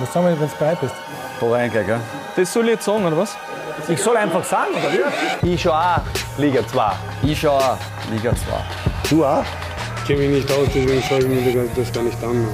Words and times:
Was 0.00 0.12
sagen 0.12 0.26
wir, 0.26 0.40
wenn 0.40 0.48
du 0.48 0.54
bereit 0.56 0.80
bist? 0.80 0.94
Da 1.40 1.46
rein 1.48 1.70
gleich, 1.72 1.86
gell? 1.86 1.98
Das 2.36 2.52
soll 2.52 2.66
ich 2.66 2.70
jetzt 2.72 2.84
sagen, 2.84 3.04
oder 3.04 3.16
was? 3.16 3.36
Ich 3.88 4.00
soll 4.00 4.16
einfach 4.16 4.44
sagen, 4.44 4.70
oder 4.74 4.92
wie? 5.42 5.54
Ich 5.54 5.62
schon 5.62 5.72
auch 5.72 6.00
Liga 6.36 6.64
2. 6.64 6.92
Ich 7.24 7.40
schon 7.40 7.50
auch 7.50 7.76
Liga 8.08 8.30
2. 8.30 8.36
Du 9.10 9.24
auch? 9.24 9.42
Ich 9.96 10.04
kenne 10.06 10.20
mich 10.20 10.44
nicht 10.44 10.52
aus, 10.52 10.68
deswegen 10.72 11.02
schaue 11.02 11.18
ich 11.18 11.26
mir 11.26 11.68
das 11.74 11.92
gar 11.92 12.02
nicht 12.04 12.22
an. 12.22 12.46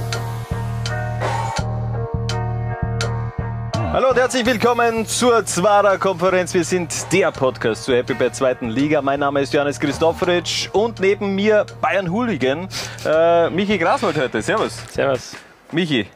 Hallo 3.93 4.09
und 4.09 4.17
herzlich 4.17 4.45
willkommen 4.45 5.05
zur 5.05 5.45
Zwarer 5.45 5.99
Konferenz. 5.99 6.51
Wir 6.53 6.63
sind 6.63 6.93
der 7.13 7.31
Podcast 7.31 7.83
zur 7.83 7.95
Happy 7.95 8.15
bei 8.15 8.31
zweiten 8.31 8.69
Liga. 8.69 9.03
Mein 9.03 9.19
Name 9.19 9.41
ist 9.41 9.53
Johannes 9.53 9.79
Christoforic 9.79 10.71
und 10.73 10.99
neben 10.99 11.35
mir 11.35 11.67
Bayern 11.79 12.11
Hooligan, 12.11 12.67
äh, 13.05 13.51
Michi 13.51 13.77
Graswald 13.77 14.17
heute. 14.17 14.41
Servus. 14.41 14.77
Servus. 14.91 15.33
Michi, 15.71 16.07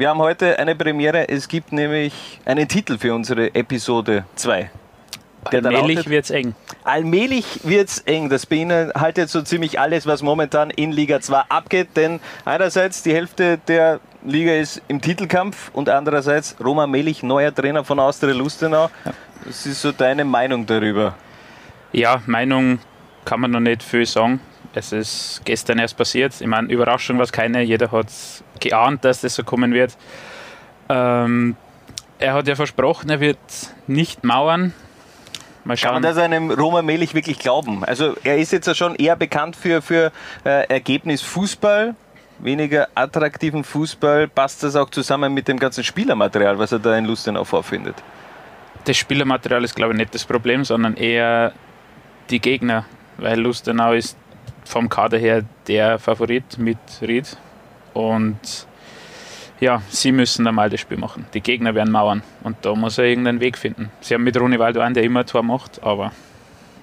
wir 0.00 0.08
haben 0.08 0.20
heute 0.20 0.58
eine 0.58 0.74
Premiere. 0.74 1.28
Es 1.28 1.46
gibt 1.46 1.72
nämlich 1.72 2.40
einen 2.46 2.66
Titel 2.66 2.96
für 2.96 3.12
unsere 3.12 3.54
Episode 3.54 4.24
2. 4.34 4.70
Allmählich 5.44 6.08
wird 6.08 6.24
es 6.24 6.30
eng. 6.30 6.54
Allmählich 6.84 7.60
wird 7.64 7.90
es 7.90 7.98
eng. 7.98 8.30
Das 8.30 8.46
beinhaltet 8.46 9.28
so 9.28 9.42
ziemlich 9.42 9.78
alles, 9.78 10.06
was 10.06 10.22
momentan 10.22 10.70
in 10.70 10.90
Liga 10.90 11.20
2 11.20 11.40
abgeht. 11.50 11.88
Denn 11.96 12.18
einerseits 12.46 13.02
die 13.02 13.12
Hälfte 13.12 13.58
der 13.68 14.00
Liga 14.24 14.54
ist 14.54 14.80
im 14.88 15.02
Titelkampf 15.02 15.70
und 15.74 15.90
andererseits 15.90 16.56
Roman 16.64 16.90
Melich, 16.90 17.22
neuer 17.22 17.54
Trainer 17.54 17.84
von 17.84 17.98
Austria 18.00 18.32
Lustenau. 18.32 18.90
Was 19.44 19.66
ist 19.66 19.82
so 19.82 19.92
deine 19.92 20.24
Meinung 20.24 20.64
darüber? 20.64 21.14
Ja, 21.92 22.22
Meinung 22.24 22.78
kann 23.26 23.40
man 23.40 23.50
noch 23.50 23.60
nicht 23.60 23.82
viel 23.82 24.06
sagen. 24.06 24.40
Es 24.74 24.92
ist 24.92 25.42
gestern 25.44 25.78
erst 25.78 25.96
passiert. 25.96 26.40
Ich 26.40 26.46
meine, 26.46 26.68
Überraschung 26.68 27.18
war 27.18 27.24
es 27.24 27.32
keine. 27.32 27.62
Jeder 27.62 27.90
hat 27.90 28.06
geahnt, 28.60 29.04
dass 29.04 29.20
das 29.22 29.34
so 29.34 29.42
kommen 29.42 29.72
wird. 29.72 29.96
Ähm, 30.88 31.56
er 32.18 32.34
hat 32.34 32.46
ja 32.46 32.54
versprochen, 32.54 33.10
er 33.10 33.20
wird 33.20 33.38
nicht 33.86 34.22
mauern. 34.24 34.72
Mal 35.64 35.76
schauen. 35.76 35.94
Kann 35.94 36.02
man 36.02 36.14
das 36.14 36.18
einem 36.18 36.50
Roman 36.50 36.86
Melich 36.86 37.14
wirklich 37.14 37.38
glauben? 37.38 37.84
Also 37.84 38.14
er 38.24 38.38
ist 38.38 38.52
jetzt 38.52 38.66
ja 38.66 38.74
schon 38.74 38.94
eher 38.94 39.16
bekannt 39.16 39.56
für, 39.56 39.82
für 39.82 40.12
äh, 40.44 40.66
Ergebnis 40.68 41.22
Fußball, 41.22 41.94
weniger 42.38 42.88
attraktiven 42.94 43.64
Fußball. 43.64 44.28
Passt 44.28 44.62
das 44.62 44.76
auch 44.76 44.90
zusammen 44.90 45.34
mit 45.34 45.48
dem 45.48 45.58
ganzen 45.58 45.84
Spielermaterial, 45.84 46.58
was 46.58 46.72
er 46.72 46.78
da 46.78 46.96
in 46.96 47.04
Lustenau 47.04 47.44
vorfindet? 47.44 47.96
Das 48.84 48.96
Spielermaterial 48.96 49.64
ist, 49.64 49.74
glaube 49.74 49.92
ich, 49.92 49.98
nicht 49.98 50.14
das 50.14 50.24
Problem, 50.24 50.64
sondern 50.64 50.96
eher 50.96 51.52
die 52.30 52.40
Gegner. 52.40 52.86
Weil 53.18 53.38
Lustenau 53.38 53.92
ist 53.92 54.16
vom 54.70 54.88
Kader 54.88 55.18
her 55.18 55.42
der 55.66 55.98
Favorit 55.98 56.58
mit 56.58 56.78
Ried. 57.02 57.36
Und 57.92 58.66
ja, 59.58 59.82
sie 59.90 60.12
müssen 60.12 60.46
einmal 60.46 60.70
das 60.70 60.80
Spiel 60.80 60.96
machen. 60.96 61.26
Die 61.34 61.40
Gegner 61.40 61.74
werden 61.74 61.90
mauern. 61.90 62.22
Und 62.42 62.56
da 62.62 62.74
muss 62.74 62.96
er 62.96 63.04
irgendeinen 63.04 63.40
Weg 63.40 63.58
finden. 63.58 63.90
Sie 64.00 64.14
haben 64.14 64.24
mit 64.24 64.38
Ronny 64.38 64.58
Waldo 64.58 64.80
einen, 64.80 64.94
der 64.94 65.02
immer 65.02 65.26
Tor 65.26 65.42
macht, 65.42 65.82
aber 65.82 66.12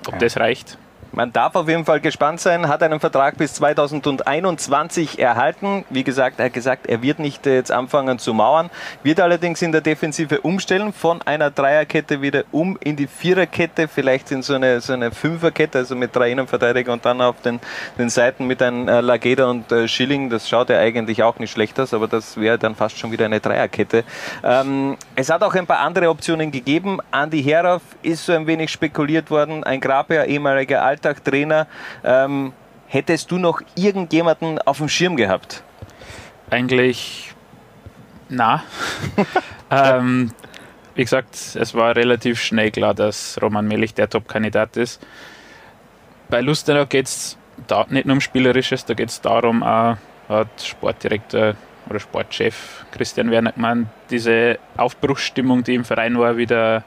ob 0.05 0.13
ja. 0.13 0.19
das 0.19 0.37
reicht, 0.37 0.77
man 1.11 1.33
darf 1.33 1.55
auf 1.55 1.67
jeden 1.67 1.85
Fall 1.85 1.99
gespannt 1.99 2.39
sein, 2.39 2.67
hat 2.67 2.83
einen 2.83 2.99
Vertrag 2.99 3.37
bis 3.37 3.53
2021 3.55 5.19
erhalten. 5.19 5.85
Wie 5.89 6.03
gesagt, 6.03 6.39
er 6.39 6.45
hat 6.45 6.53
gesagt, 6.53 6.87
er 6.87 7.01
wird 7.01 7.19
nicht 7.19 7.45
jetzt 7.45 7.71
anfangen 7.71 8.19
zu 8.19 8.33
mauern, 8.33 8.69
wird 9.03 9.19
allerdings 9.19 9.61
in 9.61 9.71
der 9.71 9.81
Defensive 9.81 10.41
umstellen, 10.41 10.93
von 10.93 11.21
einer 11.23 11.51
Dreierkette 11.51 12.21
wieder 12.21 12.43
um 12.51 12.77
in 12.81 12.95
die 12.95 13.07
Viererkette, 13.07 13.87
vielleicht 13.87 14.31
in 14.31 14.41
so 14.41 14.55
eine, 14.55 14.81
so 14.81 14.93
eine 14.93 15.11
Fünferkette, 15.11 15.79
also 15.79 15.95
mit 15.95 16.15
drei 16.15 16.31
Innenverteidigern 16.31 16.93
und 16.93 17.05
dann 17.05 17.21
auf 17.21 17.41
den, 17.41 17.59
den 17.97 18.09
Seiten 18.09 18.47
mit 18.47 18.61
einem 18.61 18.87
äh, 18.87 19.01
Lageda 19.01 19.49
und 19.49 19.71
äh, 19.71 19.87
Schilling. 19.87 20.29
Das 20.29 20.47
schaut 20.47 20.69
ja 20.69 20.79
eigentlich 20.79 21.23
auch 21.23 21.39
nicht 21.39 21.51
schlecht 21.51 21.79
aus, 21.79 21.93
aber 21.93 22.07
das 22.07 22.37
wäre 22.37 22.57
dann 22.57 22.75
fast 22.75 22.97
schon 22.97 23.11
wieder 23.11 23.25
eine 23.25 23.39
Dreierkette. 23.39 24.03
Ähm, 24.43 24.97
es 25.15 25.29
hat 25.29 25.43
auch 25.43 25.53
ein 25.55 25.67
paar 25.67 25.79
andere 25.79 26.09
Optionen 26.09 26.51
gegeben. 26.51 26.99
Andi 27.11 27.43
Herauf 27.43 27.81
ist 28.01 28.25
so 28.25 28.33
ein 28.33 28.47
wenig 28.47 28.71
spekuliert 28.71 29.29
worden, 29.29 29.63
ein 29.63 29.79
Graber, 29.79 30.25
ehemaliger 30.25 30.83
Alter 30.97 31.09
Alltag-Trainer. 31.09 31.67
Ähm, 32.03 32.53
hättest 32.87 33.31
du 33.31 33.37
noch 33.37 33.61
irgendjemanden 33.75 34.59
auf 34.59 34.77
dem 34.77 34.89
Schirm 34.89 35.15
gehabt? 35.15 35.63
Eigentlich 36.49 37.33
na. 38.29 38.63
ähm, 39.71 40.31
wie 40.95 41.03
gesagt, 41.03 41.35
es 41.35 41.73
war 41.73 41.95
relativ 41.95 42.41
schnell 42.41 42.71
klar, 42.71 42.93
dass 42.93 43.39
Roman 43.41 43.67
Melich 43.67 43.93
der 43.93 44.09
Top-Kandidat 44.09 44.77
ist. 44.77 45.05
Bei 46.29 46.41
Lustenau 46.41 46.85
geht 46.85 47.05
es 47.05 47.37
nicht 47.89 48.05
nur 48.05 48.15
um 48.15 48.21
Spielerisches, 48.21 48.85
da 48.85 48.93
geht 48.93 49.09
es 49.09 49.21
darum, 49.21 49.63
auch 49.63 49.97
hat 50.27 50.61
Sportdirektor 50.61 51.55
oder 51.89 51.99
Sportchef 52.01 52.85
Christian 52.91 53.31
Werner 53.31 53.53
gemeint, 53.53 53.87
diese 54.09 54.59
Aufbruchsstimmung, 54.75 55.63
die 55.63 55.75
im 55.75 55.85
Verein 55.85 56.19
war, 56.19 56.35
wieder 56.35 56.83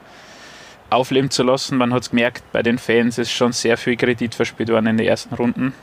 aufleben 0.91 1.31
zu 1.31 1.43
lassen. 1.43 1.77
Man 1.77 1.93
hat 1.93 2.03
es 2.03 2.09
gemerkt, 2.11 2.43
bei 2.51 2.61
den 2.61 2.77
Fans 2.77 3.17
ist 3.17 3.31
schon 3.31 3.51
sehr 3.53 3.77
viel 3.77 3.95
Kredit 3.95 4.35
verspielt 4.35 4.69
worden 4.69 4.87
in 4.87 4.97
den 4.97 5.07
ersten 5.07 5.33
Runden. 5.33 5.73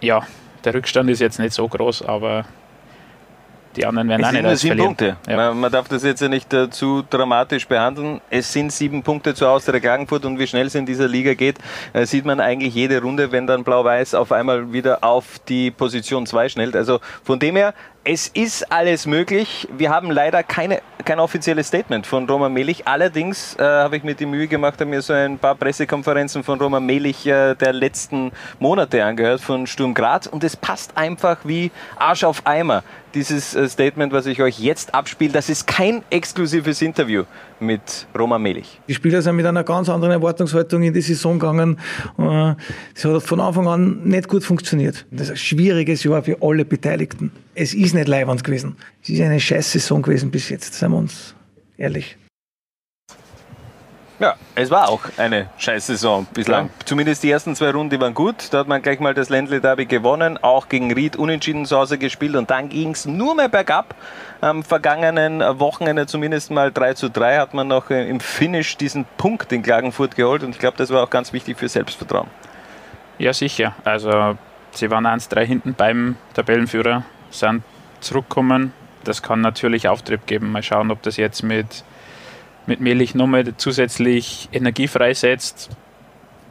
Ja, 0.00 0.26
der 0.64 0.74
Rückstand 0.74 1.08
ist 1.10 1.20
jetzt 1.20 1.38
nicht 1.38 1.52
so 1.52 1.68
groß, 1.68 2.02
aber 2.02 2.44
die 3.76 3.86
anderen 3.86 4.08
werden 4.08 4.22
es 4.22 4.28
auch 4.28 4.32
nicht 4.32 4.44
alles 4.44 4.60
sieben 4.60 4.76
verlieren. 4.76 4.96
Punkte. 4.96 5.16
Ja. 5.30 5.36
Man, 5.36 5.60
man, 5.60 5.70
darf 5.70 5.88
das 5.88 6.02
jetzt 6.02 6.20
ja 6.20 6.28
nicht 6.28 6.52
äh, 6.52 6.70
zu 6.70 7.04
dramatisch 7.08 7.68
behandeln. 7.68 8.20
Es 8.30 8.52
sind 8.52 8.72
sieben 8.72 9.02
Punkte 9.02 9.34
zu 9.34 9.46
Austria 9.46 9.78
Klagenfurt 9.78 10.24
und 10.24 10.38
wie 10.38 10.46
schnell 10.46 10.66
es 10.66 10.74
in 10.74 10.86
dieser 10.86 11.06
Liga 11.06 11.34
geht, 11.34 11.58
äh, 11.92 12.06
sieht 12.06 12.24
man 12.24 12.40
eigentlich 12.40 12.74
jede 12.74 13.00
Runde, 13.00 13.30
wenn 13.30 13.46
dann 13.46 13.64
Blau-Weiß 13.64 14.14
auf 14.14 14.32
einmal 14.32 14.72
wieder 14.72 15.04
auf 15.04 15.38
die 15.48 15.70
Position 15.70 16.26
2 16.26 16.48
schnellt. 16.48 16.74
Also 16.74 17.00
von 17.22 17.38
dem 17.38 17.56
her, 17.56 17.74
es 18.10 18.26
ist 18.28 18.72
alles 18.72 19.04
möglich. 19.04 19.68
Wir 19.76 19.90
haben 19.90 20.10
leider 20.10 20.42
keine, 20.42 20.80
kein 21.04 21.20
offizielles 21.20 21.66
Statement 21.66 22.06
von 22.06 22.26
Roman 22.26 22.50
Melich. 22.50 22.88
Allerdings 22.88 23.54
äh, 23.58 23.62
habe 23.62 23.98
ich 23.98 24.02
mir 24.02 24.14
die 24.14 24.24
Mühe 24.24 24.48
gemacht, 24.48 24.80
habe 24.80 24.88
mir 24.88 25.02
so 25.02 25.12
ein 25.12 25.38
paar 25.38 25.54
Pressekonferenzen 25.54 26.42
von 26.42 26.58
Roman 26.58 26.86
Melich 26.86 27.26
äh, 27.26 27.54
der 27.54 27.74
letzten 27.74 28.32
Monate 28.60 29.04
angehört 29.04 29.42
von 29.42 29.66
Sturm 29.66 29.92
Graz 29.92 30.26
und 30.26 30.42
es 30.42 30.56
passt 30.56 30.96
einfach 30.96 31.36
wie 31.44 31.70
Arsch 31.96 32.24
auf 32.24 32.46
Eimer. 32.46 32.82
Dieses 33.12 33.54
äh, 33.54 33.68
Statement, 33.68 34.10
was 34.10 34.24
ich 34.24 34.40
euch 34.40 34.58
jetzt 34.58 34.94
abspiele, 34.94 35.34
das 35.34 35.50
ist 35.50 35.66
kein 35.66 36.02
exklusives 36.08 36.80
Interview 36.80 37.24
mit 37.60 38.06
Roman 38.18 38.42
Melich. 38.42 38.80
Die 38.88 38.94
Spieler 38.94 39.22
sind 39.22 39.36
mit 39.36 39.46
einer 39.46 39.64
ganz 39.64 39.88
anderen 39.88 40.12
Erwartungshaltung 40.12 40.82
in 40.82 40.92
die 40.92 41.00
Saison 41.00 41.38
gegangen. 41.38 41.78
Äh, 42.18 42.54
es 42.94 43.04
hat 43.04 43.22
von 43.22 43.40
Anfang 43.40 43.66
an 43.66 44.02
nicht 44.04 44.28
gut 44.28 44.44
funktioniert. 44.44 45.06
Das 45.10 45.28
ist 45.28 45.30
ein 45.30 45.36
schwieriges 45.36 46.04
Jahr 46.04 46.22
für 46.22 46.38
alle 46.40 46.64
Beteiligten. 46.64 47.32
Es 47.54 47.74
ist 47.74 47.94
nicht 47.94 48.08
leibend 48.08 48.44
gewesen. 48.44 48.76
Es 49.02 49.10
ist 49.10 49.20
eine 49.20 49.40
scheiß 49.40 49.72
Saison 49.72 50.02
gewesen 50.02 50.30
bis 50.30 50.48
jetzt, 50.48 50.74
seien 50.74 50.92
wir 50.92 50.98
uns 50.98 51.34
ehrlich. 51.76 52.16
Ja, 54.20 54.34
es 54.56 54.70
war 54.70 54.88
auch 54.88 55.02
eine 55.16 55.48
scheiß 55.58 55.86
Saison 55.86 56.26
bislang. 56.34 56.66
Ja. 56.66 56.86
Zumindest 56.86 57.22
die 57.22 57.30
ersten 57.30 57.54
zwei 57.54 57.70
Runden 57.70 58.00
waren 58.00 58.14
gut. 58.14 58.48
Da 58.50 58.58
hat 58.58 58.66
man 58.66 58.82
gleich 58.82 58.98
mal 58.98 59.14
das 59.14 59.28
Ländle 59.28 59.60
Derby 59.60 59.86
gewonnen, 59.86 60.38
auch 60.42 60.68
gegen 60.68 60.92
Ried 60.92 61.14
unentschieden 61.14 61.66
zu 61.66 61.76
Hause 61.76 61.98
gespielt 61.98 62.34
und 62.34 62.50
dann 62.50 62.68
ging 62.68 62.90
es 62.90 63.06
nur 63.06 63.36
mehr 63.36 63.48
bergab. 63.48 63.94
Am 64.40 64.64
vergangenen 64.64 65.40
Wochenende 65.60 66.06
zumindest 66.06 66.50
mal 66.50 66.72
3 66.72 66.94
zu 66.94 67.10
3 67.10 67.38
hat 67.38 67.54
man 67.54 67.68
noch 67.68 67.90
im 67.90 68.18
Finish 68.18 68.76
diesen 68.76 69.04
Punkt 69.16 69.52
in 69.52 69.62
Klagenfurt 69.62 70.16
geholt 70.16 70.42
und 70.42 70.50
ich 70.50 70.58
glaube, 70.58 70.76
das 70.76 70.90
war 70.90 71.04
auch 71.04 71.10
ganz 71.10 71.32
wichtig 71.32 71.56
für 71.56 71.68
Selbstvertrauen. 71.68 72.28
Ja, 73.18 73.32
sicher. 73.32 73.74
Also 73.84 74.36
sie 74.72 74.90
waren 74.90 75.06
1-3 75.06 75.44
hinten 75.44 75.74
beim 75.74 76.16
Tabellenführer, 76.34 77.04
sind 77.30 77.62
zurückgekommen. 78.00 78.72
Das 79.04 79.22
kann 79.22 79.40
natürlich 79.40 79.86
Auftrieb 79.86 80.26
geben. 80.26 80.50
Mal 80.50 80.62
schauen, 80.64 80.90
ob 80.90 81.02
das 81.02 81.16
jetzt 81.16 81.42
mit 81.42 81.84
mit 82.68 82.80
Melich 82.80 83.14
nochmal 83.14 83.54
zusätzlich 83.56 84.48
Energie 84.52 84.86
freisetzt. 84.86 85.70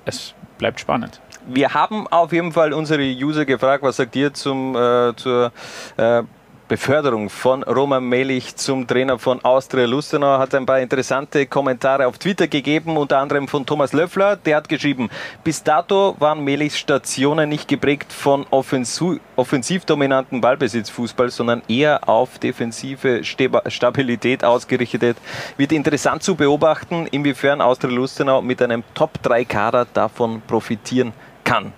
Es 0.06 0.34
bleibt 0.58 0.80
spannend. 0.80 1.22
Wir 1.48 1.74
haben 1.74 2.08
auf 2.08 2.34
jeden 2.34 2.52
Fall 2.52 2.74
unsere 2.74 3.04
User 3.04 3.46
gefragt, 3.46 3.84
was 3.84 3.96
sagt 3.96 4.16
ihr 4.16 4.34
zum, 4.34 4.76
äh, 4.76 5.16
zur 5.16 5.52
äh, 5.96 6.24
Beförderung 6.68 7.30
von 7.30 7.64
Roman 7.64 8.04
Melich 8.04 8.58
zum 8.58 8.86
Trainer 8.86 9.18
von 9.18 9.44
Austria 9.46 9.86
Lustenau 9.86 10.38
hat 10.38 10.54
ein 10.54 10.66
paar 10.66 10.82
interessante 10.82 11.46
Kommentare 11.46 12.06
auf 12.06 12.18
Twitter 12.18 12.50
gegeben, 12.50 12.98
unter 12.98 13.20
anderem 13.20 13.48
von 13.48 13.66
Thomas 13.66 13.94
Löffler. 13.94 14.36
Der 14.36 14.58
hat 14.58 14.68
geschrieben, 14.68 15.10
bis 15.46 15.64
dato 15.64 16.18
waren 16.20 16.44
Melichs 16.44 16.78
Stationen 16.78 17.48
nicht 17.48 17.70
geprägt 17.70 18.12
von 18.12 18.46
offensiv 18.50 19.86
dominanten 19.86 20.42
Ballbesitzfußball, 20.42 21.30
sondern 21.30 21.62
eher 21.70 22.10
auf 22.10 22.38
defensive 22.38 23.24
Stabilität 23.24 24.44
ausgerichtet. 24.44 25.18
Wird 25.56 25.72
interessant 25.72 26.22
zu 26.22 26.36
beobachten, 26.36 27.08
inwiefern 27.08 27.62
Austria 27.62 27.94
Lustenau 27.94 28.42
mit 28.42 28.62
einem 28.62 28.84
Top-3-Kader 28.94 29.88
davon 29.94 30.42
profitieren 30.46 31.14
kann. 31.46 31.72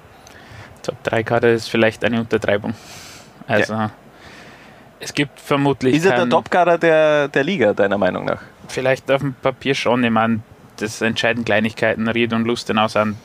Top-3-Kader 0.82 1.52
ist 1.52 1.70
vielleicht 1.70 2.04
eine 2.04 2.22
Untertreibung. 2.22 2.74
Also 3.48 3.74
ja 3.74 3.92
es 5.00 5.14
gibt 5.14 5.40
vermutlich. 5.40 5.96
Ist 5.96 6.06
er 6.06 6.16
der 6.18 6.30
Topkader 6.30 6.78
der, 6.78 7.28
der 7.28 7.44
Liga, 7.44 7.74
deiner 7.74 7.98
Meinung 7.98 8.26
nach? 8.26 8.42
Vielleicht 8.68 9.10
auf 9.12 9.22
dem 9.22 9.34
Papier 9.34 9.74
schon. 9.76 10.04
Ich 10.04 10.12
meine, 10.12 10.42
das 10.78 11.02
entscheiden 11.02 11.46
Kleinigkeiten. 11.46 12.08
Ried 12.08 12.34
und 12.34 12.46
Lustenau 12.46 12.88
sind 12.88 13.18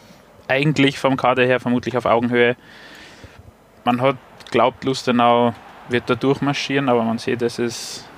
eigentlich 0.48 0.98
vom 0.98 1.16
Kader 1.16 1.44
her 1.44 1.60
vermutlich 1.60 1.96
auf 1.96 2.06
Augenhöhe. 2.06 2.56
Man 3.84 4.00
hat 4.00 4.16
glaubt, 4.50 4.84
Lustenau 4.84 5.54
wird 5.88 6.08
da 6.08 6.14
durchmarschieren, 6.14 6.88
aber 6.88 7.02
man 7.02 7.18
sieht, 7.18 7.42
es 7.42 7.58
ist 7.58 8.08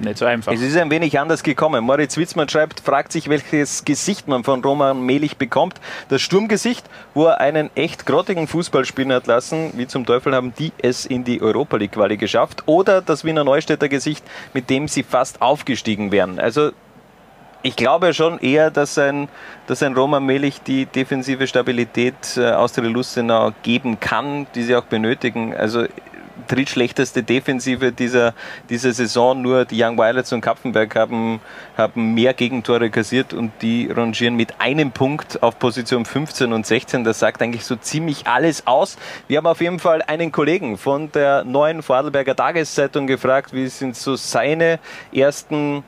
nicht 0.00 0.18
so 0.18 0.24
einfach. 0.24 0.52
Es 0.52 0.60
ist 0.60 0.76
ein 0.76 0.90
wenig 0.90 1.18
anders 1.18 1.42
gekommen. 1.42 1.84
Moritz 1.84 2.16
Witzmann 2.16 2.48
schreibt, 2.48 2.80
fragt 2.80 3.12
sich, 3.12 3.28
welches 3.28 3.84
Gesicht 3.84 4.28
man 4.28 4.44
von 4.44 4.62
Roman 4.62 5.02
Melich 5.02 5.36
bekommt. 5.36 5.74
Das 6.08 6.22
Sturmgesicht, 6.22 6.84
wo 7.14 7.26
er 7.26 7.40
einen 7.40 7.70
echt 7.74 8.06
grottigen 8.06 8.46
Fußball 8.46 8.84
spielen 8.84 9.12
hat 9.12 9.26
lassen, 9.26 9.72
wie 9.74 9.86
zum 9.86 10.06
Teufel 10.06 10.34
haben 10.34 10.52
die 10.58 10.72
es 10.78 11.06
in 11.06 11.24
die 11.24 11.40
Europa 11.40 11.76
League 11.76 11.92
Quali 11.92 12.16
geschafft. 12.16 12.62
Oder 12.66 13.02
das 13.02 13.24
Wiener 13.24 13.44
Neustädter 13.44 13.88
Gesicht, 13.88 14.24
mit 14.54 14.70
dem 14.70 14.88
sie 14.88 15.02
fast 15.02 15.42
aufgestiegen 15.42 16.12
wären. 16.12 16.38
Also 16.38 16.72
ich 17.62 17.76
glaube 17.76 18.14
schon 18.14 18.38
eher, 18.38 18.70
dass 18.70 18.96
ein, 18.96 19.28
dass 19.66 19.82
ein 19.82 19.94
Roman 19.94 20.24
Melich 20.24 20.62
die 20.62 20.86
defensive 20.86 21.46
Stabilität 21.46 22.36
äh, 22.36 22.52
aus 22.52 22.72
der 22.72 22.84
Lustenau 22.84 23.52
geben 23.62 24.00
kann, 24.00 24.46
die 24.54 24.62
sie 24.62 24.74
auch 24.76 24.84
benötigen. 24.84 25.54
Also 25.54 25.84
drittschlechteste 26.50 27.22
Defensive 27.22 27.92
dieser, 27.92 28.34
dieser 28.68 28.92
Saison. 28.92 29.40
Nur 29.40 29.64
die 29.64 29.82
Young 29.82 29.96
Violets 29.96 30.32
und 30.32 30.40
Kapfenberg 30.40 30.96
haben, 30.96 31.40
haben 31.76 32.14
mehr 32.14 32.34
Gegentore 32.34 32.90
kassiert 32.90 33.32
und 33.32 33.52
die 33.62 33.90
rangieren 33.90 34.34
mit 34.34 34.60
einem 34.60 34.90
Punkt 34.90 35.42
auf 35.42 35.58
Position 35.58 36.04
15 36.04 36.52
und 36.52 36.66
16. 36.66 37.04
Das 37.04 37.18
sagt 37.18 37.40
eigentlich 37.42 37.64
so 37.64 37.76
ziemlich 37.76 38.26
alles 38.26 38.66
aus. 38.66 38.96
Wir 39.28 39.38
haben 39.38 39.46
auf 39.46 39.60
jeden 39.60 39.78
Fall 39.78 40.02
einen 40.02 40.32
Kollegen 40.32 40.76
von 40.76 41.12
der 41.12 41.44
neuen 41.44 41.82
Vorarlberger 41.82 42.34
Tageszeitung 42.34 43.06
gefragt, 43.06 43.52
wie 43.52 43.68
sind 43.68 43.96
so 43.96 44.16
seine 44.16 44.78
ersten 45.12 45.84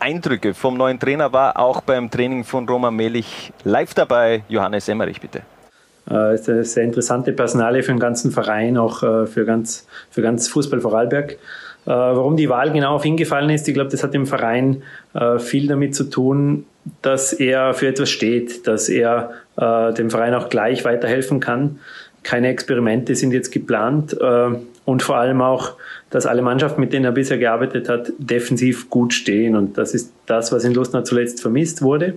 Eindrücke 0.00 0.54
vom 0.54 0.76
neuen 0.76 0.98
Trainer 0.98 1.32
war 1.32 1.58
auch 1.58 1.80
beim 1.80 2.10
Training 2.10 2.44
von 2.44 2.68
Roman 2.68 2.94
Melich 2.94 3.52
live 3.62 3.94
dabei. 3.94 4.42
Johannes 4.48 4.88
Emmerich, 4.88 5.20
bitte. 5.20 5.42
Äh, 6.10 6.34
ist 6.34 6.48
eine 6.48 6.64
sehr 6.64 6.84
interessante 6.84 7.32
Personalie 7.32 7.82
für 7.82 7.92
den 7.92 7.98
ganzen 7.98 8.30
Verein, 8.30 8.76
auch 8.76 9.02
äh, 9.02 9.26
für 9.26 9.44
ganz, 9.44 9.86
für 10.10 10.22
ganz 10.22 10.48
Fußball 10.48 10.80
Vorarlberg. 10.80 11.32
Äh, 11.32 11.36
warum 11.86 12.36
die 12.36 12.48
Wahl 12.48 12.72
genau 12.72 12.94
auf 12.94 13.04
ihn 13.04 13.16
gefallen 13.16 13.50
ist, 13.50 13.66
ich 13.68 13.74
glaube, 13.74 13.90
das 13.90 14.02
hat 14.02 14.14
im 14.14 14.26
Verein 14.26 14.82
viel 15.38 15.68
damit 15.68 15.94
zu 15.94 16.10
tun, 16.10 16.66
dass 17.00 17.32
er 17.32 17.72
für 17.72 17.86
etwas 17.86 18.10
steht, 18.10 18.66
dass 18.66 18.88
er 18.88 19.30
dem 19.56 20.10
Verein 20.10 20.34
auch 20.34 20.48
gleich 20.48 20.84
weiterhelfen 20.84 21.38
kann. 21.38 21.78
Keine 22.24 22.48
Experimente 22.48 23.14
sind 23.14 23.32
jetzt 23.32 23.52
geplant 23.52 24.16
und 24.84 25.02
vor 25.04 25.16
allem 25.18 25.40
auch, 25.40 25.76
dass 26.10 26.26
alle 26.26 26.42
Mannschaften, 26.42 26.80
mit 26.80 26.92
denen 26.92 27.04
er 27.04 27.12
bisher 27.12 27.38
gearbeitet 27.38 27.88
hat, 27.88 28.12
defensiv 28.18 28.90
gut 28.90 29.14
stehen. 29.14 29.54
Und 29.54 29.78
das 29.78 29.94
ist 29.94 30.12
das, 30.26 30.50
was 30.50 30.64
in 30.64 30.74
Lustner 30.74 31.04
zuletzt 31.04 31.40
vermisst 31.40 31.80
wurde. 31.80 32.14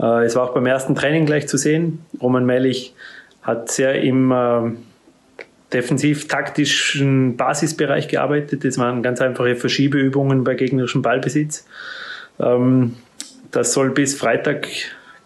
Äh, 0.00 0.24
es 0.24 0.36
war 0.36 0.44
auch 0.44 0.54
beim 0.54 0.66
ersten 0.66 0.94
Training 0.94 1.26
gleich 1.26 1.48
zu 1.48 1.56
sehen. 1.56 2.04
Roman 2.20 2.46
Mellich 2.46 2.94
hat 3.42 3.70
sehr 3.70 4.02
im 4.02 4.32
äh, 4.32 4.72
defensiv-taktischen 5.72 7.36
Basisbereich 7.36 8.08
gearbeitet. 8.08 8.64
Das 8.64 8.78
waren 8.78 9.02
ganz 9.02 9.20
einfache 9.20 9.56
Verschiebeübungen 9.56 10.44
bei 10.44 10.54
gegnerischem 10.54 11.02
Ballbesitz. 11.02 11.66
Ähm, 12.40 12.96
das 13.50 13.72
soll 13.72 13.90
bis 13.90 14.14
Freitag 14.14 14.68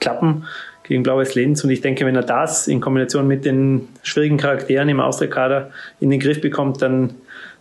klappen 0.01 0.45
gegen 0.85 1.03
Blaues 1.03 1.35
Linz. 1.35 1.63
Und 1.65 1.71
ich 1.71 1.81
denke, 1.81 2.05
wenn 2.07 2.17
er 2.17 2.23
das 2.23 2.69
in 2.69 2.81
Kombination 2.81 3.27
mit 3.27 3.45
den 3.45 3.89
schwierigen 4.03 4.37
Charakteren 4.37 4.89
im 4.89 5.01
Austria-Kader 5.01 5.71
in 6.01 6.11
den 6.11 6.21
Griff 6.21 6.41
bekommt, 6.41 6.83
dann, 6.83 7.15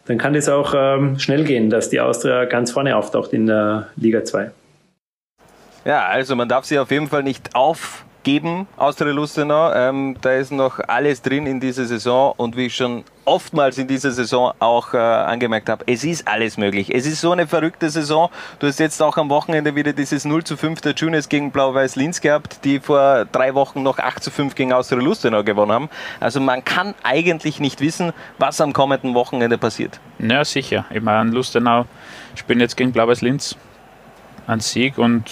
dann 0.06 0.18
kann 0.18 0.34
das 0.34 0.50
auch 0.50 0.74
ähm, 0.76 1.20
schnell 1.20 1.44
gehen, 1.44 1.70
dass 1.70 1.90
die 1.90 2.00
Austria 2.00 2.46
ganz 2.46 2.72
vorne 2.72 2.96
auftaucht 2.96 3.34
in 3.34 3.46
der 3.46 3.90
Liga 3.96 4.24
2. 4.24 4.52
Ja, 5.84 6.06
also 6.06 6.36
man 6.36 6.48
darf 6.48 6.66
sie 6.66 6.78
auf 6.78 6.92
jeden 6.92 7.08
Fall 7.08 7.24
nicht 7.24 7.56
aufgeben, 7.56 8.68
Austria 8.78 9.12
Lustenau. 9.12 9.74
Ähm, 9.74 10.16
da 10.22 10.34
ist 10.34 10.52
noch 10.52 10.80
alles 10.88 11.24
drin 11.24 11.48
in 11.48 11.60
dieser 11.60 11.86
Saison 11.86 12.36
und 12.38 12.56
wie 12.56 12.68
ich 12.68 12.76
schon 12.76 13.04
oftmals 13.26 13.80
in 13.80 13.88
dieser 13.88 14.12
Saison 14.12 14.54
auch 14.60 14.94
äh, 14.94 14.98
angemerkt 14.98 15.70
habe, 15.70 15.84
es 15.88 16.04
ist 16.04 16.28
alles 16.28 16.58
möglich. 16.58 16.94
Es 16.94 17.08
ist 17.08 17.22
so 17.22 17.32
eine 17.32 17.48
verrückte 17.48 17.90
Saison. 17.90 18.30
Du 18.60 18.68
hast 18.68 18.80
jetzt 18.80 19.02
auch 19.02 19.18
am 19.18 19.32
Wochenende 19.32 19.76
wieder 19.76 19.92
dieses 19.92 20.24
0 20.24 20.44
zu 20.44 20.56
5 20.56 20.82
der 20.82 20.94
Juniors 20.94 21.30
gegen 21.30 21.50
Blau-Weiß 21.50 21.96
Linz 21.96 22.22
gehabt, 22.22 22.64
die 22.64 22.80
vor 22.80 23.26
drei 23.32 23.56
Wochen 23.56 23.82
noch 23.82 23.98
8 23.98 24.24
zu 24.24 24.30
5 24.30 24.54
gegen 24.54 24.74
Austria 24.74 25.00
Lustenau 25.00 25.44
gewonnen 25.44 25.72
haben. 25.72 25.90
Also 26.20 26.40
man 26.40 26.64
kann 26.64 26.94
eigentlich 27.02 27.60
nicht 27.60 27.82
wissen, 27.82 28.14
was 28.38 28.62
am 28.62 28.74
kommenden 28.74 29.16
Wochenende 29.16 29.58
passiert. 29.58 30.00
Ja, 30.20 30.46
sicher. 30.46 30.86
Ich 30.92 31.02
meine, 31.02 31.32
Lustenau 31.32 31.86
spielen 32.36 32.60
jetzt 32.60 32.78
gegen 32.78 32.92
Blau-Weiß 32.92 33.22
Linz 33.22 33.56
einen 34.46 34.62
Sieg 34.62 34.98
und 34.98 35.32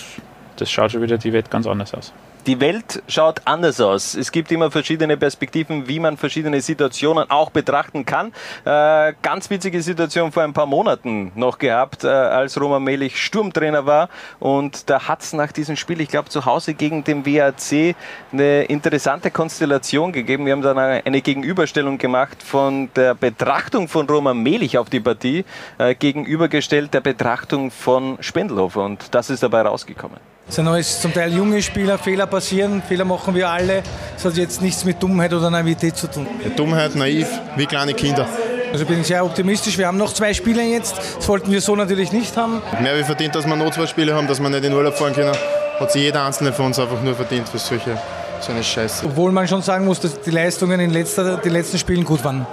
das 0.60 0.70
schaut 0.70 0.92
schon 0.92 1.02
wieder 1.02 1.18
die 1.18 1.34
Welt 1.34 1.50
ganz 1.50 1.68
anders 1.68 1.94
aus. 1.94 2.14
Die 2.48 2.62
Welt 2.62 3.04
schaut 3.08 3.42
anders 3.46 3.82
aus. 3.82 4.16
Es 4.16 4.32
gibt 4.32 4.52
immer 4.52 4.72
verschiedene 4.72 5.18
Perspektiven, 5.18 5.88
wie 5.88 6.00
man 6.00 6.16
verschiedene 6.16 6.62
Situationen 6.62 7.30
auch 7.30 7.50
betrachten 7.50 8.06
kann. 8.06 8.32
Äh, 8.64 9.14
ganz 9.22 9.50
witzige 9.50 9.82
Situation 9.82 10.32
vor 10.32 10.44
ein 10.44 10.54
paar 10.54 10.66
Monaten 10.66 11.34
noch 11.36 11.58
gehabt, 11.58 12.06
äh, 12.06 12.08
als 12.08 12.60
Roman 12.60 12.84
Melich 12.84 13.22
Sturmtrainer 13.22 13.86
war. 13.86 14.10
Und 14.40 14.90
da 14.90 15.08
hat 15.08 15.22
es 15.22 15.34
nach 15.34 15.52
diesem 15.52 15.76
Spiel, 15.76 16.00
ich 16.00 16.08
glaube 16.08 16.30
zu 16.30 16.46
Hause 16.46 16.74
gegen 16.74 17.04
den 17.04 17.26
WAC, 17.26 17.96
eine 18.32 18.64
interessante 18.64 19.32
Konstellation 19.32 20.14
gegeben. 20.14 20.46
Wir 20.46 20.54
haben 20.54 20.62
dann 20.62 20.78
eine 20.78 21.22
Gegenüberstellung 21.22 21.98
gemacht 21.98 22.42
von 22.42 22.90
der 22.96 23.16
Betrachtung 23.16 23.90
von 23.90 24.10
Roman 24.10 24.42
Melich 24.42 24.78
auf 24.78 24.90
die 24.90 25.02
Partie 25.02 25.44
äh, 25.78 25.94
gegenübergestellt 25.94 26.94
der 26.94 27.02
Betrachtung 27.02 27.70
von 27.70 28.18
Spendelhofer. 28.22 28.84
Und 28.84 29.14
das 29.14 29.30
ist 29.30 29.44
dabei 29.44 29.62
rausgekommen. 29.62 30.20
Es 30.50 30.56
sind 30.56 30.68
alles 30.68 31.00
zum 31.00 31.14
Teil 31.14 31.32
junge 31.32 31.62
Spieler, 31.62 32.00
Fehler 32.00 32.26
passieren, 32.26 32.82
Fehler 32.82 33.06
machen 33.06 33.36
wir 33.36 33.48
alle. 33.48 33.84
Das 34.16 34.26
hat 34.26 34.34
jetzt 34.36 34.64
nichts 34.64 34.84
mit 34.84 35.02
Dummheit 35.02 35.32
oder 35.32 35.52
Naivität 35.52 35.96
zu 35.96 36.08
tun. 36.08 36.26
Ja, 36.44 36.50
Dummheit, 36.50 36.96
naiv, 36.96 37.28
wie 37.56 37.68
kleine 37.68 37.94
Kinder. 37.94 38.28
Also 38.72 38.84
ich 38.84 38.90
bin 38.90 39.04
sehr 39.04 39.24
optimistisch. 39.24 39.78
Wir 39.78 39.86
haben 39.86 39.98
noch 39.98 40.12
zwei 40.12 40.34
Spiele 40.34 40.64
jetzt. 40.64 40.98
Das 41.18 41.28
wollten 41.28 41.52
wir 41.52 41.62
so 41.62 41.76
natürlich 41.76 42.12
nicht 42.12 42.36
haben. 42.36 42.64
Mehr 42.82 42.98
wie 42.98 43.04
verdient, 43.04 43.36
dass 43.36 43.46
wir 43.46 43.56
noch 43.56 43.72
zwei 43.72 43.86
Spiele 43.86 44.16
haben, 44.16 44.28
dass 44.28 44.40
wir 44.40 44.50
nicht 44.50 44.64
in 44.64 44.74
Urlaub 44.74 44.98
fahren 44.98 45.14
können. 45.14 45.36
Hat 45.80 45.92
sich 45.92 46.02
jeder 46.02 46.26
einzelne 46.26 46.52
von 46.52 46.66
uns 46.66 46.80
einfach 46.80 47.02
nur 47.02 47.14
verdient 47.16 47.48
für 47.48 47.60
solche, 47.60 47.98
so 48.42 48.52
eine 48.52 48.64
Scheiße. 48.64 49.06
Obwohl 49.06 49.32
man 49.32 49.48
schon 49.48 49.62
sagen 49.62 49.86
muss, 49.86 50.00
dass 50.00 50.20
die 50.20 50.32
Leistungen 50.32 50.80
in 50.80 50.90
letzter, 50.90 51.38
die 51.38 51.50
letzten 51.50 51.78
Spielen 51.78 52.04
gut 52.04 52.24
waren. 52.24 52.48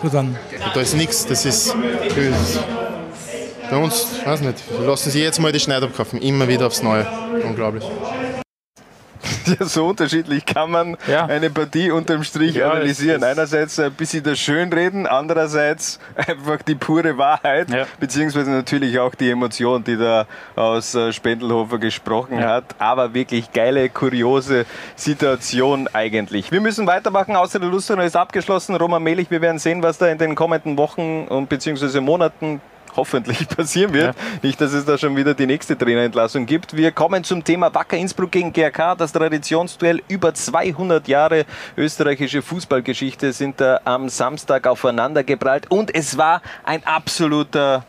Gut 0.00 0.14
waren. 0.14 0.36
Da 0.74 0.80
ist 0.80 0.96
nichts, 0.96 1.26
das 1.26 1.44
ist 1.44 1.76
bei 3.72 3.78
uns, 3.78 4.06
weiß 4.26 4.42
nicht, 4.42 4.58
lassen 4.84 5.10
Sie 5.10 5.22
jetzt 5.22 5.40
mal 5.40 5.50
die 5.50 5.58
Schneider 5.58 5.86
abkaufen, 5.86 6.20
immer 6.20 6.46
wieder 6.46 6.66
aufs 6.66 6.82
Neue. 6.82 7.06
Unglaublich. 7.42 7.84
Ja, 9.46 9.66
so 9.66 9.86
unterschiedlich 9.86 10.46
kann 10.46 10.70
man 10.70 10.96
ja. 11.08 11.26
eine 11.26 11.50
Partie 11.50 11.90
unterm 11.90 12.22
Strich 12.22 12.56
ja, 12.56 12.70
analysieren. 12.70 13.24
Einerseits 13.24 13.78
ein 13.78 13.92
bisschen 13.92 14.22
das 14.22 14.38
Schönreden, 14.38 15.06
andererseits 15.06 15.98
einfach 16.14 16.62
die 16.62 16.76
pure 16.76 17.18
Wahrheit, 17.18 17.68
ja. 17.70 17.86
beziehungsweise 17.98 18.50
natürlich 18.50 19.00
auch 19.00 19.14
die 19.16 19.30
Emotion, 19.30 19.82
die 19.82 19.96
da 19.96 20.26
aus 20.54 20.94
äh, 20.94 21.12
Spendelhofer 21.12 21.78
gesprochen 21.78 22.38
hat. 22.44 22.64
Aber 22.78 23.14
wirklich 23.14 23.52
geile, 23.52 23.88
kuriose 23.88 24.64
Situation 24.94 25.88
eigentlich. 25.92 26.52
Wir 26.52 26.60
müssen 26.60 26.86
weitermachen, 26.86 27.34
außer 27.34 27.58
der 27.58 27.68
Lustenau 27.68 28.02
ist 28.02 28.16
abgeschlossen. 28.16 28.76
Roman 28.76 29.02
Melich, 29.02 29.30
wir 29.30 29.40
werden 29.40 29.58
sehen, 29.58 29.82
was 29.82 29.98
da 29.98 30.06
in 30.06 30.18
den 30.18 30.36
kommenden 30.36 30.76
Wochen 30.76 31.26
und 31.28 31.48
beziehungsweise 31.48 32.00
Monaten 32.00 32.60
hoffentlich 32.96 33.48
passieren 33.56 33.92
wird. 33.92 34.14
Ja. 34.14 34.22
Nicht, 34.42 34.60
dass 34.60 34.72
es 34.72 34.84
da 34.84 34.98
schon 34.98 35.16
wieder 35.16 35.34
die 35.34 35.46
nächste 35.46 35.76
Trainerentlassung 35.76 36.46
gibt. 36.46 36.76
Wir 36.76 36.92
kommen 36.92 37.24
zum 37.24 37.44
Thema 37.44 37.74
Wacker 37.74 37.96
Innsbruck 37.96 38.32
gegen 38.32 38.52
GRK. 38.52 38.96
Das 38.96 39.12
Traditionsduell 39.12 40.02
über 40.08 40.34
200 40.34 41.08
Jahre 41.08 41.44
österreichische 41.76 42.42
Fußballgeschichte 42.42 43.32
sind 43.32 43.60
da 43.60 43.80
am 43.84 44.08
Samstag 44.08 44.66
aufeinander 44.66 45.24
geprallt 45.24 45.70
und 45.70 45.94
es 45.94 46.16
war 46.16 46.42
ein 46.64 46.84
absoluter 46.86 47.84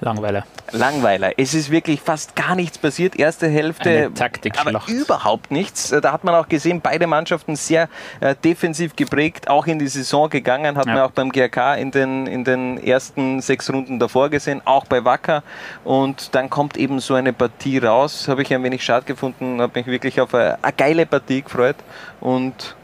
Langweiler. 0.00 0.44
Langweiler. 0.70 1.32
Es 1.38 1.54
ist 1.54 1.70
wirklich 1.70 2.00
fast 2.00 2.36
gar 2.36 2.54
nichts 2.54 2.78
passiert. 2.78 3.18
Erste 3.18 3.48
Hälfte, 3.48 4.10
aber 4.58 4.82
überhaupt 4.86 5.50
nichts. 5.50 5.88
Da 5.88 6.12
hat 6.12 6.24
man 6.24 6.34
auch 6.34 6.48
gesehen, 6.48 6.80
beide 6.80 7.06
Mannschaften 7.06 7.56
sehr 7.56 7.88
äh, 8.20 8.34
defensiv 8.36 8.94
geprägt, 8.94 9.48
auch 9.48 9.66
in 9.66 9.78
die 9.78 9.88
Saison 9.88 10.30
gegangen. 10.30 10.76
Hat 10.76 10.86
ja. 10.86 10.94
man 10.94 11.02
auch 11.02 11.10
beim 11.10 11.30
GRK 11.30 11.74
in 11.76 11.90
den, 11.90 12.26
in 12.26 12.44
den 12.44 12.82
ersten 12.82 13.40
sechs 13.40 13.72
Runden 13.72 13.98
davor 13.98 14.28
gesehen, 14.28 14.62
auch 14.64 14.84
bei 14.84 15.04
Wacker. 15.04 15.42
Und 15.84 16.34
dann 16.34 16.48
kommt 16.48 16.76
eben 16.76 17.00
so 17.00 17.14
eine 17.14 17.32
Partie 17.32 17.78
raus. 17.78 18.28
Habe 18.28 18.42
ich 18.42 18.54
ein 18.54 18.62
wenig 18.62 18.84
schade 18.84 19.04
gefunden, 19.04 19.60
habe 19.60 19.78
mich 19.80 19.86
wirklich 19.86 20.20
auf 20.20 20.34
eine, 20.34 20.58
eine 20.62 20.72
geile 20.74 21.06
Partie 21.06 21.42
gefreut 21.42 21.76
und 22.20 22.76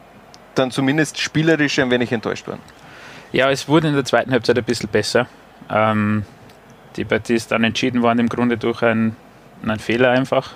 dann 0.55 0.71
zumindest 0.71 1.19
spielerisch 1.19 1.79
ein 1.79 1.91
wenig 1.91 2.13
enttäuscht 2.13 2.47
worden. 2.49 2.61
Ja, 3.33 3.51
es 3.51 3.69
wurde 3.69 3.89
in 3.89 3.95
der 3.95 4.05
zweiten 4.05 4.31
Halbzeit 4.31 4.57
ein 4.57 4.65
bisschen 4.65 4.89
besser. 4.89 5.27
Ähm, 5.69 6.25
die 6.97 7.05
Partie 7.05 7.35
ist 7.35 7.51
dann 7.51 7.65
entschieden 7.65 8.03
worden, 8.03 8.21
im 8.21 8.29
Grunde 8.29 8.57
durch 8.57 8.83
einen, 8.83 9.17
einen 9.63 9.79
Fehler 9.79 10.11
einfach. 10.11 10.53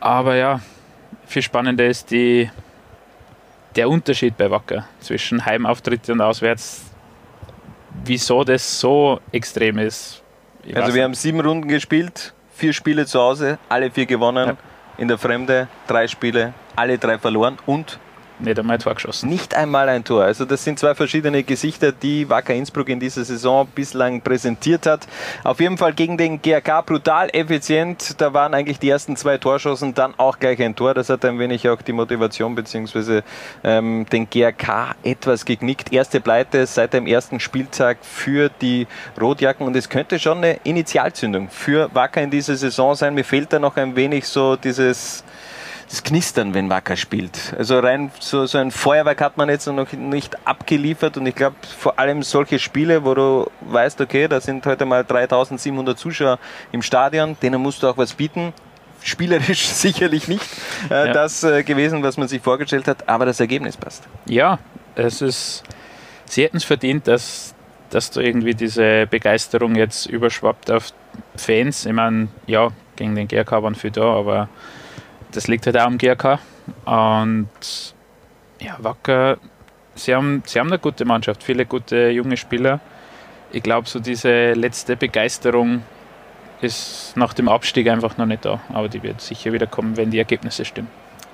Aber 0.00 0.36
ja, 0.36 0.60
viel 1.26 1.42
spannender 1.42 1.86
ist 1.86 2.10
die, 2.10 2.50
der 3.76 3.88
Unterschied 3.88 4.36
bei 4.36 4.50
Wacker 4.50 4.86
zwischen 5.00 5.44
Heimauftritte 5.44 6.12
und 6.12 6.20
Auswärts. 6.20 6.84
Wieso 8.04 8.44
das 8.44 8.80
so 8.80 9.20
extrem 9.32 9.78
ist. 9.78 10.22
also, 10.74 10.94
wir 10.94 11.04
haben 11.04 11.14
sieben 11.14 11.40
Runden 11.40 11.68
gespielt, 11.68 12.32
vier 12.54 12.72
Spiele 12.72 13.04
zu 13.04 13.20
Hause, 13.20 13.58
alle 13.68 13.90
vier 13.90 14.06
gewonnen. 14.06 14.48
Ja. 14.48 14.56
In 14.96 15.08
der 15.08 15.18
Fremde 15.18 15.66
drei 15.86 16.06
Spiele, 16.06 16.52
alle 16.76 16.98
drei 16.98 17.18
verloren 17.18 17.58
und 17.64 17.98
nicht 18.42 18.58
einmal 18.58 18.74
ein 18.74 18.80
Tor 18.80 18.94
geschossen. 18.94 19.28
Nicht 19.28 19.54
einmal 19.54 19.88
ein 19.88 20.04
Tor. 20.04 20.24
Also 20.24 20.44
das 20.44 20.64
sind 20.64 20.78
zwei 20.78 20.94
verschiedene 20.94 21.42
Gesichter, 21.42 21.92
die 21.92 22.28
Wacker 22.28 22.54
Innsbruck 22.54 22.88
in 22.88 23.00
dieser 23.00 23.24
Saison 23.24 23.66
bislang 23.74 24.20
präsentiert 24.20 24.86
hat. 24.86 25.06
Auf 25.44 25.60
jeden 25.60 25.78
Fall 25.78 25.92
gegen 25.92 26.16
den 26.16 26.40
GRK 26.40 26.82
brutal 26.82 27.28
effizient. 27.30 28.20
Da 28.20 28.32
waren 28.32 28.54
eigentlich 28.54 28.78
die 28.78 28.88
ersten 28.88 29.16
zwei 29.16 29.38
Torschossen, 29.38 29.94
dann 29.94 30.14
auch 30.16 30.38
gleich 30.38 30.60
ein 30.62 30.74
Tor. 30.74 30.94
Das 30.94 31.08
hat 31.08 31.24
ein 31.24 31.38
wenig 31.38 31.68
auch 31.68 31.82
die 31.82 31.92
Motivation 31.92 32.54
bzw. 32.54 33.22
Ähm, 33.62 34.06
den 34.10 34.28
GRK 34.28 34.94
etwas 35.02 35.44
geknickt. 35.44 35.92
Erste 35.92 36.20
Pleite 36.20 36.66
seit 36.66 36.92
dem 36.92 37.06
ersten 37.06 37.40
Spieltag 37.40 37.98
für 38.02 38.50
die 38.60 38.86
Rotjacken 39.20 39.66
und 39.66 39.76
es 39.76 39.88
könnte 39.88 40.18
schon 40.18 40.38
eine 40.38 40.58
Initialzündung 40.64 41.48
für 41.50 41.90
Wacker 41.94 42.22
in 42.22 42.30
dieser 42.30 42.56
Saison 42.56 42.94
sein. 42.94 43.14
Mir 43.14 43.24
fehlt 43.24 43.52
da 43.52 43.58
noch 43.58 43.76
ein 43.76 43.96
wenig 43.96 44.26
so 44.26 44.56
dieses 44.56 45.24
das 45.90 46.04
Knistern, 46.04 46.54
wenn 46.54 46.70
Wacker 46.70 46.96
spielt. 46.96 47.52
Also 47.58 47.80
rein 47.80 48.12
so, 48.20 48.46
so 48.46 48.58
ein 48.58 48.70
Feuerwerk 48.70 49.20
hat 49.20 49.36
man 49.36 49.48
jetzt 49.48 49.66
noch 49.66 49.92
nicht 49.92 50.46
abgeliefert 50.46 51.16
und 51.16 51.26
ich 51.26 51.34
glaube 51.34 51.56
vor 51.78 51.98
allem 51.98 52.22
solche 52.22 52.60
Spiele, 52.60 53.04
wo 53.04 53.14
du 53.14 53.50
weißt, 53.62 54.00
okay, 54.00 54.28
da 54.28 54.40
sind 54.40 54.64
heute 54.66 54.84
mal 54.84 55.04
3700 55.04 55.98
Zuschauer 55.98 56.38
im 56.70 56.82
Stadion, 56.82 57.36
denen 57.42 57.60
musst 57.60 57.82
du 57.82 57.88
auch 57.88 57.96
was 57.98 58.14
bieten. 58.14 58.52
Spielerisch 59.02 59.66
sicherlich 59.66 60.28
nicht 60.28 60.44
äh, 60.90 61.08
Ja. 61.08 61.12
das 61.12 61.42
äh, 61.42 61.64
gewesen, 61.64 62.02
was 62.04 62.16
man 62.16 62.28
sich 62.28 62.40
vorgestellt 62.40 62.86
hat, 62.86 63.08
aber 63.08 63.26
das 63.26 63.40
Ergebnis 63.40 63.76
passt. 63.76 64.04
Ja, 64.26 64.60
es 64.94 65.22
ist, 65.22 65.64
sie 66.26 66.44
hätten 66.44 66.58
es 66.58 66.64
verdient, 66.64 67.08
dass, 67.08 67.52
dass 67.88 68.12
da 68.12 68.20
irgendwie 68.20 68.54
diese 68.54 69.06
Begeisterung 69.08 69.74
jetzt 69.74 70.06
überschwappt 70.06 70.70
auf 70.70 70.92
Fans. 71.34 71.84
Ich 71.84 71.92
meine, 71.92 72.28
ja, 72.46 72.68
gegen 72.94 73.16
den 73.16 73.26
GRK 73.26 73.62
waren 73.62 73.74
viele 73.74 73.92
da, 73.94 74.04
aber 74.04 74.48
das 75.32 75.48
liegt 75.48 75.66
halt 75.66 75.76
auch 75.76 75.86
am 75.86 75.98
GRK. 75.98 76.38
Und 76.84 77.48
ja, 78.60 78.76
Wacker, 78.78 79.38
sie 79.94 80.14
haben, 80.14 80.42
sie 80.46 80.58
haben 80.58 80.68
eine 80.68 80.78
gute 80.78 81.04
Mannschaft, 81.04 81.42
viele 81.42 81.66
gute 81.66 82.10
junge 82.10 82.36
Spieler. 82.36 82.80
Ich 83.52 83.62
glaube, 83.62 83.88
so 83.88 83.98
diese 83.98 84.52
letzte 84.52 84.96
Begeisterung 84.96 85.82
ist 86.60 87.16
nach 87.16 87.32
dem 87.34 87.48
Abstieg 87.48 87.88
einfach 87.88 88.16
noch 88.16 88.26
nicht 88.26 88.44
da. 88.44 88.60
Aber 88.72 88.88
die 88.88 89.02
wird 89.02 89.20
sicher 89.20 89.52
wieder 89.52 89.66
kommen, 89.66 89.96
wenn 89.96 90.10
die 90.10 90.18
Ergebnisse 90.18 90.64
stimmen. 90.64 90.88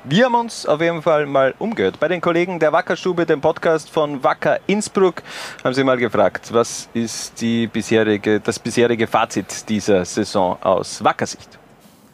Wir 0.09 0.27
haben 0.27 0.37
uns 0.37 0.67
auf 0.67 0.81
jeden 0.81 1.03
Fall 1.03 1.27
mal 1.27 1.53
umgehört. 1.59 1.99
Bei 1.99 2.07
den 2.07 2.21
Kollegen 2.21 2.61
der 2.61 2.73
Wackerstube, 2.73 3.27
dem 3.27 3.41
Podcast 3.41 3.91
von 3.91 4.23
Wacker 4.23 4.61
Innsbruck, 4.69 5.21
haben 5.65 5.75
sie 5.75 5.83
mal 5.83 5.97
gefragt, 5.97 6.53
was 6.53 6.89
ist 6.95 7.41
die 7.41 7.67
bisherige, 7.67 8.39
das 8.39 8.61
bisherige 8.61 9.09
Fazit 9.09 9.69
dieser 9.69 10.05
Saison 10.05 10.63
aus 10.63 11.03
Wackersicht? 11.03 11.59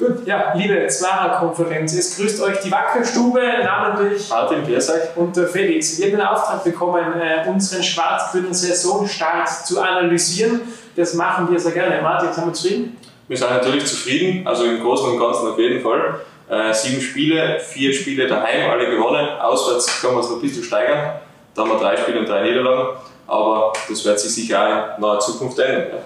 Gut, 0.02 0.26
ja, 0.26 0.52
liebe 0.56 0.84
Zwarer-Konferenz, 0.88 1.94
es 1.94 2.16
grüßt 2.16 2.42
euch 2.42 2.58
die 2.58 2.72
Wackerstube, 2.72 3.40
namentlich 3.62 4.28
Martin 4.28 4.64
Biersach. 4.64 5.14
und 5.14 5.36
der 5.36 5.46
Felix. 5.46 5.96
Wir 5.96 6.06
haben 6.06 6.16
den 6.16 6.26
Auftrag 6.26 6.64
bekommen, 6.64 7.04
äh, 7.20 7.48
unseren 7.48 7.84
schwarz-grünen 7.84 8.52
Saisonstart 8.52 9.48
zu 9.48 9.80
analysieren. 9.80 10.62
Das 10.96 11.14
machen 11.14 11.48
wir 11.48 11.60
sehr 11.60 11.70
gerne. 11.70 12.02
Martin, 12.02 12.32
sind 12.32 12.46
wir 12.46 12.52
zufrieden? 12.52 12.96
Wir 13.28 13.36
sind 13.36 13.50
natürlich 13.50 13.86
zufrieden, 13.86 14.44
also 14.44 14.64
im 14.64 14.80
Großen 14.80 15.08
und 15.08 15.20
Ganzen 15.20 15.46
auf 15.46 15.58
jeden 15.60 15.80
Fall. 15.80 16.20
Äh, 16.50 16.74
sieben 16.74 17.00
Spiele, 17.00 17.60
vier 17.60 17.94
Spiele 17.94 18.26
daheim, 18.26 18.72
alle 18.72 18.90
gewonnen. 18.90 19.28
Auswärts 19.40 20.00
können 20.00 20.16
wir 20.16 20.20
es 20.20 20.30
noch 20.30 20.36
ein 20.38 20.42
bisschen 20.42 20.64
steigern. 20.64 21.12
Da 21.54 21.62
haben 21.62 21.70
wir 21.70 21.78
drei 21.78 21.96
Spiele 21.96 22.18
und 22.18 22.28
drei 22.28 22.42
Niederlagen. 22.42 22.96
Aber 23.28 23.72
das 23.88 24.04
wird 24.04 24.18
sich 24.18 24.34
sicher 24.34 24.60
auch 24.60 24.98
in 24.98 25.02
naher 25.02 25.20
Zukunft 25.20 25.60
ändern. 25.60 25.90
Ja. 25.92 25.98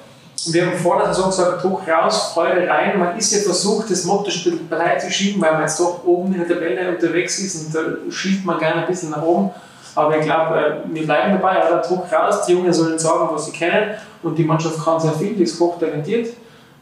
Wir 0.45 0.67
haben 0.67 0.77
vor 0.77 0.99
der 0.99 1.09
Saison 1.09 1.31
gesagt, 1.31 1.65
Druck 1.65 1.83
raus, 1.89 2.33
Freude 2.35 2.69
rein. 2.69 2.99
Man 2.99 3.17
ist 3.17 3.33
ja 3.33 3.41
versucht, 3.41 3.91
das 3.91 4.05
Motto 4.05 4.31
bereit 4.69 5.01
zu 5.01 5.11
schieben, 5.11 5.41
weil 5.41 5.53
man 5.53 5.63
jetzt 5.63 5.81
doch 5.81 6.05
oben 6.05 6.35
in 6.35 6.41
der 6.41 6.49
Tabelle 6.49 6.91
unterwegs 6.91 7.39
ist 7.39 7.67
und 7.67 7.75
da 7.75 7.81
schiebt 8.11 8.45
man 8.45 8.59
gerne 8.59 8.83
ein 8.83 8.87
bisschen 8.87 9.11
nach 9.11 9.23
oben. 9.23 9.51
Aber 9.95 10.19
ich 10.19 10.25
glaube, 10.25 10.59
äh, 10.59 10.95
wir 10.95 11.07
bleiben 11.07 11.41
dabei, 11.41 11.67
oder? 11.67 11.81
Druck 11.81 12.13
raus, 12.13 12.45
die 12.47 12.53
Jungen 12.53 12.73
sollen 12.73 12.99
sagen, 12.99 13.29
was 13.33 13.47
sie 13.47 13.53
kennen 13.53 13.95
und 14.23 14.37
die 14.37 14.45
Mannschaft 14.45 14.85
kann 14.85 15.01
sehr 15.01 15.13
viel, 15.13 15.35
die 15.35 15.45
ist 15.45 15.59
hochtalentiert. 15.59 16.29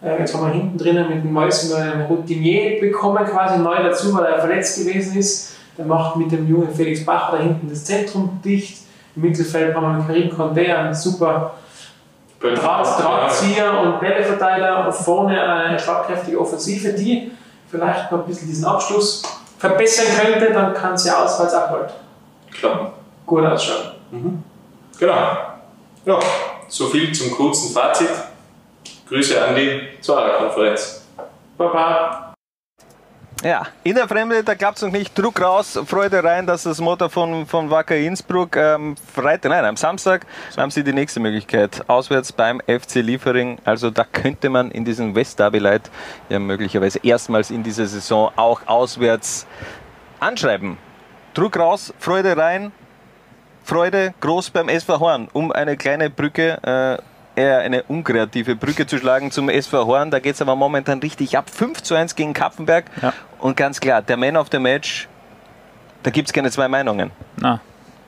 Äh, 0.02 0.18
Jetzt 0.18 0.34
haben 0.34 0.46
wir 0.46 0.52
hinten 0.52 0.76
drinnen 0.76 1.08
mit 1.08 1.22
dem 1.22 1.32
Mäusen 1.32 1.74
einen 1.74 2.02
Routinier 2.02 2.80
bekommen, 2.80 3.24
quasi 3.24 3.58
neu 3.60 3.76
dazu, 3.82 4.12
weil 4.14 4.24
er 4.24 4.40
verletzt 4.40 4.84
gewesen 4.84 5.16
ist. 5.16 5.52
Der 5.78 5.86
macht 5.86 6.16
mit 6.16 6.30
dem 6.32 6.48
jungen 6.48 6.74
Felix 6.74 7.04
Bach 7.04 7.30
da 7.30 7.38
hinten 7.38 7.68
das 7.70 7.84
Zentrum 7.84 8.40
dicht. 8.44 8.82
Im 9.14 9.22
Mittelfeld 9.22 9.74
haben 9.74 9.98
wir 9.98 10.04
Karim 10.06 10.30
Condé 10.30 10.74
einen 10.74 10.94
super 10.94 11.54
Draht, 12.52 13.00
Drahtzieher 13.00 13.80
und 13.80 14.00
Bälleverteiler 14.00 14.86
und 14.86 14.92
vorne 14.94 15.40
eine 15.42 15.78
schlagkräftige 15.78 16.38
Offensive, 16.38 16.92
die 16.92 17.32
vielleicht 17.70 18.12
noch 18.12 18.20
ein 18.20 18.26
bisschen 18.26 18.48
diesen 18.48 18.64
Abschluss 18.66 19.22
verbessern 19.58 20.06
könnte, 20.20 20.52
dann 20.52 20.74
kann 20.74 20.94
es 20.94 21.06
ja 21.06 21.24
ausfalls 21.24 21.54
auch 21.54 21.70
bald 21.70 21.92
Klappen. 22.52 22.88
gut 23.24 23.44
ausschauen. 23.46 24.42
Genau. 24.98 25.16
Ja, 26.04 26.18
so 26.68 26.86
viel 26.86 27.12
zum 27.12 27.30
kurzen 27.30 27.72
Fazit. 27.72 28.10
Grüße 29.08 29.42
an 29.42 29.54
die 29.54 29.80
Zwarer-Konferenz. 30.00 31.06
Baba. 31.56 32.23
Ja, 33.44 33.66
in 33.82 33.94
der 33.94 34.08
Fremde, 34.08 34.42
da 34.42 34.54
klappt 34.54 34.78
es 34.78 34.82
noch 34.82 34.90
nicht. 34.90 35.18
Druck 35.18 35.38
raus, 35.38 35.78
Freude 35.84 36.24
rein, 36.24 36.46
das 36.46 36.60
ist 36.60 36.66
das 36.66 36.80
Motto 36.80 37.10
von, 37.10 37.44
von 37.44 37.68
Wacker 37.68 37.94
Innsbruck. 37.94 38.56
Ähm, 38.56 38.96
Freitag, 39.14 39.50
nein, 39.50 39.66
am 39.66 39.76
Samstag 39.76 40.24
haben 40.56 40.70
sie 40.70 40.82
die 40.82 40.94
nächste 40.94 41.20
Möglichkeit. 41.20 41.84
Auswärts 41.86 42.32
beim 42.32 42.60
FC 42.60 43.02
Liefering. 43.02 43.58
Also 43.66 43.90
da 43.90 44.04
könnte 44.10 44.48
man 44.48 44.70
in 44.70 44.86
diesem 44.86 45.14
West 45.14 45.38
Derby 45.38 45.58
Light 45.58 45.90
ja 46.30 46.38
möglicherweise 46.38 47.00
erstmals 47.02 47.50
in 47.50 47.62
dieser 47.62 47.84
Saison 47.84 48.32
auch 48.34 48.62
auswärts 48.64 49.46
anschreiben. 50.20 50.78
Druck 51.34 51.58
raus, 51.58 51.92
Freude 51.98 52.38
rein. 52.38 52.72
Freude 53.62 54.14
groß 54.20 54.50
beim 54.50 54.70
SV 54.70 55.00
Horn, 55.00 55.28
um 55.34 55.52
eine 55.52 55.76
kleine 55.76 56.08
Brücke, 56.08 56.58
äh, 56.62 57.02
eher 57.36 57.58
eine 57.58 57.82
unkreative 57.84 58.56
Brücke 58.56 58.86
zu 58.86 58.98
schlagen 58.98 59.30
zum 59.30 59.48
SV 59.48 59.86
Horn. 59.86 60.10
Da 60.10 60.18
geht 60.18 60.34
es 60.34 60.42
aber 60.42 60.56
momentan 60.56 61.00
richtig 61.00 61.36
ab. 61.36 61.50
5 61.50 61.82
zu 61.82 61.94
1 61.94 62.14
gegen 62.14 62.32
Kapfenberg. 62.32 62.84
Ja. 63.00 63.12
Und 63.38 63.56
ganz 63.56 63.80
klar, 63.80 64.02
der 64.02 64.16
Man 64.16 64.36
of 64.36 64.48
the 64.50 64.58
Match, 64.58 65.08
da 66.02 66.10
gibt 66.10 66.28
es 66.28 66.32
keine 66.32 66.50
zwei 66.50 66.68
Meinungen. 66.68 67.10
Na, 67.36 67.60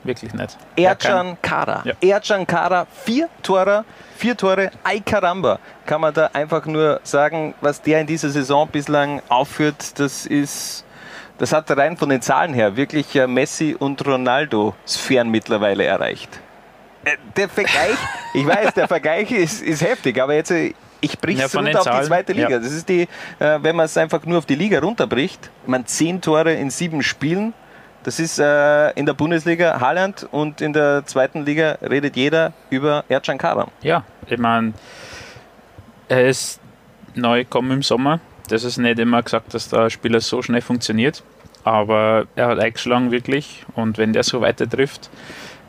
wirklich 0.03 0.33
nicht. 0.33 0.57
Ercan 0.75 1.37
Kara. 1.41 1.83
Ja. 1.83 1.93
Ercan 1.99 2.45
Kara, 2.45 2.85
vier 3.03 3.27
Tore, 3.43 3.85
vier 4.15 4.37
Tore, 4.37 4.71
ay 4.83 5.01
caramba. 5.01 5.59
Kann 5.85 6.01
man 6.01 6.13
da 6.13 6.29
einfach 6.33 6.65
nur 6.65 6.99
sagen, 7.03 7.53
was 7.61 7.81
der 7.81 8.01
in 8.01 8.07
dieser 8.07 8.29
Saison 8.29 8.67
bislang 8.67 9.21
aufführt, 9.29 9.99
das 9.99 10.25
ist, 10.25 10.85
das 11.37 11.53
hat 11.53 11.69
rein 11.71 11.97
von 11.97 12.09
den 12.09 12.21
Zahlen 12.21 12.53
her 12.53 12.75
wirklich 12.75 13.15
äh, 13.15 13.27
Messi 13.27 13.75
und 13.77 14.05
Ronaldo-Sphären 14.05 15.29
mittlerweile 15.29 15.83
erreicht. 15.85 16.39
Äh, 17.07 17.17
Der 17.35 17.49
Vergleich, 17.49 17.97
ich 18.33 18.45
weiß, 18.45 18.73
der 18.73 18.87
Vergleich 18.87 19.31
ist, 19.31 19.61
ist 19.61 19.81
heftig, 19.81 20.21
aber 20.21 20.33
jetzt, 20.35 20.51
äh, 20.51 20.73
ich 21.01 21.17
briche 21.19 21.39
Ja, 21.39 21.45
es 21.45 21.51
den 21.51 21.65
runter 21.65 21.79
auf 21.79 21.83
die 21.85 21.89
Zahlen, 21.91 22.05
zweite 22.07 22.33
Liga. 22.33 22.49
ja. 22.49 22.59
Das 22.59 22.71
ist 22.71 22.89
die, 22.89 23.01
äh, 23.39 23.59
wenn 23.61 23.75
man 23.75 23.85
es 23.85 23.97
einfach 23.97 24.25
nur 24.25 24.39
auf 24.39 24.45
die 24.45 24.55
Liga 24.55 24.79
runterbricht, 24.79 25.49
man 25.65 25.85
zehn 25.85 26.21
Tore 26.21 26.53
in 26.53 26.69
sieben 26.69 27.03
Spielen, 27.03 27.53
das 28.03 28.19
ist 28.19 28.39
äh, 28.39 28.91
in 28.91 29.05
der 29.05 29.13
Bundesliga 29.13 29.79
Haaland 29.79 30.27
und 30.31 30.61
in 30.61 30.71
der 30.73 31.05
zweiten 31.05 31.45
Liga 31.45 31.77
redet 31.81 32.15
jeder 32.15 32.53
über 32.69 33.03
Ercan 33.09 33.37
Karam. 33.37 33.69
Ja, 33.81 34.03
ich 34.27 34.37
meine, 34.37 34.73
er 36.07 36.27
ist 36.27 36.59
neu 37.15 37.43
gekommen 37.43 37.71
im 37.71 37.83
Sommer. 37.83 38.19
Das 38.49 38.63
ist 38.63 38.77
nicht 38.77 38.97
immer 38.97 39.21
gesagt, 39.21 39.53
dass 39.53 39.67
der 39.69 39.89
Spieler 39.89 40.21
so 40.21 40.41
schnell 40.41 40.61
funktioniert. 40.61 41.21
Aber 41.65 42.27
er 42.37 42.47
hat 42.47 42.59
eingeschlagen 42.59 43.11
wirklich. 43.11 43.65
Und 43.75 43.97
wenn 43.97 44.13
der 44.13 44.23
so 44.23 44.39
weiter 44.39 44.69
trifft, 44.69 45.09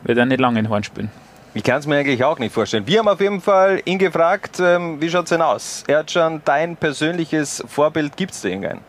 wird 0.04 0.16
er 0.16 0.26
nicht 0.26 0.38
lange 0.38 0.60
in 0.60 0.68
Horn 0.68 0.84
spielen. 0.84 1.10
Ich 1.54 1.62
kann 1.62 1.80
es 1.80 1.86
mir 1.86 1.96
eigentlich 1.96 2.22
auch 2.24 2.38
nicht 2.38 2.52
vorstellen. 2.52 2.86
Wir 2.86 2.98
haben 2.98 3.08
auf 3.08 3.20
jeden 3.20 3.40
Fall 3.40 3.80
ihn 3.84 3.98
gefragt, 3.98 4.60
ähm, 4.60 5.00
wie 5.00 5.08
schaut 5.08 5.24
es 5.24 5.30
denn 5.30 5.42
aus? 5.42 5.82
Ercan, 5.86 6.42
dein 6.44 6.76
persönliches 6.76 7.64
Vorbild, 7.66 8.16
gibt 8.16 8.32
es 8.32 8.42
da 8.42 8.48
irgendein? 8.48 8.80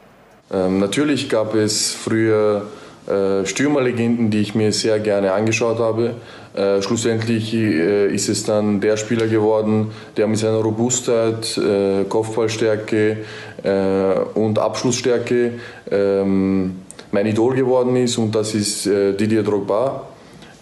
Ähm, 0.52 0.80
natürlich 0.80 1.30
gab 1.30 1.56
es 1.56 1.94
früher 1.94 2.68
äh, 3.08 3.46
Stürmerlegenden, 3.46 4.30
die 4.30 4.42
ich 4.42 4.56
mir 4.56 4.74
sehr 4.74 5.00
gerne 5.00 5.32
angeschaut 5.32 5.80
habe. 5.80 6.16
Äh, 6.54 6.82
schlussendlich 6.82 7.54
äh, 7.54 8.14
ist 8.14 8.28
es 8.28 8.44
dann 8.44 8.82
der 8.82 8.98
Spieler 8.98 9.28
geworden, 9.28 9.92
der 10.18 10.28
mit 10.28 10.40
seiner 10.40 10.58
Robustheit, 10.58 11.58
äh, 11.58 12.04
Kopfballstärke 12.04 13.18
äh, 13.64 14.14
und 14.34 14.60
Abschlussstärke 14.60 15.54
ähm, 15.90 16.82
mein 17.12 17.26
Idol 17.26 17.56
geworden 17.56 17.96
ist 17.96 18.18
und 18.18 18.36
das 18.36 18.54
ist 18.54 18.86
äh, 18.86 19.14
Didier 19.14 19.44
Drogba. 19.44 20.09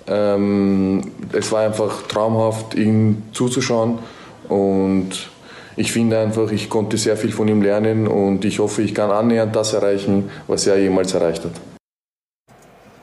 Ähm, 0.07 1.11
es 1.33 1.51
war 1.51 1.61
einfach 1.61 2.03
traumhaft, 2.03 2.75
ihm 2.75 3.23
zuzuschauen 3.33 3.99
und 4.47 5.29
ich 5.75 5.91
finde 5.91 6.19
einfach, 6.19 6.51
ich 6.51 6.69
konnte 6.69 6.97
sehr 6.97 7.17
viel 7.17 7.31
von 7.31 7.47
ihm 7.47 7.61
lernen 7.61 8.07
und 8.07 8.43
ich 8.45 8.59
hoffe, 8.59 8.81
ich 8.81 8.95
kann 8.95 9.11
annähernd 9.11 9.55
das 9.55 9.73
erreichen, 9.73 10.29
was 10.47 10.65
er 10.65 10.79
jemals 10.79 11.13
erreicht 11.13 11.43
hat. 11.45 11.51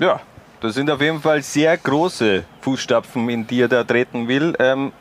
Ja, 0.00 0.20
das 0.60 0.74
sind 0.74 0.90
auf 0.90 1.00
jeden 1.00 1.20
Fall 1.20 1.42
sehr 1.42 1.76
große 1.76 2.42
Fußstapfen, 2.62 3.28
in 3.28 3.46
die 3.46 3.60
er 3.60 3.68
da 3.68 3.84
treten 3.84 4.26
will. 4.26 4.54
Ähm, 4.58 4.92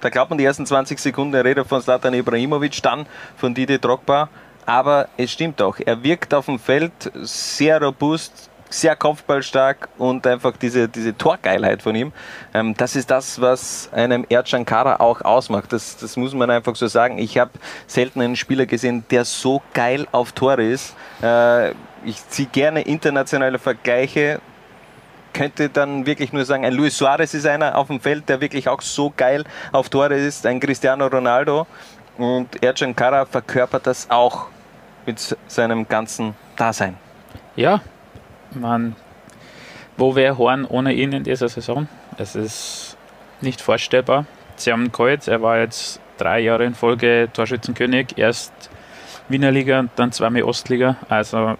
da 0.00 0.08
glaubt 0.10 0.30
man 0.30 0.38
die 0.38 0.44
ersten 0.44 0.66
20 0.66 0.98
Sekunden, 0.98 1.34
er 1.34 1.44
redet 1.44 1.66
von 1.66 1.80
Slatan 1.82 2.14
Ibrahimovic, 2.14 2.80
dann 2.82 3.06
von 3.36 3.54
Didier 3.54 3.78
Drogba. 3.78 4.28
Aber 4.66 5.08
es 5.16 5.32
stimmt 5.32 5.62
auch, 5.62 5.78
er 5.84 6.02
wirkt 6.02 6.34
auf 6.34 6.46
dem 6.46 6.58
Feld 6.58 6.92
sehr 7.22 7.82
robust, 7.82 8.50
sehr 8.68 8.96
kopfballstark 8.96 9.88
und 9.98 10.26
einfach 10.26 10.56
diese, 10.56 10.88
diese 10.88 11.16
Torgeilheit 11.16 11.82
von 11.82 11.94
ihm. 11.94 12.12
Ähm, 12.54 12.74
das 12.76 12.96
ist 12.96 13.10
das, 13.10 13.40
was 13.40 13.90
einem 13.92 14.26
Ercan 14.28 14.64
Kara 14.64 14.96
auch 14.96 15.20
ausmacht. 15.22 15.72
Das, 15.72 15.96
das 15.96 16.16
muss 16.16 16.34
man 16.34 16.50
einfach 16.50 16.76
so 16.76 16.86
sagen. 16.86 17.18
Ich 17.18 17.38
habe 17.38 17.52
selten 17.86 18.20
einen 18.20 18.36
Spieler 18.36 18.66
gesehen, 18.66 19.04
der 19.10 19.24
so 19.24 19.62
geil 19.74 20.06
auf 20.12 20.32
Tore 20.32 20.64
ist. 20.64 20.94
Äh, 21.22 21.70
ich 22.04 22.28
ziehe 22.28 22.48
gerne 22.48 22.82
internationale 22.82 23.58
Vergleiche 23.58 24.40
könnte 25.32 25.68
dann 25.68 26.06
wirklich 26.06 26.32
nur 26.32 26.46
sagen, 26.46 26.64
ein 26.64 26.72
Luis 26.72 26.96
Suarez 26.96 27.34
ist 27.34 27.46
einer 27.46 27.76
auf 27.76 27.88
dem 27.88 28.00
Feld, 28.00 28.26
der 28.26 28.40
wirklich 28.40 28.68
auch 28.68 28.80
so 28.80 29.12
geil 29.14 29.44
auf 29.70 29.90
Tore 29.90 30.14
ist, 30.14 30.46
ein 30.46 30.60
Cristiano 30.60 31.06
Ronaldo. 31.08 31.66
Und 32.16 32.62
Ercan 32.62 32.96
Kara 32.96 33.26
verkörpert 33.26 33.86
das 33.86 34.08
auch 34.08 34.46
mit 35.04 35.36
seinem 35.46 35.86
ganzen 35.86 36.34
Dasein. 36.56 36.96
Ja, 37.54 37.82
man, 38.52 38.96
wo 39.96 40.14
wäre 40.14 40.38
Horn 40.38 40.64
ohne 40.64 40.92
ihn 40.92 41.12
in 41.12 41.24
dieser 41.24 41.48
Saison? 41.48 41.88
Es 42.18 42.34
ist 42.34 42.96
nicht 43.40 43.60
vorstellbar. 43.60 44.26
Sie 44.56 44.72
haben 44.72 44.90
geholt, 44.92 45.28
er 45.28 45.42
war 45.42 45.58
jetzt 45.58 46.00
drei 46.18 46.40
Jahre 46.40 46.64
in 46.64 46.74
Folge 46.74 47.28
Torschützenkönig, 47.32 48.16
erst 48.16 48.52
Wiener 49.28 49.50
Liga 49.50 49.80
und 49.80 49.90
dann 49.96 50.12
zweimal 50.12 50.42
Ostliga. 50.42 50.96
Also 51.08 51.56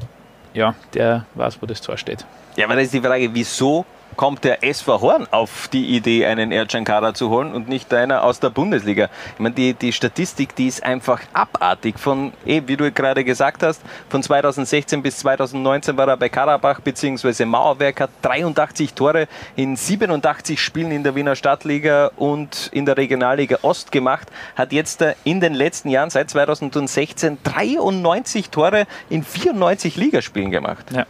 ja, 0.54 0.74
der 0.94 1.26
weiß, 1.34 1.60
wo 1.60 1.66
das 1.66 1.80
Tor 1.80 1.96
steht. 1.98 2.24
Ja, 2.56 2.64
aber 2.64 2.76
da 2.76 2.80
ist 2.80 2.94
die 2.94 3.00
Frage, 3.00 3.28
wieso 3.32 3.84
kommt 4.16 4.44
der 4.44 4.64
SV 4.64 5.00
Horn 5.00 5.28
auf 5.30 5.68
die 5.68 5.96
Idee, 5.96 6.26
einen 6.26 6.52
Ercan 6.52 6.84
Kara 6.84 7.14
zu 7.14 7.30
holen 7.30 7.54
und 7.54 7.68
nicht 7.68 7.92
einer 7.92 8.24
aus 8.24 8.40
der 8.40 8.50
Bundesliga? 8.50 9.08
Ich 9.34 9.40
meine, 9.40 9.54
die, 9.54 9.74
die 9.74 9.92
Statistik, 9.92 10.56
die 10.56 10.66
ist 10.66 10.82
einfach 10.82 11.20
abartig. 11.32 11.98
Von, 11.98 12.32
eh, 12.44 12.62
wie 12.66 12.76
du 12.76 12.90
gerade 12.90 13.24
gesagt 13.24 13.62
hast, 13.62 13.82
von 14.08 14.22
2016 14.22 15.02
bis 15.02 15.18
2019 15.18 15.96
war 15.96 16.08
er 16.08 16.16
bei 16.16 16.28
Karabach 16.28 16.80
bzw. 16.80 17.44
Mauerwerk, 17.44 18.00
hat 18.00 18.10
83 18.22 18.94
Tore 18.94 19.28
in 19.54 19.76
87 19.76 20.60
Spielen 20.60 20.90
in 20.90 21.02
der 21.02 21.14
Wiener 21.14 21.36
Stadtliga 21.36 22.10
und 22.16 22.70
in 22.72 22.86
der 22.86 22.96
Regionalliga 22.96 23.58
Ost 23.62 23.92
gemacht, 23.92 24.28
hat 24.56 24.72
jetzt 24.72 25.02
äh, 25.02 25.14
in 25.24 25.40
den 25.40 25.54
letzten 25.54 25.90
Jahren 25.90 26.10
seit 26.10 26.30
2016 26.30 27.38
93 27.42 28.50
Tore 28.50 28.86
in 29.10 29.22
94 29.22 29.96
Ligaspielen 29.96 30.50
gemacht. 30.50 30.86
Ja, 30.92 31.06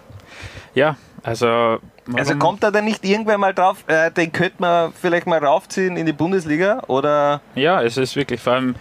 ja 0.75 0.97
also? 1.27 1.79
Also 2.15 2.37
kommt 2.37 2.63
er 2.63 2.71
denn 2.71 2.85
nicht 2.85 3.05
irgendwann 3.05 3.41
mal 3.41 3.53
drauf, 3.53 3.85
äh, 3.89 4.13
den 4.13 4.31
könnte 4.31 4.57
man 4.59 4.93
vielleicht 4.93 5.27
mal 5.27 5.45
raufziehen 5.45 5.97
in 5.97 6.07
die 6.07 6.13
Bundesliga? 6.13 6.85
Oder? 6.87 7.41
Ja, 7.57 7.83
es 7.83 7.97
ist 7.97 8.15
wirklich 8.15 8.41
vor 8.41 8.53
allem, 8.53 8.77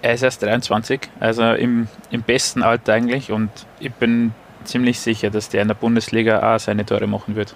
er 0.00 0.14
ist 0.14 0.22
erst 0.22 0.42
23, 0.42 1.00
also 1.20 1.42
im, 1.52 1.88
im 2.10 2.22
besten 2.22 2.62
Alter 2.62 2.94
eigentlich 2.94 3.30
und 3.30 3.50
ich 3.78 3.92
bin 3.92 4.32
ziemlich 4.64 4.98
sicher, 5.00 5.28
dass 5.28 5.50
der 5.50 5.62
in 5.62 5.68
der 5.68 5.74
Bundesliga 5.74 6.54
auch 6.54 6.58
seine 6.58 6.86
Tore 6.86 7.06
machen 7.06 7.36
wird. 7.36 7.54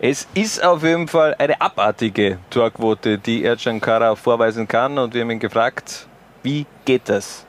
Es 0.00 0.28
ist 0.34 0.62
auf 0.62 0.82
jeden 0.82 1.08
Fall 1.08 1.34
eine 1.38 1.58
abartige 1.58 2.38
Torquote, 2.50 3.16
die 3.16 3.42
Ercan 3.42 3.80
Kara 3.80 4.14
vorweisen 4.16 4.68
kann 4.68 4.98
und 4.98 5.14
wir 5.14 5.22
haben 5.22 5.30
ihn 5.30 5.38
gefragt, 5.38 6.06
wie 6.42 6.66
geht 6.84 7.08
das? 7.08 7.46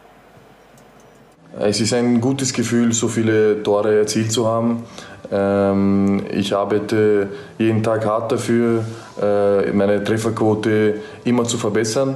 Es 1.60 1.82
ist 1.82 1.94
ein 1.94 2.22
gutes 2.22 2.54
Gefühl, 2.54 2.94
so 2.94 3.08
viele 3.08 3.64
Tore 3.64 4.00
erzielt 4.00 4.32
zu 4.32 4.48
haben. 4.48 4.84
Ähm, 5.32 6.26
ich 6.32 6.56
arbeite 6.56 7.30
jeden 7.58 7.84
Tag 7.84 8.06
hart 8.06 8.32
dafür, 8.32 8.84
äh, 9.22 9.72
meine 9.72 10.04
Trefferquote 10.04 10.96
immer 11.24 11.44
zu 11.44 11.58
verbessern. 11.58 12.16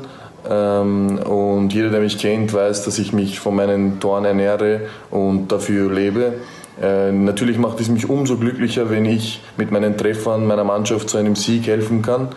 Ähm, 0.49 1.19
und 1.19 1.73
jeder, 1.73 1.89
der 1.89 1.99
mich 1.99 2.17
kennt, 2.17 2.53
weiß, 2.53 2.85
dass 2.85 2.97
ich 2.99 3.13
mich 3.13 3.39
von 3.39 3.55
meinen 3.55 3.99
Toren 3.99 4.25
ernähre 4.25 4.81
und 5.09 5.51
dafür 5.51 5.91
lebe. 5.91 6.33
Äh, 6.81 7.11
natürlich 7.11 7.57
macht 7.57 7.79
es 7.79 7.89
mich 7.89 8.09
umso 8.09 8.37
glücklicher, 8.37 8.89
wenn 8.89 9.05
ich 9.05 9.41
mit 9.57 9.71
meinen 9.71 9.97
Treffern 9.97 10.47
meiner 10.47 10.63
Mannschaft 10.63 11.09
zu 11.09 11.17
einem 11.17 11.35
Sieg 11.35 11.67
helfen 11.67 12.01
kann. 12.01 12.29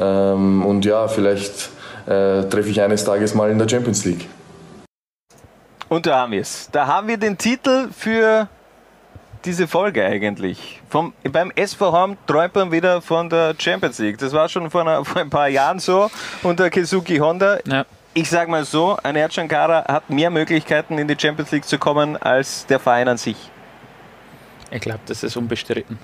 Ähm, 0.00 0.64
und 0.64 0.84
ja, 0.84 1.08
vielleicht 1.08 1.70
äh, 2.06 2.44
treffe 2.44 2.70
ich 2.70 2.80
eines 2.80 3.04
Tages 3.04 3.34
mal 3.34 3.50
in 3.50 3.58
der 3.58 3.68
Champions 3.68 4.04
League. 4.04 4.28
Und 5.88 6.06
da 6.06 6.20
haben 6.20 6.32
wir 6.32 6.40
es. 6.40 6.70
Da 6.72 6.86
haben 6.86 7.08
wir 7.08 7.18
den 7.18 7.36
Titel 7.36 7.88
für 7.94 8.48
diese 9.44 9.68
Folge 9.68 10.04
eigentlich? 10.04 10.80
Vom, 10.88 11.12
beim 11.24 11.50
SV 11.54 11.92
Horn 11.92 12.16
träumt 12.26 12.54
man 12.54 12.72
wieder 12.72 13.02
von 13.02 13.28
der 13.28 13.54
Champions 13.58 13.98
League. 13.98 14.18
Das 14.18 14.32
war 14.32 14.48
schon 14.48 14.70
vor, 14.70 14.82
einer, 14.82 15.04
vor 15.04 15.20
ein 15.20 15.30
paar 15.30 15.48
Jahren 15.48 15.78
so 15.78 16.10
unter 16.42 16.70
Kizuki 16.70 17.18
Honda. 17.18 17.58
Ja. 17.66 17.84
Ich 18.14 18.28
sage 18.28 18.50
mal 18.50 18.64
so, 18.64 18.98
ein 19.02 19.16
Erdschankara 19.16 19.84
hat 19.86 20.10
mehr 20.10 20.30
Möglichkeiten 20.30 20.98
in 20.98 21.08
die 21.08 21.16
Champions 21.18 21.50
League 21.50 21.64
zu 21.64 21.78
kommen 21.78 22.16
als 22.16 22.66
der 22.66 22.78
Verein 22.78 23.08
an 23.08 23.16
sich. 23.16 23.36
Ich 24.70 24.80
glaube, 24.80 25.00
das 25.06 25.22
ist 25.22 25.36
unbestritten. 25.36 25.98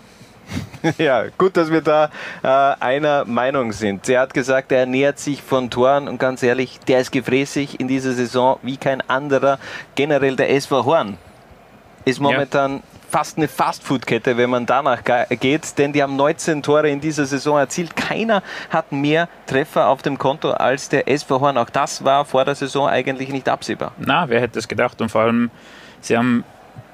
ja, 0.99 1.27
gut, 1.37 1.57
dass 1.57 1.71
wir 1.71 1.83
da 1.83 2.11
äh, 2.43 2.49
einer 2.83 3.25
Meinung 3.27 3.73
sind. 3.73 4.09
Er 4.09 4.21
hat 4.21 4.33
gesagt, 4.33 4.73
er 4.73 4.81
ernährt 4.81 5.19
sich 5.19 5.43
von 5.43 5.69
Toren 5.69 6.09
und 6.09 6.19
ganz 6.19 6.43
ehrlich, 6.43 6.81
der 6.89 7.01
ist 7.01 7.13
gefräßig 7.13 7.79
in 7.81 7.89
dieser 7.89 8.13
Saison 8.13 8.59
wie 8.63 8.79
kein 8.79 9.03
anderer. 9.09 9.59
Generell 9.95 10.37
der 10.37 10.51
SV 10.51 10.87
Horn 10.87 11.19
ist 12.07 12.21
momentan 12.21 12.77
ja 12.77 12.98
fast 13.09 13.39
eine 13.39 13.49
Fastfood-Kette, 13.49 14.37
wenn 14.37 14.51
man 14.51 14.67
danach 14.67 15.03
geht, 15.29 15.79
denn 15.79 15.93
die 15.93 16.03
haben 16.03 16.17
19 16.17 16.63
Tore 16.63 16.91
in 16.91 17.01
dieser 17.01 17.25
Saison 17.27 17.59
erzielt. 17.59 17.97
Keiner 17.97 18.43
hat 18.71 18.93
mehr 18.93 19.29
Treffer 19.47 19.89
auf 19.89 20.03
dem 20.03 20.19
Konto 20.19 20.51
als 20.51 20.89
der 20.89 21.09
SV 21.09 21.41
Horn. 21.41 21.57
Auch 21.57 21.71
das 21.71 22.05
war 22.05 22.25
vor 22.25 22.45
der 22.45 22.55
Saison 22.55 22.89
eigentlich 22.89 23.31
nicht 23.31 23.49
absehbar. 23.49 23.93
Na, 23.99 24.29
wer 24.29 24.41
hätte 24.41 24.59
es 24.59 24.69
gedacht? 24.69 25.01
Und 25.01 25.09
vor 25.09 25.23
allem, 25.23 25.51
sie 26.01 26.17
haben 26.17 26.45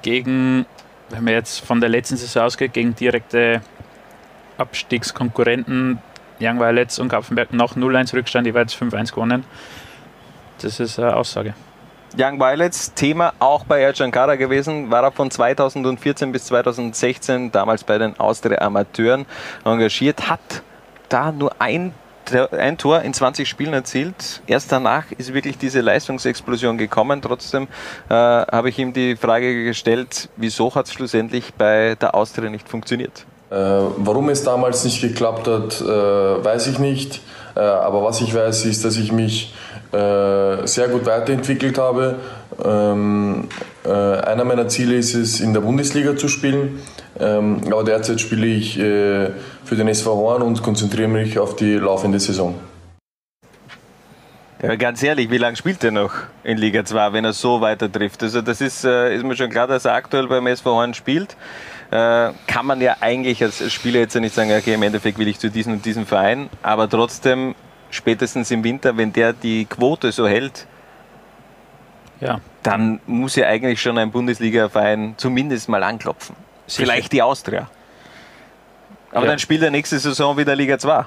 gegen, 0.01 0.65
wenn 1.09 1.23
man 1.23 1.33
jetzt 1.33 1.65
von 1.65 1.81
der 1.81 1.89
letzten 1.89 2.15
Saison 2.15 2.43
ausgeht, 2.43 2.73
gegen 2.73 2.95
direkte 2.95 3.61
Abstiegskonkurrenten 4.57 5.99
Young 6.39 6.59
Violets 6.59 6.99
und 6.99 7.09
Kapfenberg 7.09 7.53
noch 7.53 7.75
0-1 7.75 8.13
Rückstand, 8.13 8.47
jeweils 8.47 8.75
5-1 8.75 9.11
gewonnen. 9.11 9.45
Das 10.61 10.79
ist 10.79 10.99
eine 10.99 11.15
Aussage. 11.15 11.53
Young 12.17 12.39
Violets, 12.39 12.93
Thema 12.93 13.33
auch 13.39 13.65
bei 13.65 13.91
Kara 13.91 14.35
gewesen, 14.35 14.89
war 14.89 15.03
er 15.03 15.11
von 15.11 15.29
2014 15.29 16.31
bis 16.31 16.45
2016 16.45 17.51
damals 17.51 17.83
bei 17.83 17.97
den 17.97 18.17
Austria 18.19 18.61
Amateuren 18.61 19.25
engagiert, 19.65 20.29
hat 20.29 20.39
da 21.09 21.31
nur 21.31 21.51
ein 21.59 21.93
ein 22.51 22.75
Tor 22.79 23.01
in 23.01 23.13
20 23.13 23.47
Spielen 23.47 23.73
erzielt. 23.73 24.41
Erst 24.47 24.71
danach 24.71 25.11
ist 25.15 25.31
wirklich 25.31 25.59
diese 25.59 25.81
Leistungsexplosion 25.81 26.75
gekommen. 26.75 27.21
Trotzdem 27.21 27.67
äh, 28.09 28.13
habe 28.15 28.69
ich 28.69 28.79
ihm 28.79 28.93
die 28.93 29.15
Frage 29.15 29.63
gestellt, 29.63 30.29
wieso 30.35 30.73
hat 30.73 30.87
es 30.87 30.93
schlussendlich 30.93 31.53
bei 31.53 31.93
der 31.93 32.15
Austria 32.15 32.49
nicht 32.49 32.67
funktioniert? 32.67 33.27
Äh, 33.51 33.55
warum 33.55 34.29
es 34.29 34.43
damals 34.43 34.83
nicht 34.85 35.01
geklappt 35.01 35.47
hat, 35.47 35.79
äh, 35.81 35.85
weiß 35.85 36.65
ich 36.65 36.79
nicht. 36.79 37.21
Äh, 37.55 37.59
aber 37.59 38.03
was 38.03 38.21
ich 38.21 38.33
weiß, 38.33 38.65
ist, 38.65 38.83
dass 38.83 38.97
ich 38.97 39.11
mich 39.11 39.53
äh, 39.95 40.67
sehr 40.67 40.89
gut 40.89 41.05
weiterentwickelt 41.05 41.77
habe. 41.77 42.17
Ähm, 42.63 43.47
äh, 43.85 43.89
einer 43.89 44.43
meiner 44.43 44.67
Ziele 44.67 44.95
ist 44.95 45.13
es, 45.13 45.39
in 45.39 45.53
der 45.53 45.61
Bundesliga 45.61 46.17
zu 46.17 46.27
spielen. 46.27 46.81
Ähm, 47.17 47.61
aber 47.67 47.85
derzeit 47.85 48.19
spiele 48.19 48.45
ich 48.45 48.77
äh, 48.77 49.29
für 49.63 49.75
den 49.77 49.87
SV 49.87 50.15
Horn 50.15 50.41
und 50.41 50.61
konzentriere 50.61 51.07
mich 51.07 51.39
auf 51.39 51.55
die 51.55 51.75
laufende 51.75 52.19
Saison. 52.19 52.55
Ja, 54.61 54.75
ganz 54.75 55.01
ehrlich, 55.01 55.29
wie 55.29 55.37
lange 55.37 55.55
spielt 55.55 55.81
er 55.83 55.91
noch 55.91 56.11
in 56.43 56.57
Liga 56.57 56.83
2, 56.83 57.13
wenn 57.13 57.23
er 57.23 57.33
so 57.33 57.61
weiter 57.61 57.89
trifft? 57.89 58.21
Also 58.23 58.41
das 58.41 58.59
ist, 58.59 58.83
ist 58.83 59.23
mir 59.23 59.35
schon 59.35 59.49
klar, 59.49 59.67
dass 59.67 59.85
er 59.85 59.93
aktuell 59.93 60.27
beim 60.27 60.47
SV 60.47 60.71
Horn 60.71 60.93
spielt. 60.93 61.37
kann 61.91 62.65
man 62.65 62.81
ja 62.81 62.95
eigentlich 62.99 63.43
als 63.43 63.71
Spieler 63.71 63.99
jetzt 63.99 64.15
nicht 64.15 64.33
sagen, 64.33 64.51
okay, 64.57 64.73
im 64.73 64.81
Endeffekt 64.81 65.19
will 65.19 65.27
ich 65.27 65.39
zu 65.39 65.49
diesem 65.51 65.73
und 65.73 65.85
diesem 65.85 66.05
Verein, 66.07 66.49
aber 66.63 66.89
trotzdem 66.89 67.53
spätestens 67.95 68.51
im 68.51 68.63
Winter, 68.63 68.97
wenn 68.97 69.11
der 69.13 69.33
die 69.33 69.65
Quote 69.65 70.11
so 70.11 70.27
hält, 70.27 70.67
ja. 72.19 72.39
dann 72.63 72.99
muss 73.05 73.35
ja 73.35 73.47
eigentlich 73.47 73.81
schon 73.81 73.97
ein 73.97 74.11
Bundesliga-Verein 74.11 75.15
zumindest 75.17 75.69
mal 75.69 75.83
anklopfen. 75.83 76.35
Sicher. 76.67 76.83
Vielleicht 76.83 77.11
die 77.11 77.21
Austria. 77.21 77.69
Aber 79.11 79.25
ja. 79.25 79.31
dann 79.31 79.39
spielt 79.39 79.61
er 79.63 79.71
nächste 79.71 79.97
Saison 79.99 80.37
wieder 80.37 80.55
Liga 80.55 80.77
2. 80.77 81.05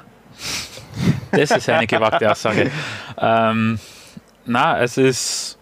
Das 1.32 1.50
ist 1.50 1.68
eine 1.68 1.86
gewagte 1.86 2.30
Aussage. 2.30 2.70
ähm, 3.18 3.78
na, 4.46 4.80
es 4.80 4.96
ist, 4.96 5.58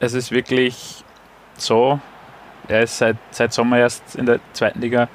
es 0.00 0.14
ist 0.14 0.32
wirklich 0.32 1.04
so. 1.56 2.00
Er 2.66 2.82
ist 2.82 2.98
seit, 2.98 3.16
seit 3.30 3.52
Sommer 3.52 3.78
erst 3.78 4.16
in 4.16 4.26
der 4.26 4.40
zweiten 4.52 4.80
Liga 4.80 5.08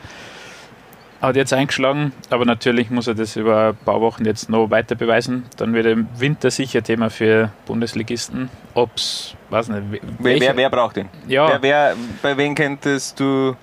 hat 1.21 1.35
jetzt 1.35 1.53
eingeschlagen, 1.53 2.13
aber 2.29 2.45
natürlich 2.45 2.89
muss 2.89 3.07
er 3.07 3.15
das 3.15 3.35
über 3.35 3.69
ein 3.69 3.75
paar 3.75 3.99
Wochen 4.01 4.25
jetzt 4.25 4.49
noch 4.49 4.69
weiter 4.69 4.95
beweisen. 4.95 5.45
Dann 5.57 5.73
wird 5.73 5.85
im 5.85 6.07
Winter 6.17 6.49
sicher 6.49 6.81
Thema 6.81 7.09
für 7.09 7.51
Bundesligisten. 7.65 8.49
Ob's, 8.73 9.35
weiß 9.49 9.69
nicht. 9.69 10.01
Wer, 10.19 10.39
wer, 10.39 10.57
wer, 10.57 10.69
braucht 10.69 10.97
ihn? 10.97 11.09
Ja. 11.27 11.49
Wer, 11.49 11.61
wer, 11.61 11.95
bei 12.21 12.37
wem 12.37 12.55
könntest 12.55 13.19
du 13.19 13.55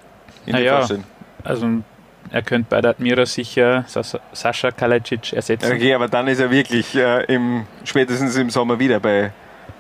ihn 0.47 0.57
ja, 0.57 0.77
vorstellen? 0.77 1.05
Also 1.45 1.67
er 2.31 2.43
könnte 2.43 2.67
bei 2.69 2.81
der 2.81 2.91
Admira 2.91 3.25
sicher 3.25 3.85
Sascha 4.33 4.71
Kalacic 4.71 5.33
ersetzen. 5.33 5.73
Okay, 5.73 5.95
aber 5.95 6.09
dann 6.09 6.29
ist 6.29 6.41
er 6.41 6.51
wirklich 6.51 6.95
äh, 6.95 7.25
im, 7.25 7.67
spätestens 7.85 8.37
im 8.37 8.51
Sommer 8.51 8.79
wieder 8.79 9.01
bei, 9.01 9.33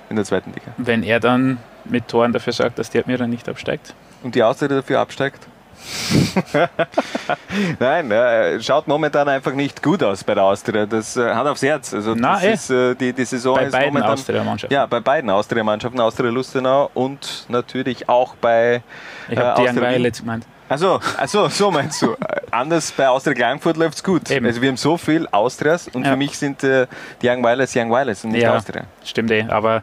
in 0.08 0.16
der 0.16 0.24
zweiten 0.24 0.50
Liga. 0.50 0.72
Wenn 0.76 1.02
er 1.02 1.20
dann 1.20 1.58
mit 1.84 2.08
Toren 2.08 2.32
dafür 2.32 2.52
sorgt, 2.52 2.78
dass 2.78 2.90
die 2.90 2.98
Admira 2.98 3.26
nicht 3.26 3.48
absteigt. 3.48 3.94
Und 4.22 4.34
die 4.34 4.42
Auszeit 4.42 4.70
dafür 4.70 5.00
absteigt? 5.00 5.46
Nein, 7.78 8.10
äh, 8.10 8.60
schaut 8.60 8.86
momentan 8.88 9.28
einfach 9.28 9.52
nicht 9.52 9.82
gut 9.82 10.02
aus 10.02 10.24
bei 10.24 10.34
der 10.34 10.44
Austria. 10.44 10.86
Das 10.86 11.16
äh, 11.16 11.34
hat 11.34 11.46
aufs 11.46 11.62
Herz. 11.62 11.92
Also 11.94 12.14
Na, 12.16 12.34
das 12.34 12.44
eh. 12.44 12.52
ist, 12.52 12.70
äh, 12.70 12.94
die, 12.94 13.12
die 13.12 13.24
Saison 13.24 13.56
Bei 13.56 13.64
ist 13.64 13.72
beiden 13.72 13.88
momentan, 13.88 14.12
Austria-Mannschaften. 14.12 14.74
Ja, 14.74 14.86
bei 14.86 15.00
beiden 15.00 15.30
Austria-Mannschaften, 15.30 16.00
Austria 16.00 16.30
Lustenau 16.30 16.90
und 16.94 17.46
natürlich 17.48 18.08
auch 18.08 18.34
bei 18.36 18.82
Ich 19.28 19.36
habe 19.36 19.54
die 19.56 19.62
Young 19.62 19.68
Austria 19.68 19.88
Wien. 19.88 19.94
Violets 19.96 20.18
gemeint. 20.20 20.46
Also, 20.68 21.00
also 21.16 21.48
so 21.48 21.70
meinst 21.70 22.02
du. 22.02 22.12
Äh, 22.12 22.16
Anders 22.50 22.90
bei 22.92 23.08
Austria 23.08 23.34
Klagenfurt 23.34 23.76
läuft 23.76 23.94
es 23.96 24.04
gut. 24.04 24.28
Eben. 24.30 24.46
Also 24.46 24.60
wir 24.60 24.68
haben 24.68 24.76
so 24.76 24.96
viel 24.96 25.28
Austrias 25.30 25.88
und 25.88 26.04
Ja. 26.04 26.10
für 26.10 26.16
mich 26.16 26.36
sind 26.36 26.62
äh, 26.64 26.86
die 27.22 27.28
Young 27.28 27.42
Violets 27.44 27.76
Young 27.76 27.90
Violets 27.90 28.24
und 28.24 28.32
nicht 28.32 28.42
Ja, 28.42 28.56
Austria. 28.56 28.82
stimmt 29.04 29.30
eh, 29.30 29.46
aber 29.48 29.82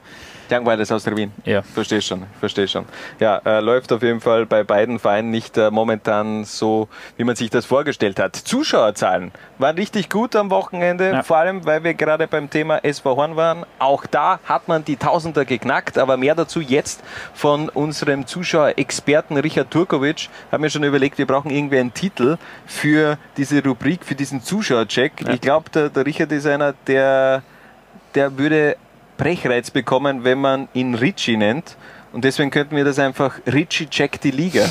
Young 0.54 0.66
Violets 0.66 0.92
Austria 0.92 1.18
Wien. 1.18 1.32
ja. 1.46 1.62
Verstehe 1.62 2.02
schon, 2.02 2.24
verstehe 2.40 2.68
schon. 2.68 2.86
Ja, 3.20 3.38
äh, 3.46 3.60
läuft 3.60 3.92
auf 3.92 4.02
jeden 4.04 4.22
Fall 4.22 4.46
bei 4.46 4.64
beiden 4.64 5.00
Vereinen 5.00 5.32
nicht 5.32 5.58
äh, 5.58 5.72
momentan 5.72 6.44
so, 6.46 6.88
wie 7.18 7.24
man 7.24 7.36
sich 7.36 7.50
das 7.50 7.66
vorgestellt 7.66 8.20
hat. 8.20 8.36
Zuschauerzahlen 8.36 9.32
waren 9.58 9.76
richtig 9.78 10.10
gut 10.10 10.36
am 10.36 10.50
Wochenende, 10.50 11.12
Ja. 11.12 11.24
vor 11.24 11.38
allem, 11.38 11.66
weil 11.66 11.84
wir 11.84 11.94
gerade 11.94 12.28
beim 12.28 12.50
Thema 12.50 12.78
SV 12.84 13.16
Horn 13.16 13.36
waren. 13.36 13.66
Auch 13.80 14.06
da 14.06 14.40
hat 14.46 14.68
man 14.68 14.84
die 14.86 14.98
Tausender 14.98 15.46
geknackt, 15.46 15.98
aber 15.98 16.18
mehr 16.18 16.36
dazu 16.36 16.62
jetzt 16.62 17.02
von 17.34 17.70
unserem 17.70 18.28
Zuschauerexperten 18.28 19.38
Richard 19.38 19.72
Turkovic. 19.72 20.30
Haben 20.52 20.64
wir 20.64 20.70
schon 20.70 20.84
überlegt, 20.84 21.18
wir 21.18 21.26
brauchen 21.28 21.50
irgendwie 21.52 21.80
einen 21.80 21.94
Titel 21.94 22.38
für 22.66 23.18
diese 23.38 23.64
Rubrik, 23.64 24.04
für 24.06 24.16
diesen 24.16 24.42
Zuschauercheck. 24.42 25.14
Ich 25.32 25.42
glaube, 25.42 25.70
der, 25.70 25.90
der 25.90 26.06
Richard 26.06 26.32
ist 26.32 26.46
einer, 26.46 26.74
der, 26.88 27.42
der 28.16 28.38
würde 28.38 28.76
Brechreiz 29.18 29.72
bekommen, 29.72 30.24
wenn 30.24 30.40
man 30.40 30.68
ihn 30.74 30.96
Richie 30.96 31.38
nennt. 31.38 31.78
Und 32.12 32.24
deswegen 32.24 32.52
könnten 32.52 32.76
wir 32.76 32.86
das 32.86 33.00
einfach 33.00 33.40
Richie 33.52 33.88
Check 33.88 34.22
die 34.22 34.32
Liga. 34.32 34.66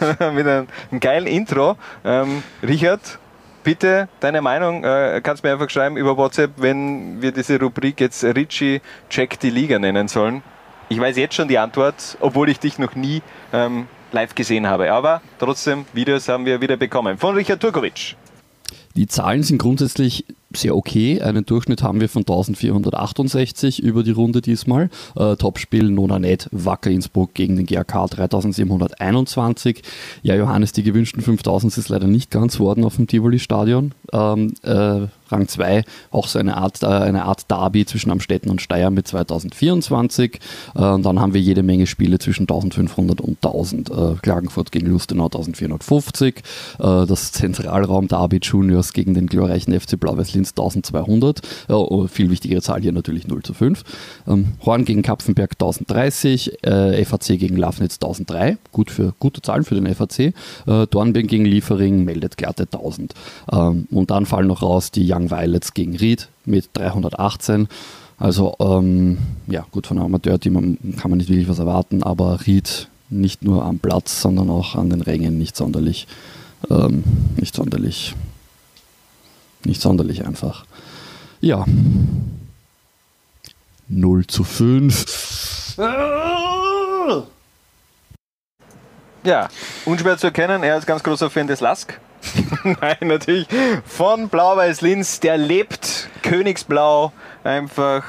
Mit 0.32 0.46
einem, 0.46 0.68
geilen 1.00 1.26
Intro. 1.26 1.76
Ähm, 2.04 2.42
Richard, 2.62 3.18
bitte 3.64 4.08
deine 4.20 4.42
Meinung. 4.42 4.84
Äh, 4.84 5.20
kannst 5.22 5.42
mir 5.42 5.52
einfach 5.52 5.68
schreiben 5.70 5.96
über 5.96 6.16
WhatsApp, 6.16 6.52
wenn 6.56 7.20
wir 7.20 7.32
diese 7.32 7.58
Rubrik 7.58 8.00
jetzt 8.00 8.22
Richie 8.22 8.80
Check 9.10 9.40
die 9.40 9.50
Liga 9.50 9.78
nennen 9.78 10.06
sollen. 10.06 10.42
Ich 10.88 11.00
weiß 11.00 11.16
jetzt 11.16 11.34
schon 11.34 11.48
die 11.48 11.58
Antwort, 11.58 12.16
obwohl 12.20 12.48
ich 12.48 12.60
dich 12.60 12.78
noch 12.78 12.94
nie 12.94 13.22
ähm, 13.52 13.88
live 14.12 14.34
gesehen 14.34 14.66
habe. 14.66 14.92
Aber 14.92 15.20
trotzdem, 15.38 15.86
Videos 15.92 16.28
haben 16.28 16.44
wir 16.46 16.60
wieder 16.60 16.76
bekommen. 16.76 17.18
Von 17.18 17.34
Richard 17.34 17.60
Turkovic. 17.60 18.16
Die 18.94 19.06
Zahlen 19.06 19.42
sind 19.42 19.58
grundsätzlich 19.58 20.26
sehr 20.56 20.76
okay. 20.76 21.20
Einen 21.20 21.44
Durchschnitt 21.44 21.82
haben 21.82 22.00
wir 22.00 22.08
von 22.08 22.20
1468 22.20 23.82
über 23.82 24.02
die 24.02 24.10
Runde 24.10 24.40
diesmal. 24.40 24.90
Äh, 25.16 25.36
Topspiel 25.36 25.90
Nona 25.90 26.18
Net, 26.18 26.48
Wacker 26.52 26.90
Innsbruck 26.90 27.34
gegen 27.34 27.56
den 27.56 27.66
GAK 27.66 28.10
3721. 28.10 29.82
Ja, 30.22 30.34
Johannes, 30.34 30.72
die 30.72 30.82
gewünschten 30.82 31.22
5000 31.22 31.76
ist 31.76 31.88
leider 31.88 32.06
nicht 32.06 32.30
ganz 32.30 32.58
worden 32.58 32.84
auf 32.84 32.96
dem 32.96 33.06
Tivoli-Stadion. 33.06 33.92
Ähm, 34.12 34.54
äh, 34.62 35.06
Rang 35.32 35.48
2, 35.48 35.84
auch 36.10 36.28
so 36.28 36.38
eine 36.38 36.56
Art, 36.56 36.82
äh, 36.82 36.86
eine 36.86 37.24
Art 37.24 37.50
Derby 37.50 37.86
zwischen 37.86 38.10
Amstetten 38.10 38.50
und 38.50 38.60
Steyr 38.60 38.90
mit 38.90 39.08
2024. 39.08 40.38
Äh, 40.74 40.84
und 40.84 41.02
dann 41.04 41.20
haben 41.20 41.34
wir 41.34 41.40
jede 41.40 41.62
Menge 41.62 41.86
Spiele 41.86 42.18
zwischen 42.18 42.42
1500 42.42 43.20
und 43.20 43.38
1000. 43.42 43.90
Äh, 43.90 43.94
Klagenfurt 44.20 44.70
gegen 44.70 44.86
Lustenau 44.86 45.24
1450. 45.24 46.36
Äh, 46.78 47.06
das 47.06 47.32
Zentralraum 47.32 48.08
Derby 48.08 48.38
Juniors 48.42 48.92
gegen 48.92 49.14
den 49.14 49.26
glorreichen 49.26 49.78
FC 49.78 49.98
Blau-Weiß-Linz 50.42 50.50
1200. 50.50 51.40
Äh, 51.68 51.72
oh, 51.72 52.06
viel 52.08 52.30
wichtigere 52.30 52.62
Zahl 52.62 52.80
hier 52.80 52.92
natürlich 52.92 53.28
0 53.28 53.42
zu 53.42 53.54
5. 53.54 53.82
Ähm, 54.26 54.52
Horn 54.64 54.84
gegen 54.84 55.02
Kapfenberg 55.02 55.52
1030. 55.52 56.64
Äh, 56.64 57.04
FAC 57.04 57.38
gegen 57.38 57.56
Lafnitz 57.56 57.94
1003. 57.94 58.58
Gut 58.72 58.90
für, 58.90 59.14
gute 59.18 59.42
Zahlen 59.42 59.64
für 59.64 59.74
den 59.74 59.92
FAC. 59.94 60.18
Äh, 60.66 60.86
Dornbirn 60.90 61.26
gegen 61.26 61.44
Liefering 61.44 62.04
meldet 62.04 62.36
glatte 62.36 62.64
1000. 62.64 63.14
Ähm, 63.52 63.86
und 63.90 64.10
dann 64.10 64.26
fallen 64.26 64.48
noch 64.48 64.62
raus 64.62 64.90
die 64.90 65.10
Young 65.10 65.30
Violets 65.30 65.74
gegen 65.74 65.96
Ried 65.96 66.28
mit 66.44 66.70
318. 66.74 67.68
Also, 68.18 68.54
ähm, 68.60 69.18
ja, 69.48 69.66
gut, 69.70 69.86
von 69.86 69.98
einem 69.98 70.06
Amateurteam 70.06 70.78
kann 70.96 71.10
man 71.10 71.18
nicht 71.18 71.28
wirklich 71.28 71.48
was 71.48 71.58
erwarten, 71.58 72.02
aber 72.02 72.46
Ried 72.46 72.88
nicht 73.10 73.42
nur 73.42 73.64
am 73.64 73.78
Platz, 73.78 74.22
sondern 74.22 74.48
auch 74.48 74.76
an 74.76 74.90
den 74.90 75.02
Rängen 75.02 75.38
nicht 75.38 75.56
sonderlich, 75.56 76.06
ähm, 76.70 77.02
nicht 77.36 77.54
sonderlich, 77.54 78.14
nicht 79.66 79.80
sonderlich 79.80 80.24
einfach. 80.26 80.64
Ja. 81.40 81.64
0 83.88 84.26
zu 84.26 84.44
5. 84.44 85.76
Ja, 89.24 89.48
unschwer 89.84 90.18
zu 90.18 90.26
erkennen, 90.28 90.62
er 90.62 90.78
ist 90.78 90.86
ganz 90.86 91.02
großer 91.02 91.30
Fan 91.30 91.46
des 91.46 91.60
Lask. 91.60 92.00
Nein, 92.64 92.96
natürlich 93.02 93.46
von 93.84 94.28
Blau-Weiß-Linz, 94.28 95.20
der 95.20 95.36
lebt 95.36 96.08
Königsblau 96.22 97.12
einfach 97.44 98.04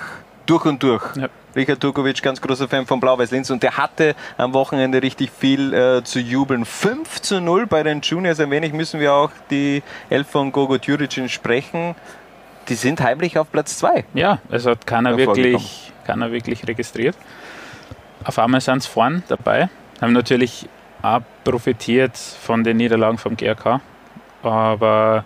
durch 0.46 0.66
und 0.66 0.82
durch. 0.82 1.04
Ja. 1.16 1.30
Richard 1.56 1.80
Turkovic, 1.80 2.22
ganz 2.24 2.42
großer 2.42 2.68
Fan 2.68 2.86
von 2.88 3.00
Blau-Weiß-Linz 3.00 3.52
und 3.52 3.62
der 3.62 3.78
hatte 3.78 4.16
am 4.38 4.54
Wochenende 4.54 5.02
richtig 5.04 5.30
viel 5.32 5.74
äh, 5.74 6.04
zu 6.04 6.20
jubeln. 6.20 6.66
5 6.66 7.22
zu 7.22 7.42
0 7.42 7.68
bei 7.68 7.84
den 7.84 8.02
Juniors. 8.02 8.40
Ein 8.40 8.50
wenig 8.50 8.74
müssen 8.74 9.00
wir 9.00 9.14
auch 9.14 9.30
die 9.52 9.84
Elf 10.10 10.28
von 10.28 10.52
Gogo 10.52 10.78
Djuricin 10.78 11.30
sprechen. 11.30 11.96
Die 12.70 12.76
sind 12.76 13.02
heimlich 13.02 13.38
auf 13.38 13.52
Platz 13.52 13.78
2. 13.78 14.06
Ja, 14.14 14.40
es 14.50 14.66
hat 14.66 14.88
keiner 14.88 15.16
wirklich, 15.18 15.92
keiner 16.06 16.32
wirklich 16.32 16.68
registriert. 16.68 17.16
Auf 18.24 18.40
einmal 18.40 18.62
sind 18.62 18.82
sie 18.82 18.90
vorn 18.90 19.22
dabei, 19.28 19.70
haben 20.02 20.14
natürlich 20.14 20.68
auch 21.02 21.20
profitiert 21.44 22.18
von 22.18 22.64
den 22.64 22.78
Niederlagen 22.78 23.18
vom 23.18 23.36
GRK. 23.36 23.82
Aber 24.42 25.26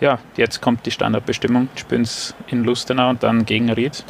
ja, 0.00 0.18
jetzt 0.36 0.60
kommt 0.60 0.84
die 0.84 0.90
Standardbestimmung, 0.90 1.68
spielen 1.76 2.04
sie 2.04 2.34
in 2.48 2.64
Lustenau 2.64 3.08
und 3.10 3.22
dann 3.22 3.46
gegen 3.46 3.70
Ried. 3.70 4.04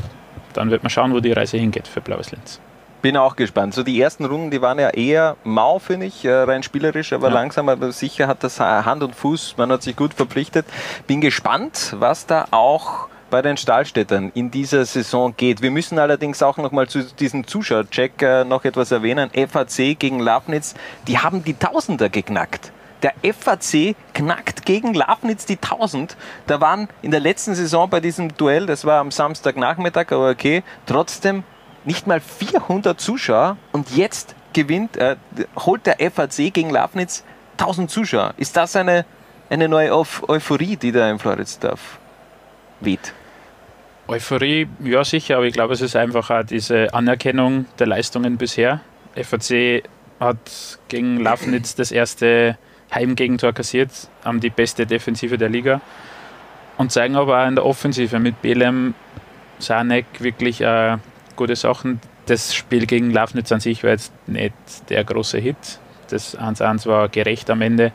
Dann 0.55 0.71
wird 0.71 0.83
man 0.83 0.91
schauen, 0.91 1.13
wo 1.13 1.21
die 1.21 1.33
Reise 1.33 1.57
hingeht 1.57 1.89
für 1.89 2.01
Blaues 2.01 2.31
Linz. 2.31 2.61
Bin 3.01 3.17
auch 3.17 3.35
gespannt. 3.35 3.75
So 3.75 3.83
die 3.83 4.01
ersten 4.01 4.25
Runden, 4.25 4.51
die 4.53 4.63
waren 4.63 4.79
ja 4.79 4.91
eher 4.91 5.37
mau, 5.43 5.81
finde 5.81 6.07
ich, 6.07 6.25
äh, 6.25 6.33
rein 6.33 6.63
spielerisch, 6.63 7.13
aber 7.13 7.29
Ja. 7.29 7.35
langsam, 7.35 7.69
aber 7.69 7.91
sicher 7.91 8.29
hat 8.29 8.45
das 8.45 8.61
Hand 8.61 9.03
und 9.03 9.17
Fuß, 9.17 9.57
man 9.57 9.73
hat 9.73 9.83
sich 9.83 9.97
gut 9.97 10.15
verpflichtet. 10.15 10.67
Bin 11.09 11.21
gespannt, 11.21 11.95
was 11.99 12.27
da 12.27 12.47
auch 12.53 13.09
bei 13.29 13.43
den 13.43 13.57
Stahlstädtern 13.57 14.31
in 14.35 14.51
dieser 14.51 14.85
Saison 14.85 15.35
geht. 15.37 15.63
Wir 15.63 15.71
müssen 15.71 15.99
allerdings 15.99 16.43
auch 16.43 16.59
noch 16.59 16.71
mal 16.71 16.87
zu 16.87 17.03
diesem 17.03 17.47
Zuschauercheck 17.47 18.21
äh, 18.23 18.45
noch 18.45 18.65
etwas 18.65 18.93
erwähnen. 18.93 19.31
FAC 19.33 19.99
gegen 19.99 20.21
Lafnitz, 20.21 20.75
die 21.09 21.19
haben 21.19 21.43
die 21.43 21.55
Tausender 21.55 22.09
geknackt. 22.11 22.71
Der 23.03 23.15
FAC 23.35 23.97
knackt 24.15 24.65
gegen 24.65 24.95
Lafnitz 24.95 25.45
die 25.45 25.57
1000. 25.61 26.17
Da 26.47 26.61
waren 26.61 26.89
in 27.03 27.11
der 27.11 27.21
letzten 27.21 27.55
Saison 27.55 27.91
bei 27.91 28.01
diesem 28.01 28.37
Duell, 28.37 28.67
das 28.67 28.85
war 28.85 29.01
am 29.01 29.11
Samstagnachmittag, 29.11 30.13
aber 30.13 30.31
okay, 30.31 30.63
trotzdem 30.87 31.43
nicht 31.85 32.07
mal 32.07 32.21
400 32.21 33.01
Zuschauer 33.01 33.57
und 33.73 33.91
jetzt 33.97 34.37
gewinnt, 34.53 34.97
äh, 34.97 35.17
holt 35.59 35.87
der 35.87 35.97
FAC 36.11 36.53
gegen 36.53 36.71
Lafnitz 36.71 37.25
1000 37.59 37.91
Zuschauer. 37.91 38.35
Ist 38.37 38.57
das 38.57 38.77
eine, 38.77 39.05
eine 39.51 39.69
neue 39.69 39.91
Euph- 39.93 40.29
Euphorie, 40.29 40.77
die 40.77 40.93
da 40.93 41.11
in 41.11 41.19
Floridsdorf 41.19 41.99
weht? 42.81 43.13
Euphorie, 44.09 44.69
ja 44.81 45.05
sicher, 45.05 45.37
aber 45.37 45.47
ich 45.47 45.55
glaube, 45.55 45.75
es 45.75 45.81
ist 45.81 45.97
einfach 45.97 46.31
auch 46.31 46.43
diese 46.45 46.93
Anerkennung 46.95 47.67
der 47.79 47.87
Leistungen 47.87 48.37
bisher. 48.37 48.81
FAC 49.17 49.83
hat 50.21 50.79
gegen 50.89 51.19
Lafnitz 51.21 51.75
das 51.75 51.91
erste 51.93 52.57
Heimgegentor 52.95 53.53
kassiert, 53.53 53.91
haben 54.25 54.41
die 54.41 54.51
beste 54.51 54.87
Defensive 54.87 55.39
der 55.39 55.49
Liga 55.49 55.81
und 56.77 56.93
zeigen 56.93 57.17
aber 57.17 57.43
auch 57.43 57.49
in 57.49 57.55
der 57.55 57.65
Offensive 57.65 58.19
mit 58.19 58.43
Belem, 58.43 58.95
Sanek 59.59 60.07
wirklich 60.19 60.61
äh, 60.61 60.99
gute 61.37 61.57
Sachen. 61.57 62.01
Das 62.27 62.55
Spiel 62.55 62.87
gegen 62.87 63.11
Lafnitz 63.11 63.53
an 63.53 63.61
sich 63.61 63.83
war 63.85 63.91
jetzt 63.91 64.13
nicht 64.27 64.55
der 64.89 65.05
große 65.05 65.39
Hit. 65.39 65.57
Das 66.09 66.39
1-1 66.39 66.87
war 66.87 67.09
gerecht 67.09 67.49
am 67.51 67.63
Ende. 67.63 67.93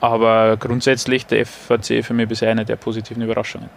Aber 0.00 0.56
grundsätzlich 0.56 1.26
der 1.26 1.46
FAC 1.46 2.04
für 2.04 2.14
mich 2.14 2.28
bisher 2.28 2.50
eine 2.50 2.64
der 2.64 2.76
positiven 2.76 3.22
Überraschungen. 3.22 3.70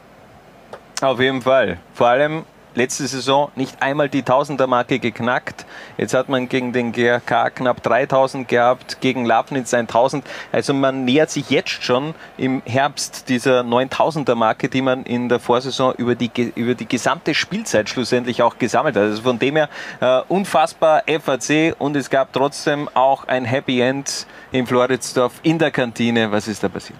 Auf 1.01 1.19
jeden 1.19 1.41
Fall. 1.41 1.77
Vor 1.93 2.07
allem 2.07 2.43
letzte 2.75 3.07
Saison 3.07 3.51
nicht 3.55 3.81
einmal 3.81 4.09
die 4.09 4.23
Tausender-Marke 4.23 4.99
geknackt. 4.99 5.65
Jetzt 5.97 6.13
hat 6.13 6.29
man 6.29 6.49
gegen 6.49 6.73
den 6.73 6.91
GRK 6.91 7.49
knapp 7.49 7.81
3000 7.81 8.47
gehabt, 8.47 9.01
gegen 9.01 9.25
Lafnitz 9.25 9.73
1000. 9.73 10.25
Also 10.51 10.73
man 10.73 11.05
nähert 11.05 11.31
sich 11.31 11.49
jetzt 11.49 11.83
schon 11.83 12.13
im 12.37 12.61
Herbst 12.65 13.29
dieser 13.29 13.61
9000er-Marke, 13.61 14.69
die 14.69 14.81
man 14.81 15.03
in 15.03 15.29
der 15.29 15.39
Vorsaison 15.39 15.93
über 15.95 16.15
die, 16.15 16.31
über 16.55 16.75
die 16.75 16.87
gesamte 16.87 17.33
Spielzeit 17.33 17.89
schlussendlich 17.89 18.41
auch 18.41 18.57
gesammelt 18.57 18.95
hat. 18.95 19.03
Also 19.03 19.21
von 19.21 19.39
dem 19.39 19.55
her 19.55 19.69
äh, 20.01 20.21
unfassbar 20.27 21.03
FAC 21.07 21.75
und 21.79 21.95
es 21.95 22.09
gab 22.09 22.33
trotzdem 22.33 22.89
auch 22.93 23.27
ein 23.27 23.45
Happy 23.45 23.81
End 23.81 24.27
in 24.51 24.67
Floridsdorf 24.67 25.33
in 25.43 25.59
der 25.59 25.71
Kantine. 25.71 26.31
Was 26.31 26.47
ist 26.47 26.63
da 26.63 26.69
passiert? 26.69 26.99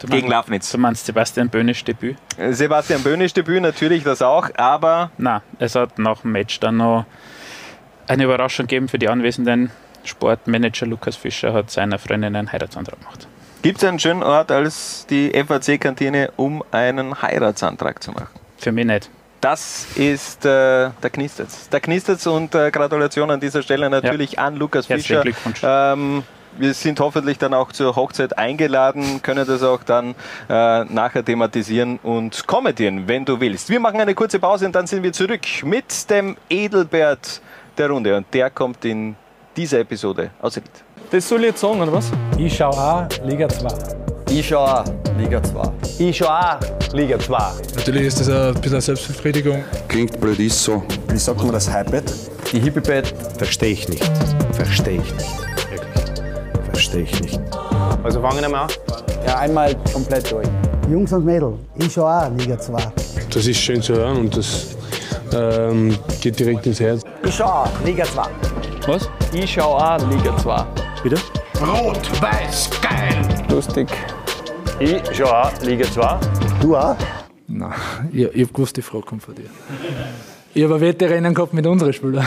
Du 0.00 0.06
Gegen 0.06 0.20
meinst- 0.22 0.28
Lafnitz. 0.28 0.70
Du 0.72 0.78
meinst 0.78 1.06
Sebastian 1.06 1.48
Böhnisch 1.48 1.84
Debüt? 1.84 2.16
Sebastian 2.50 3.02
Böhnisch 3.02 3.32
Debüt, 3.32 3.62
natürlich 3.62 4.02
das 4.04 4.22
auch, 4.22 4.48
aber 4.56 5.10
Nein, 5.18 5.40
es 5.58 5.74
hat 5.74 5.98
nach 5.98 6.20
dem 6.22 6.32
Match 6.32 6.60
dann 6.60 6.78
noch 6.78 7.04
eine 8.06 8.24
Überraschung 8.24 8.66
gegeben 8.66 8.88
für 8.88 8.98
die 8.98 9.08
Anwesenden. 9.08 9.70
Sportmanager 10.04 10.86
Lukas 10.86 11.16
Fischer 11.16 11.52
hat 11.52 11.70
seiner 11.70 11.98
Freundin 11.98 12.36
einen 12.36 12.52
Heiratsantrag 12.52 12.98
gemacht. 13.00 13.26
Gibt 13.62 13.78
es 13.78 13.84
einen 13.88 13.98
schönen 13.98 14.22
Ort 14.22 14.50
als 14.50 15.06
die 15.08 15.30
FAC-Kantine, 15.32 16.32
um 16.36 16.62
einen 16.70 17.22
Heiratsantrag 17.22 18.02
zu 18.02 18.12
machen? 18.12 18.28
Für 18.58 18.72
mich 18.72 18.84
nicht. 18.84 19.08
Das 19.40 19.86
ist 19.94 20.44
äh, 20.44 20.90
der 21.02 21.10
Knistertz. 21.10 21.68
Der 21.70 21.80
Knistertz 21.80 22.26
und 22.26 22.54
äh, 22.54 22.70
Gratulation 22.70 23.30
an 23.30 23.40
dieser 23.40 23.62
Stelle 23.62 23.88
natürlich 23.88 24.32
ja. 24.32 24.44
an 24.46 24.56
Lukas 24.56 24.88
Herzlichen 24.88 25.06
Fischer. 25.06 25.22
Glückwunsch. 25.22 25.60
Ähm, 25.62 26.22
wir 26.58 26.74
sind 26.74 27.00
hoffentlich 27.00 27.38
dann 27.38 27.54
auch 27.54 27.72
zur 27.72 27.96
Hochzeit 27.96 28.36
eingeladen, 28.38 29.20
können 29.22 29.46
das 29.46 29.62
auch 29.62 29.82
dann 29.82 30.14
äh, 30.48 30.84
nachher 30.84 31.24
thematisieren 31.24 31.98
und 32.02 32.46
kommentieren, 32.46 33.04
wenn 33.06 33.24
du 33.24 33.40
willst. 33.40 33.68
Wir 33.68 33.80
machen 33.80 34.00
eine 34.00 34.14
kurze 34.14 34.38
Pause 34.38 34.66
und 34.66 34.74
dann 34.74 34.86
sind 34.86 35.02
wir 35.02 35.12
zurück 35.12 35.42
mit 35.64 36.10
dem 36.10 36.36
Edelbert 36.48 37.40
der 37.76 37.90
Runde 37.90 38.16
und 38.16 38.26
der 38.32 38.50
kommt 38.50 38.84
in 38.84 39.16
dieser 39.56 39.80
Episode 39.80 40.30
aus 40.40 40.56
Ried. 40.56 40.64
Das 41.10 41.28
soll 41.28 41.40
ich 41.40 41.46
jetzt 41.46 41.60
sagen, 41.60 41.80
oder 41.80 41.92
was? 41.92 42.10
Ich 42.38 42.56
schau 42.56 42.70
auch 42.70 43.06
Liga 43.24 43.48
2. 43.48 43.68
Ich 44.30 44.48
schau 44.48 44.64
auch 44.64 44.84
Liga 45.18 45.42
2. 45.42 45.72
Ich 45.98 46.16
schau 46.16 46.26
auch 46.26 46.58
Liga 46.92 47.18
2. 47.18 47.36
Natürlich 47.76 48.02
ist 48.06 48.20
das 48.20 48.28
ein 48.28 48.54
bisschen 48.54 48.72
eine 48.72 48.80
Selbstbefriedigung. 48.80 49.62
Klingt 49.86 50.18
blöd, 50.20 50.38
ist 50.40 50.62
so. 50.62 50.82
Wie 51.08 51.18
sagt 51.18 51.42
man 51.42 51.52
das 51.52 51.70
Highbett? 51.70 52.12
Die 52.50 52.58
Hippie-Bett. 52.58 53.14
Verstehe 53.38 53.72
ich 53.72 53.88
nicht. 53.88 54.10
Verstehe 54.52 55.00
ich 55.00 55.14
nicht. 55.14 55.63
Verstehe 56.74 57.02
ich 57.02 57.20
nicht. 57.20 57.40
Also 58.02 58.20
fangen 58.20 58.40
wir 58.40 58.48
mal 58.48 58.62
an. 58.62 58.70
Ja, 59.24 59.38
einmal 59.38 59.76
komplett 59.92 60.28
durch. 60.32 60.48
Jungs 60.90 61.12
und 61.12 61.24
Mädels, 61.24 61.56
ich 61.76 61.92
schau 61.92 62.08
auch 62.08 62.28
Liga 62.36 62.58
2. 62.58 62.82
Das 63.32 63.46
ist 63.46 63.58
schön 63.58 63.80
zu 63.80 63.94
hören 63.94 64.16
und 64.16 64.36
das 64.36 64.76
ähm, 65.32 65.96
geht 66.20 66.36
direkt 66.40 66.66
ins 66.66 66.80
Herz. 66.80 67.02
Ich 67.22 67.32
schau 67.36 67.44
auch 67.44 67.70
Liga 67.84 68.02
2. 68.04 68.22
Was? 68.88 69.08
Ich 69.32 69.52
schau 69.52 69.76
auch 69.76 69.98
Liga 70.10 70.36
2. 70.36 70.66
Bitte? 71.04 71.16
Rot, 71.60 72.20
weiß, 72.20 72.70
geil. 72.82 73.44
Lustig. 73.48 73.88
Ich 74.80 75.00
schau 75.12 75.26
auch 75.26 75.52
Liga 75.62 75.84
2. 75.84 76.18
Du 76.60 76.76
auch? 76.76 76.96
Nein, 77.46 77.72
ich, 78.12 78.24
ich 78.24 78.48
hab 78.48 78.52
gewusst, 78.52 78.76
die 78.76 78.82
Frage 78.82 79.04
kommt 79.04 79.22
von 79.22 79.36
dir. 79.36 79.48
Ich 80.52 80.64
habe 80.64 80.80
Wettrennen 80.80 81.32
gehabt 81.32 81.54
mit 81.54 81.64
unseren 81.68 81.92
Spielern. 81.92 82.26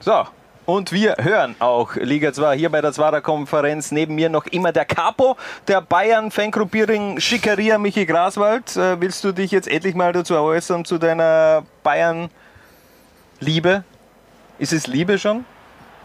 So, 0.00 0.24
und 0.66 0.92
wir 0.92 1.16
hören 1.18 1.54
auch 1.60 1.94
Liga 1.94 2.32
2 2.32 2.56
hier 2.56 2.70
bei 2.70 2.80
der 2.80 2.92
Zwarer 2.92 3.20
Konferenz. 3.20 3.92
Neben 3.92 4.16
mir 4.16 4.28
noch 4.28 4.46
immer 4.46 4.72
der 4.72 4.84
Capo 4.84 5.36
der 5.68 5.80
Bayern 5.80 6.30
Fangruppierung 6.30 7.20
Schickeria 7.20 7.78
Michi 7.78 8.04
Graswald. 8.04 8.76
Äh, 8.76 9.00
willst 9.00 9.22
du 9.24 9.32
dich 9.32 9.52
jetzt 9.52 9.68
endlich 9.68 9.94
mal 9.94 10.12
dazu 10.12 10.34
äußern 10.34 10.84
zu 10.84 10.98
deiner 10.98 11.62
Bayern 11.82 12.30
Liebe? 13.40 13.84
Ist 14.58 14.72
es 14.72 14.86
Liebe 14.86 15.18
schon? 15.18 15.44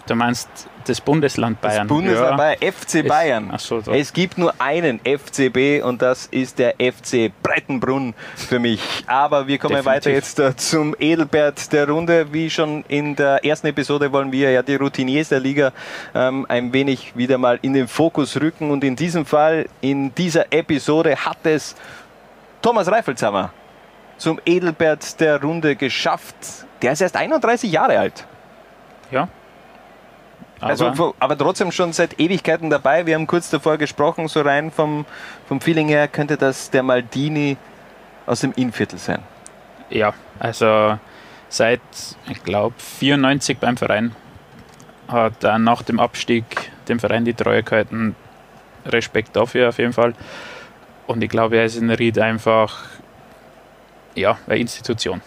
Du 0.07 0.15
meinst 0.15 0.49
das 0.85 0.99
Bundesland 0.99 1.61
Bayern? 1.61 1.87
Das 1.87 1.95
Bundesland 1.95 2.31
ja. 2.31 2.35
Bayern, 2.37 2.73
FC 2.73 3.07
Bayern. 3.07 3.51
Es, 3.53 3.65
so, 3.65 3.81
so. 3.81 3.91
es 3.91 4.11
gibt 4.11 4.37
nur 4.37 4.53
einen 4.59 4.99
FCB 4.99 5.83
und 5.83 6.01
das 6.01 6.25
ist 6.27 6.59
der 6.59 6.75
FC 6.75 7.31
Breitenbrunn 7.41 8.13
für 8.35 8.59
mich. 8.59 8.81
Aber 9.07 9.47
wir 9.47 9.57
kommen 9.57 9.75
Definitiv. 9.75 10.05
weiter 10.05 10.11
jetzt 10.11 10.39
uh, 10.39 10.53
zum 10.53 10.95
Edelbert 10.99 11.71
der 11.71 11.87
Runde. 11.87 12.33
Wie 12.33 12.49
schon 12.49 12.83
in 12.87 13.15
der 13.15 13.43
ersten 13.45 13.67
Episode 13.67 14.11
wollen 14.11 14.31
wir 14.31 14.51
ja 14.51 14.63
die 14.63 14.75
Routiniers 14.75 15.29
der 15.29 15.39
Liga 15.39 15.71
ähm, 16.15 16.45
ein 16.49 16.73
wenig 16.73 17.15
wieder 17.15 17.37
mal 17.37 17.59
in 17.61 17.73
den 17.73 17.87
Fokus 17.87 18.39
rücken. 18.39 18.71
Und 18.71 18.83
in 18.83 18.95
diesem 18.95 19.25
Fall, 19.25 19.67
in 19.81 20.13
dieser 20.15 20.51
Episode, 20.51 21.15
hat 21.15 21.37
es 21.43 21.75
Thomas 22.61 22.89
Reifelshammer 22.89 23.53
zum 24.17 24.39
Edelbert 24.45 25.19
der 25.19 25.41
Runde 25.41 25.75
geschafft. 25.75 26.35
Der 26.81 26.93
ist 26.93 27.01
erst 27.01 27.15
31 27.15 27.71
Jahre 27.71 27.97
alt. 27.97 28.25
Ja, 29.11 29.27
aber, 30.61 30.69
also, 30.69 31.15
aber 31.19 31.37
trotzdem 31.37 31.71
schon 31.71 31.91
seit 31.91 32.19
Ewigkeiten 32.19 32.69
dabei. 32.69 33.05
Wir 33.05 33.15
haben 33.15 33.27
kurz 33.27 33.49
davor 33.49 33.77
gesprochen, 33.77 34.27
so 34.27 34.41
rein 34.41 34.71
vom, 34.71 35.05
vom 35.47 35.59
Feeling 35.59 35.87
her 35.87 36.07
könnte 36.07 36.37
das 36.37 36.69
der 36.69 36.83
Maldini 36.83 37.57
aus 38.25 38.41
dem 38.41 38.53
Innviertel 38.55 38.99
sein. 38.99 39.23
Ja, 39.89 40.13
also 40.39 40.97
seit, 41.49 41.81
ich 42.29 42.43
glaube, 42.43 42.75
94 42.77 43.57
beim 43.57 43.75
Verein 43.75 44.15
hat 45.07 45.43
er 45.43 45.59
nach 45.59 45.81
dem 45.81 45.99
Abstieg 45.99 46.71
dem 46.87 46.99
Verein 46.99 47.25
die 47.25 47.33
Treue 47.33 47.63
gehalten. 47.63 48.15
Respekt 48.85 49.35
dafür 49.35 49.69
auf 49.69 49.77
jeden 49.77 49.93
Fall. 49.93 50.13
Und 51.07 51.23
ich 51.23 51.29
glaube, 51.29 51.57
er 51.57 51.65
ist 51.65 51.75
in 51.75 51.89
Ried 51.89 52.17
einfach 52.19 52.85
ja, 54.15 54.37
eine 54.47 54.57
Institution. 54.57 55.21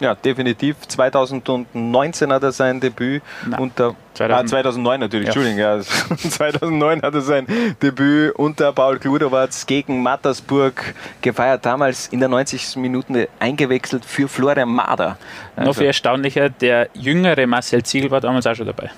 Ja, 0.00 0.14
definitiv. 0.14 0.76
2019 0.88 2.32
hat 2.32 2.42
er 2.42 2.52
sein 2.52 2.80
Debüt 2.80 3.22
Nein. 3.46 3.60
unter 3.60 3.94
2000. 4.14 4.32
Ah, 4.32 4.46
2009 4.46 5.00
natürlich, 5.00 5.26
ja. 5.26 5.32
Entschuldigung. 5.32 5.58
Ja. 5.58 5.80
2009 6.30 7.02
hat 7.02 7.14
er 7.14 7.20
sein 7.20 7.46
Debüt 7.82 8.34
unter 8.36 8.72
Paul 8.72 8.98
Kludowatz 8.98 9.66
gegen 9.66 10.02
Mattersburg 10.02 10.94
gefeiert. 11.20 11.64
Damals 11.64 12.08
in 12.08 12.20
der 12.20 12.28
90. 12.28 12.76
Minute 12.76 13.28
eingewechselt 13.38 14.04
für 14.04 14.28
Florian 14.28 14.68
Mader. 14.68 15.16
Also 15.56 15.70
Noch 15.70 15.76
viel 15.76 15.86
erstaunlicher, 15.86 16.48
der 16.48 16.88
jüngere 16.94 17.46
Marcel 17.46 17.82
Ziegel 17.82 18.10
war 18.10 18.20
damals 18.20 18.46
auch 18.46 18.54
schon 18.54 18.66
dabei. 18.66 18.90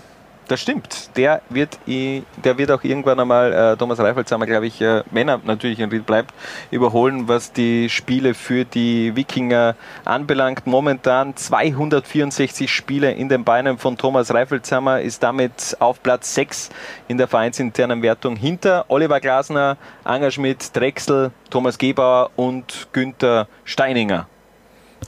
Das 0.49 0.61
stimmt. 0.61 1.17
Der 1.17 1.43
wird, 1.51 1.77
der 1.87 2.59
wird 2.59 2.71
auch 2.71 2.85
irgendwann 2.85 3.19
einmal 3.19 3.53
äh, 3.53 3.77
Thomas 3.77 3.99
Reifelshammer, 3.99 4.47
glaube 4.47 4.67
ich, 4.67 4.81
äh, 4.81 5.03
er 5.13 5.41
natürlich 5.45 5.81
in 5.81 5.91
Ried 5.91 6.07
bleibt, 6.07 6.33
überholen, 6.71 7.27
was 7.27 7.53
die 7.53 7.89
Spiele 7.89 8.33
für 8.33 8.65
die 8.65 9.17
Wikinger 9.17 9.75
anbelangt. 10.05 10.65
Momentan 10.65 11.35
264 11.35 12.71
Spiele 12.71 13.11
in 13.13 13.29
den 13.29 13.43
Beinen 13.43 13.79
von 13.79 13.97
Thomas 13.97 14.33
Reifelshammer, 14.33 15.01
ist 15.01 15.21
damit 15.25 15.77
auf 15.81 16.01
Platz 16.01 16.33
6 16.35 16.71
in 17.09 17.19
der 17.19 17.27
vereinsinternen 17.27 18.03
Wertung 18.03 18.37
hinter 18.37 18.85
Oliver 18.87 19.19
Glasner, 19.19 19.77
Anger 20.05 20.31
Schmidt, 20.31 20.77
Drechsel, 20.77 21.33
Thomas 21.51 21.77
Gebauer 21.77 22.31
und 22.37 22.87
Günther 22.93 23.49
Steininger. 23.65 24.29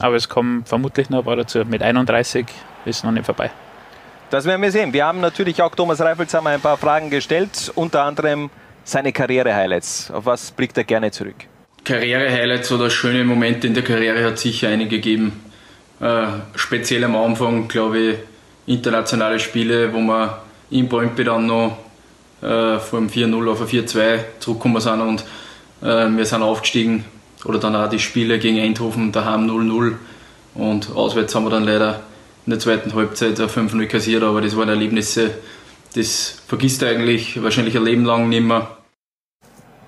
Aber 0.01 0.16
es 0.16 0.29
kommen 0.29 0.64
vermutlich 0.64 1.11
noch 1.11 1.20
ein 1.20 1.24
paar 1.24 1.37
dazu. 1.37 1.64
Mit 1.64 1.81
31 1.81 2.46
ist 2.85 3.05
noch 3.05 3.12
nicht 3.12 3.27
vorbei. 3.27 3.53
Das 4.30 4.44
werden 4.44 4.60
wir 4.60 4.70
sehen. 4.70 4.92
Wir 4.92 5.06
haben 5.06 5.20
natürlich 5.22 5.62
auch 5.62 5.74
Thomas 5.74 6.02
Reifelshammer 6.02 6.50
ein 6.50 6.60
paar 6.60 6.76
Fragen 6.76 7.08
gestellt, 7.08 7.72
unter 7.74 8.02
anderem 8.02 8.50
seine 8.84 9.10
Karriere-Highlights. 9.10 10.10
Auf 10.10 10.26
was 10.26 10.50
blickt 10.50 10.76
er 10.76 10.84
gerne 10.84 11.10
zurück? 11.10 11.36
Karriere-Highlights 11.84 12.70
oder 12.72 12.90
schöne 12.90 13.24
Momente 13.24 13.66
in 13.66 13.72
der 13.72 13.84
Karriere 13.84 14.22
hat 14.22 14.38
sicher 14.38 14.68
einige 14.68 14.96
gegeben. 14.96 15.32
Äh, 16.00 16.26
speziell 16.56 17.04
am 17.04 17.16
Anfang, 17.16 17.68
glaube 17.68 17.98
ich, 17.98 18.18
internationale 18.66 19.40
Spiele, 19.40 19.94
wo 19.94 19.98
wir 20.00 20.42
in 20.70 20.90
Brøndby 20.90 21.24
dann 21.24 21.46
noch 21.46 21.78
äh, 22.42 22.78
vom 22.78 23.06
4-0 23.06 23.50
auf 23.50 23.62
ein 23.62 23.66
4-2 23.66 24.18
zurückgekommen 24.40 24.82
sind 24.82 25.00
und 25.00 25.24
äh, 25.80 26.06
wir 26.06 26.26
sind 26.26 26.42
aufgestiegen. 26.42 27.06
Oder 27.46 27.58
dann 27.58 27.74
auch 27.74 27.88
die 27.88 27.98
Spiele 27.98 28.38
gegen 28.38 28.60
Eindhoven, 28.60 29.10
daheim 29.10 29.48
0-0 29.48 29.94
und 30.54 30.94
auswärts 30.94 31.34
haben 31.34 31.44
wir 31.44 31.50
dann 31.50 31.64
leider 31.64 32.02
in 32.48 32.52
der 32.52 32.61
zweiten 32.61 32.94
Halbzeit 32.94 33.38
5-0 33.38 33.87
kassiert, 33.88 34.22
aber 34.22 34.40
das 34.40 34.56
waren 34.56 34.70
Erlebnisse, 34.70 35.32
das 35.94 36.40
vergisst 36.46 36.82
er 36.82 36.88
eigentlich 36.88 37.42
wahrscheinlich 37.42 37.76
ein 37.76 37.84
Leben 37.84 38.06
lang 38.06 38.30
nicht 38.30 38.42
mehr. 38.42 38.68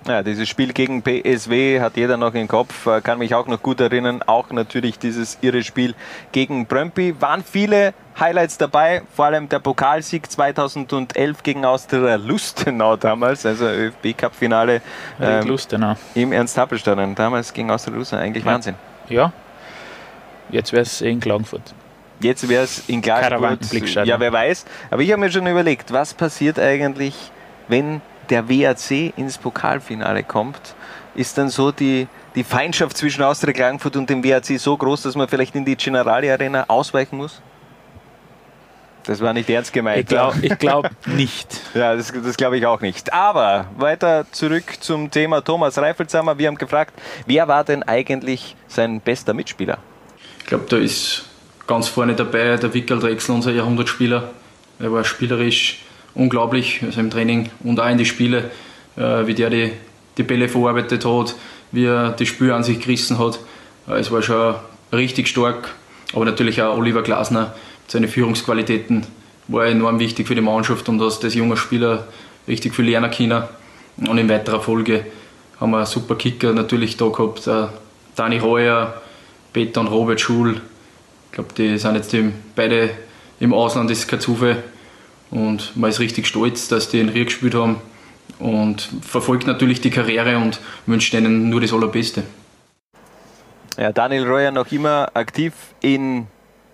Ja, 0.06 0.22
dieses 0.22 0.46
Spiel 0.46 0.74
gegen 0.74 1.02
PSW 1.02 1.80
hat 1.80 1.96
jeder 1.96 2.18
noch 2.18 2.34
im 2.34 2.48
Kopf, 2.48 2.86
äh, 2.86 3.00
kann 3.00 3.18
mich 3.18 3.34
auch 3.34 3.46
noch 3.46 3.62
gut 3.62 3.80
erinnern. 3.80 4.22
Auch 4.26 4.50
natürlich 4.50 4.98
dieses 4.98 5.38
irre 5.40 5.62
Spiel 5.62 5.94
gegen 6.32 6.66
Brøndby. 6.66 7.18
Waren 7.18 7.42
viele 7.42 7.94
Highlights 8.18 8.58
dabei, 8.58 9.00
vor 9.16 9.24
allem 9.24 9.48
der 9.48 9.60
Pokalsieg 9.60 10.30
2011 10.30 11.42
gegen 11.42 11.64
Austria 11.64 12.16
Lustenau 12.16 12.96
damals, 12.96 13.46
also 13.46 13.64
ÖFB-Cup-Finale 13.68 14.82
ähm, 15.18 15.46
Lustenau. 15.46 15.94
im 16.14 16.32
Ernst-Happel-Stadion. 16.32 17.14
Damals 17.14 17.54
gegen 17.54 17.70
Austria 17.70 17.96
Lustenau, 17.96 18.20
eigentlich 18.20 18.44
ja. 18.44 18.52
Wahnsinn. 18.52 18.74
Ja, 19.08 19.32
jetzt 20.50 20.72
wäre 20.72 20.82
es 20.82 21.00
in 21.00 21.20
Klagenfurt. 21.20 21.74
Jetzt 22.20 22.48
wäre 22.48 22.64
es 22.64 22.88
in 22.88 23.00
Klagenfurt. 23.00 24.06
Ja, 24.06 24.20
wer 24.20 24.32
weiß. 24.32 24.66
Aber 24.90 25.02
ich 25.02 25.10
habe 25.10 25.20
mir 25.20 25.32
schon 25.32 25.46
überlegt, 25.46 25.92
was 25.92 26.14
passiert 26.14 26.58
eigentlich, 26.58 27.14
wenn 27.68 28.02
der 28.28 28.48
WAC 28.48 29.12
ins 29.16 29.38
Pokalfinale 29.38 30.22
kommt? 30.22 30.74
Ist 31.14 31.38
dann 31.38 31.48
so 31.48 31.72
die, 31.72 32.06
die 32.34 32.44
Feindschaft 32.44 32.96
zwischen 32.96 33.22
Austria 33.22 33.52
Klagenfurt 33.52 33.96
und 33.96 34.08
dem 34.08 34.22
WAC 34.22 34.58
so 34.58 34.76
groß, 34.76 35.02
dass 35.02 35.16
man 35.16 35.28
vielleicht 35.28 35.54
in 35.54 35.64
die 35.64 35.76
Generali 35.76 36.30
Arena 36.30 36.64
ausweichen 36.68 37.16
muss? 37.16 37.40
Das 39.04 39.20
war 39.20 39.32
nicht 39.32 39.48
ernst 39.48 39.72
gemeint. 39.72 40.00
Ich 40.00 40.06
glaube 40.06 40.40
glaub 40.58 40.90
nicht. 41.06 41.60
Ja, 41.74 41.96
das, 41.96 42.12
das 42.12 42.36
glaube 42.36 42.58
ich 42.58 42.66
auch 42.66 42.80
nicht. 42.80 43.12
Aber 43.12 43.66
weiter 43.76 44.26
zurück 44.30 44.64
zum 44.80 45.10
Thema 45.10 45.40
Thomas 45.40 45.78
Reifelshammer. 45.78 46.36
Wir 46.36 46.48
haben 46.48 46.56
gefragt, 46.56 46.92
wer 47.26 47.48
war 47.48 47.64
denn 47.64 47.82
eigentlich 47.82 48.56
sein 48.68 49.00
bester 49.00 49.32
Mitspieler? 49.32 49.78
Ich 50.40 50.46
glaube, 50.46 50.66
da 50.68 50.76
ist 50.76 51.29
ganz 51.66 51.88
vorne 51.88 52.14
dabei, 52.14 52.56
der 52.56 52.74
Wickel 52.74 52.98
Drechsel, 52.98 53.34
unser 53.34 53.52
Jahrhundertspieler. 53.52 54.30
Er 54.78 54.92
war 54.92 55.04
spielerisch 55.04 55.80
unglaublich, 56.14 56.80
also 56.82 57.00
im 57.00 57.10
Training 57.10 57.50
und 57.64 57.78
auch 57.80 57.88
in 57.88 57.98
die 57.98 58.06
Spiele, 58.06 58.50
äh, 58.96 59.26
wie 59.26 59.34
der 59.34 59.50
die, 59.50 59.72
die 60.18 60.22
Bälle 60.22 60.48
verarbeitet 60.48 61.04
hat, 61.04 61.34
wie 61.72 61.86
er 61.86 62.10
die 62.10 62.26
Spiele 62.26 62.54
an 62.54 62.64
sich 62.64 62.80
gerissen 62.80 63.18
hat. 63.18 63.38
Äh, 63.88 63.98
es 63.98 64.10
war 64.10 64.22
schon 64.22 64.54
richtig 64.92 65.28
stark, 65.28 65.74
aber 66.12 66.24
natürlich 66.24 66.60
auch 66.62 66.76
Oliver 66.76 67.02
Glasner, 67.02 67.54
seine 67.86 68.08
Führungsqualitäten 68.08 69.06
war 69.48 69.66
enorm 69.66 69.98
wichtig 69.98 70.28
für 70.28 70.34
die 70.34 70.40
Mannschaft 70.40 70.88
und 70.88 70.98
dass 70.98 71.20
das 71.20 71.34
junge 71.34 71.56
Spieler 71.56 72.06
richtig 72.46 72.74
viel 72.74 72.84
lernen 72.84 73.10
können. 73.10 73.42
Und 73.96 74.16
in 74.16 74.28
weiterer 74.28 74.60
Folge 74.60 75.04
haben 75.60 75.72
wir 75.72 75.84
super 75.86 76.14
Kicker 76.14 76.52
natürlich 76.52 76.96
da 76.96 77.08
gehabt. 77.08 77.46
Äh, 77.46 77.66
Dani 78.16 78.38
Reuer, 78.38 79.00
Peter 79.52 79.80
und 79.80 79.88
Robert 79.88 80.20
Schul. 80.20 80.60
Ich 81.30 81.32
glaube, 81.32 81.54
die 81.56 81.78
sind 81.78 81.94
jetzt 81.94 82.12
im, 82.12 82.34
beide 82.56 82.90
im 83.38 83.54
Ausland, 83.54 83.88
das 83.88 84.00
ist 84.00 84.08
kein 84.08 84.20
Zufall. 84.20 84.62
Und 85.30 85.76
man 85.76 85.90
ist 85.90 86.00
richtig 86.00 86.26
stolz, 86.26 86.66
dass 86.66 86.88
die 86.88 86.98
in 86.98 87.08
Ried 87.08 87.26
gespielt 87.26 87.54
haben 87.54 87.80
und 88.40 88.88
verfolgt 89.00 89.46
natürlich 89.46 89.80
die 89.80 89.90
Karriere 89.90 90.38
und 90.38 90.60
wünscht 90.86 91.14
ihnen 91.14 91.48
nur 91.48 91.60
das 91.60 91.72
Allerbeste. 91.72 92.24
Ja, 93.78 93.92
Daniel 93.92 94.26
Reuer 94.26 94.50
noch 94.50 94.70
immer 94.72 95.08
aktiv 95.14 95.52
in 95.80 96.26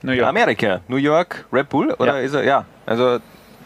New 0.02 0.24
Amerika, 0.24 0.80
New 0.88 0.96
York, 0.96 1.44
Red 1.52 1.68
Bull, 1.68 1.92
oder 1.98 2.16
Ja. 2.16 2.20
ist 2.20 2.34
er? 2.34 2.44
Ja, 2.44 2.64
also 2.86 3.18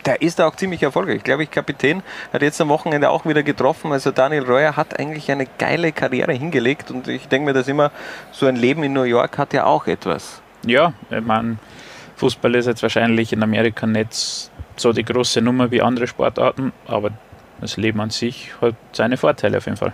der 0.06 0.22
ist 0.22 0.38
da 0.38 0.46
auch 0.46 0.56
ziemlich 0.56 0.82
erfolgreich. 0.82 1.22
Glaube 1.22 1.44
ich, 1.44 1.50
Kapitän 1.50 2.02
hat 2.32 2.42
jetzt 2.42 2.60
am 2.60 2.68
Wochenende 2.68 3.10
auch 3.10 3.26
wieder 3.26 3.42
getroffen. 3.42 3.92
Also 3.92 4.10
Daniel 4.10 4.44
Reuer 4.44 4.76
hat 4.76 4.98
eigentlich 4.98 5.30
eine 5.30 5.46
geile 5.58 5.92
Karriere 5.92 6.32
hingelegt 6.32 6.90
und 6.90 7.06
ich 7.06 7.28
denke 7.28 7.46
mir 7.46 7.52
das 7.52 7.68
immer, 7.68 7.92
so 8.32 8.46
ein 8.46 8.56
Leben 8.56 8.82
in 8.82 8.92
New 8.92 9.02
York 9.02 9.38
hat 9.38 9.52
ja 9.52 9.64
auch 9.64 9.86
etwas. 9.86 10.39
Ja, 10.66 10.92
ich 11.10 11.24
meine, 11.24 11.58
Fußball 12.16 12.54
ist 12.54 12.66
jetzt 12.66 12.82
wahrscheinlich 12.82 13.32
in 13.32 13.42
Amerika 13.42 13.86
nicht 13.86 14.50
so 14.76 14.92
die 14.92 15.04
große 15.04 15.40
Nummer 15.40 15.70
wie 15.70 15.82
andere 15.82 16.06
Sportarten, 16.06 16.72
aber 16.86 17.10
das 17.60 17.76
Leben 17.76 18.00
an 18.00 18.10
sich 18.10 18.50
hat 18.60 18.74
seine 18.92 19.16
Vorteile 19.16 19.58
auf 19.58 19.66
jeden 19.66 19.76
Fall. 19.76 19.92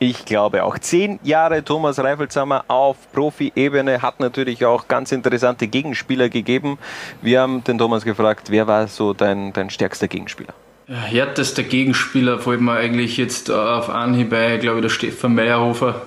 Ich 0.00 0.24
glaube 0.24 0.62
auch. 0.62 0.78
Zehn 0.78 1.18
Jahre 1.24 1.64
Thomas 1.64 1.98
Reifelshammer 1.98 2.64
auf 2.68 2.96
Profi-Ebene 3.12 4.00
hat 4.00 4.20
natürlich 4.20 4.64
auch 4.64 4.86
ganz 4.86 5.10
interessante 5.10 5.66
Gegenspieler 5.66 6.28
gegeben. 6.28 6.78
Wir 7.20 7.40
haben 7.40 7.64
den 7.64 7.78
Thomas 7.78 8.04
gefragt, 8.04 8.50
wer 8.50 8.68
war 8.68 8.86
so 8.86 9.12
dein, 9.12 9.52
dein 9.52 9.70
stärkster 9.70 10.06
Gegenspieler? 10.06 10.54
Ja, 10.86 10.94
härtester 10.94 11.64
Gegenspieler 11.64 12.38
fällt 12.38 12.60
mir 12.60 12.74
eigentlich 12.74 13.16
jetzt 13.16 13.48
äh, 13.48 13.52
auf 13.52 13.90
Anhieb 13.90 14.30
bei, 14.30 14.56
glaube 14.58 14.78
ich, 14.78 14.82
der 14.82 14.88
Stefan 14.88 15.34
Meyerhofer 15.34 16.02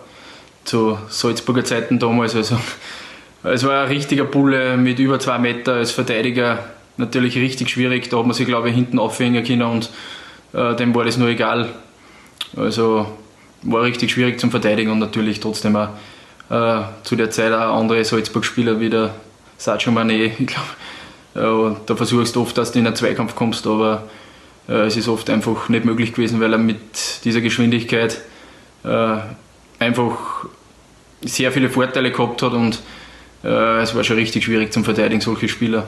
zu 0.63 0.97
Salzburger 1.09 1.65
Zeiten 1.65 1.99
damals. 1.99 2.33
Also, 2.33 2.57
es 3.43 3.65
war 3.65 3.83
ein 3.83 3.87
richtiger 3.87 4.25
Bulle 4.25 4.77
mit 4.77 4.99
über 4.99 5.19
zwei 5.19 5.39
Meter 5.39 5.73
als 5.73 5.91
Verteidiger. 5.91 6.59
Natürlich 6.97 7.35
richtig 7.37 7.69
schwierig, 7.69 8.09
da 8.09 8.17
hat 8.19 8.25
man 8.25 8.35
sich, 8.35 8.45
glaube 8.45 8.69
ich, 8.69 8.75
hinten 8.75 8.99
aufhängen 8.99 9.43
können 9.43 9.63
und 9.63 9.89
äh, 10.53 10.75
dem 10.75 10.93
war 10.93 11.05
das 11.05 11.17
nur 11.17 11.29
egal. 11.29 11.69
Also 12.55 13.07
war 13.63 13.83
richtig 13.83 14.11
schwierig 14.11 14.39
zum 14.39 14.51
Verteidigen 14.51 14.91
und 14.91 14.99
natürlich 14.99 15.39
trotzdem 15.39 15.75
auch 15.75 15.89
äh, 16.49 16.83
zu 17.03 17.15
der 17.15 17.31
Zeit 17.31 17.53
auch 17.53 17.79
andere 17.79 18.03
Salzburg-Spieler 18.03 18.79
wie 18.79 18.89
der 18.89 19.15
Sadio 19.57 19.91
Mané. 19.91 20.31
Ich 20.39 20.47
glaube, 20.47 21.73
äh, 21.73 21.75
da 21.85 21.95
versuchst 21.95 22.35
du 22.35 22.41
oft, 22.41 22.57
dass 22.57 22.71
du 22.71 22.79
in 22.79 22.87
einen 22.87 22.95
Zweikampf 22.95 23.35
kommst, 23.35 23.65
aber 23.65 24.03
äh, 24.67 24.85
es 24.85 24.97
ist 24.97 25.07
oft 25.07 25.29
einfach 25.29 25.69
nicht 25.69 25.85
möglich 25.85 26.13
gewesen, 26.13 26.41
weil 26.41 26.51
er 26.51 26.59
mit 26.59 27.23
dieser 27.23 27.41
Geschwindigkeit 27.41 28.21
äh, 28.83 29.17
einfach 29.79 30.45
sehr 31.21 31.51
viele 31.51 31.69
Vorteile 31.69 32.11
gehabt 32.11 32.41
hat 32.41 32.53
und 32.53 32.79
es 33.43 33.95
war 33.95 34.03
schon 34.03 34.17
richtig 34.17 34.43
schwierig 34.43 34.71
zum 34.71 34.83
Verteidigen, 34.83 35.21
solche 35.21 35.49
Spieler. 35.49 35.87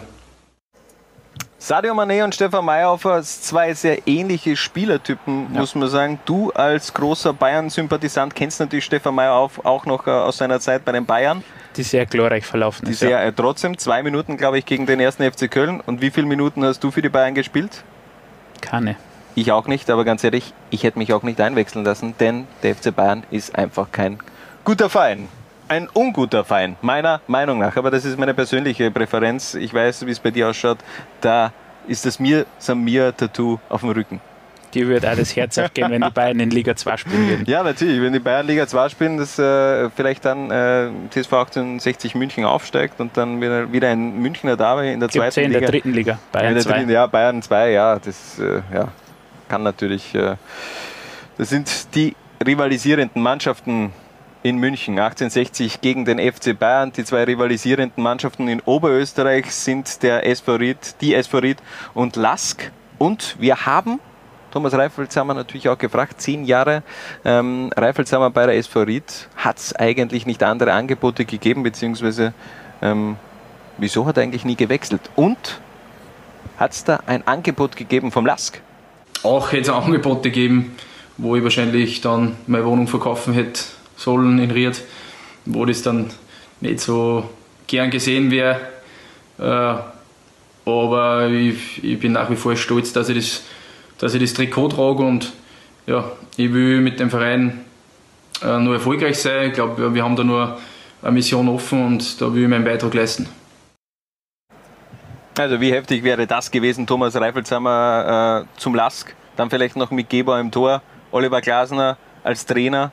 Sadio 1.66 1.94
Mané 1.94 2.26
und 2.26 2.36
Stefan 2.36 2.66
Meyerhofer, 2.66 3.24
zwei 3.24 3.74
sehr 3.74 4.06
ähnliche 4.06 4.58
Spielertypen, 4.58 5.54
muss 5.54 5.76
man 5.76 5.88
sagen. 5.88 6.20
Du 6.26 6.52
als 6.52 6.94
großer 6.94 7.32
Bayern-Sympathisant 7.32 8.36
kennst 8.36 8.60
natürlich 8.60 8.84
Stefan 8.84 9.16
Meyerhofer 9.16 9.66
auch 9.66 9.86
noch 9.86 10.06
äh, 10.06 10.10
aus 10.10 10.40
seiner 10.40 10.60
Zeit 10.60 10.84
bei 10.84 10.92
den 10.92 11.06
Bayern. 11.06 11.42
Die 11.78 11.84
sehr 11.84 12.06
glorreich 12.06 12.46
verlaufen 12.46 12.84
Die 12.86 12.92
ist. 12.92 13.00
sehr, 13.00 13.12
ja. 13.12 13.22
äh, 13.24 13.32
trotzdem 13.32 13.78
zwei 13.78 14.04
Minuten, 14.04 14.36
glaube 14.36 14.58
ich, 14.58 14.66
gegen 14.66 14.86
den 14.88 15.00
ersten 15.00 15.24
FC 15.24 15.50
Köln. 15.50 15.80
Und 15.80 16.02
wie 16.02 16.12
viele 16.12 16.28
Minuten 16.28 16.66
hast 16.66 16.84
du 16.84 16.92
für 16.92 17.02
die 17.02 17.08
Bayern 17.08 17.34
gespielt? 17.34 17.86
Keine. 18.60 18.98
Ich 19.36 19.54
auch 19.54 19.68
nicht, 19.68 19.90
aber 19.90 20.04
ganz 20.04 20.22
ehrlich, 20.26 20.54
ich 20.70 20.84
hätte 20.84 21.00
mich 21.00 21.14
auch 21.14 21.24
nicht 21.24 21.40
einwechseln 21.40 21.86
lassen, 21.86 22.14
denn 22.20 22.46
der 22.64 22.76
FC 22.76 22.94
Bayern 22.94 23.24
ist 23.32 23.56
einfach 23.56 23.90
kein 23.94 24.20
guter 24.66 24.90
Verein. 24.90 25.30
Ein 25.74 25.90
unguter 25.92 26.44
Verein, 26.44 26.76
meiner 26.84 27.20
Meinung 27.26 27.58
nach. 27.58 27.76
Aber 27.78 27.90
das 27.90 28.06
ist 28.06 28.20
meine 28.20 28.36
persönliche 28.36 28.92
Präferenz. 28.92 29.56
Ich 29.56 29.74
weiß, 29.74 30.06
wie 30.06 30.12
es 30.12 30.20
bei 30.20 30.30
dir 30.30 30.48
ausschaut. 30.48 30.78
Da 31.20 31.52
ist 31.88 32.06
das 32.06 32.20
Mir 32.20 32.46
Samir-Tattoo 32.60 33.58
auf 33.70 33.82
dem 33.82 33.90
Rücken. 33.90 34.22
Die 34.76 34.86
würde 34.86 35.12
auch 35.12 35.16
das 35.16 35.36
Herz 35.36 35.58
aufgeben, 35.58 35.90
wenn 35.90 36.04
die 36.04 36.12
Bayern 36.12 36.40
in 36.40 36.52
Liga 36.52 36.76
2 36.76 36.98
spielen 36.98 37.28
würden. 37.28 37.46
Ja, 37.48 37.64
natürlich. 37.64 38.00
Wenn 38.00 38.14
die 38.14 38.20
Bayern 38.20 38.46
Liga 38.46 38.68
2 38.68 38.90
spielen, 38.90 39.18
dass 39.18 39.40
äh, 39.40 39.90
vielleicht 39.90 40.26
dann 40.26 40.52
äh, 40.52 40.90
TSV 41.10 41.34
1860 41.34 42.14
München 42.14 42.46
aufsteigt 42.46 43.00
und 43.00 43.18
dann 43.18 43.42
wieder, 43.42 43.72
wieder 43.72 43.90
ein 43.90 44.22
Münchner 44.22 44.56
Derby 44.56 44.94
in 44.94 45.00
der 45.00 45.10
zweiten 45.10 45.40
ja 45.40 45.46
in 45.48 45.52
der 45.54 45.62
Liga. 45.62 45.72
dritten 45.72 45.94
Liga, 45.94 46.20
Bayern 46.32 46.50
in 46.50 46.54
der 46.54 46.64
2. 46.64 46.72
Dritten, 46.72 46.90
ja, 46.92 47.08
Bayern 47.08 47.42
2, 47.42 47.72
ja. 47.72 47.98
Das 47.98 48.38
äh, 48.38 48.62
ja, 48.72 48.90
kann 49.50 49.64
natürlich. 49.64 50.14
Äh, 50.14 50.36
das 51.40 51.50
sind 51.50 51.96
die 51.96 52.16
rivalisierenden 52.46 53.24
Mannschaften 53.24 53.92
in 54.44 54.58
München. 54.58 55.00
1860 55.00 55.82
gegen 55.82 56.06
den 56.06 56.20
FC 56.20 56.58
Bayern. 56.58 56.92
Die 56.92 57.04
zwei 57.06 57.24
rivalisierenden 57.24 58.04
Mannschaften 58.04 58.48
in 58.48 58.60
Oberösterreich 58.62 59.52
sind 59.52 60.04
der 60.04 60.28
SV 60.28 60.56
Ried, 60.56 60.96
die 61.02 61.16
SV 61.16 61.38
Ried 61.40 61.58
und 61.94 62.18
Lask. 62.18 62.72
Und 63.00 63.38
wir 63.40 63.66
haben 63.66 64.00
Thomas 64.52 64.74
Reifelshammer 64.74 65.34
natürlich 65.34 65.68
auch 65.70 65.78
gefragt, 65.78 66.22
zehn 66.22 66.44
Jahre 66.44 66.84
ähm, 67.26 67.72
Reifelshammer 67.76 68.30
bei 68.30 68.46
der 68.46 68.58
SV 68.58 68.82
Ried. 68.84 69.30
Hat 69.36 69.58
es 69.58 69.76
eigentlich 69.76 70.26
nicht 70.26 70.44
andere 70.44 70.74
Angebote 70.74 71.26
gegeben, 71.26 71.64
beziehungsweise 71.64 72.34
ähm, 72.82 73.16
wieso 73.78 74.06
hat 74.06 74.18
er 74.18 74.24
eigentlich 74.24 74.46
nie 74.46 74.56
gewechselt? 74.56 75.10
Und 75.16 75.60
hat 76.58 76.74
es 76.74 76.84
da 76.84 77.00
ein 77.08 77.26
Angebot 77.26 77.78
gegeben 77.78 78.12
vom 78.12 78.26
Lask? 78.26 78.62
Auch 79.24 79.54
hätte 79.54 79.62
es 79.62 79.70
Angebote 79.70 80.30
gegeben, 80.30 80.76
wo 81.18 81.36
ich 81.36 81.44
wahrscheinlich 81.44 82.02
dann 82.02 82.36
meine 82.46 82.66
Wohnung 82.66 82.88
verkaufen 82.88 83.34
hätte 83.34 83.64
sollen 83.96 84.40
in 84.40 84.52
Ried, 84.52 84.82
wo 85.46 85.66
das 85.66 85.82
dann 85.82 86.12
nicht 86.62 86.80
so 86.80 87.30
gern 87.68 87.90
gesehen 87.90 88.32
wäre. 88.32 88.60
Äh, 89.40 89.76
aber 90.66 91.28
ich, 91.30 91.84
ich 91.84 92.00
bin 92.00 92.14
nach 92.14 92.30
wie 92.30 92.36
vor 92.36 92.56
stolz, 92.56 92.94
dass 92.94 93.10
ich 93.10 93.18
das, 93.18 93.44
dass 93.98 94.14
ich 94.14 94.22
das 94.22 94.34
Trikot 94.34 94.70
trage 94.70 95.04
und 95.04 95.34
ja, 95.86 96.10
ich 96.38 96.54
will 96.54 96.80
mit 96.80 97.00
dem 97.00 97.10
Verein 97.10 97.66
äh, 98.42 98.60
nur 98.60 98.76
erfolgreich 98.76 99.20
sein. 99.20 99.50
Ich 99.50 99.54
glaube, 99.54 99.94
wir, 99.94 100.04
haben 100.04 100.16
da 100.16 100.24
nur 100.24 100.58
eine 101.02 101.12
Mission 101.12 101.50
offen 101.50 101.86
und 101.86 102.22
da 102.22 102.34
will 102.34 102.44
ich 102.44 102.50
meinen 102.50 102.64
Beitrag 102.64 102.94
leisten. 102.94 103.28
Also 105.38 105.60
wie 105.60 105.74
heftig 105.74 106.04
wäre 106.04 106.28
das 106.28 106.52
gewesen, 106.52 106.86
Thomas 106.86 107.16
Reifelshammer 107.16 108.46
äh, 108.46 108.60
zum 108.60 108.76
Lask, 108.76 109.16
dann 109.36 109.50
vielleicht 109.50 109.76
noch 109.76 109.90
mit 109.90 110.08
Geber 110.08 110.40
im 110.40 110.52
Tor, 110.52 110.84
Oliver 111.12 111.42
Glasner 111.42 111.98
als 112.24 112.46
Trainer. 112.46 112.92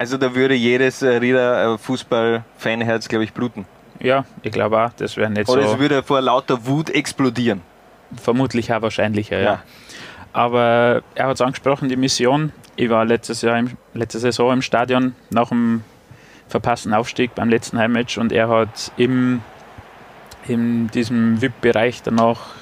Also 0.00 0.16
da 0.16 0.34
würde 0.34 0.54
jedes 0.54 1.02
äh, 1.02 1.18
Rieder 1.18 1.74
äh, 1.74 1.76
Fußball-Fanherz, 1.76 3.06
glaube 3.06 3.24
ich, 3.24 3.34
bluten. 3.34 3.66
Ja, 3.98 4.24
ich 4.42 4.50
glaube 4.50 4.82
auch, 4.82 4.90
das 4.96 5.18
wäre 5.18 5.28
nicht 5.28 5.46
Oder 5.46 5.64
so. 5.64 5.74
es 5.74 5.78
würde 5.78 6.02
vor 6.02 6.22
lauter 6.22 6.64
Wut 6.64 6.88
explodieren. 6.88 7.60
Vermutlich 8.16 8.72
auch 8.72 8.80
wahrscheinlicher, 8.80 9.36
ja. 9.36 9.44
Ja. 9.44 9.62
Aber 10.32 11.02
er 11.14 11.26
hat 11.26 11.34
es 11.34 11.42
angesprochen, 11.42 11.90
die 11.90 11.96
Mission. 11.96 12.54
Ich 12.76 12.88
war 12.88 13.04
letztes 13.04 13.42
Jahr 13.42 13.58
im, 13.58 13.76
letzte 13.92 14.20
Saison 14.20 14.54
im 14.54 14.62
Stadion 14.62 15.14
nach 15.28 15.50
dem 15.50 15.84
verpassten 16.48 16.94
Aufstieg 16.94 17.34
beim 17.34 17.50
letzten 17.50 17.76
Heimmatch 17.76 18.16
und 18.16 18.32
er 18.32 18.48
hat 18.48 18.92
im, 18.96 19.42
in 20.48 20.90
diesem 20.92 21.42
VIP-Bereich 21.42 22.02
danach 22.02 22.54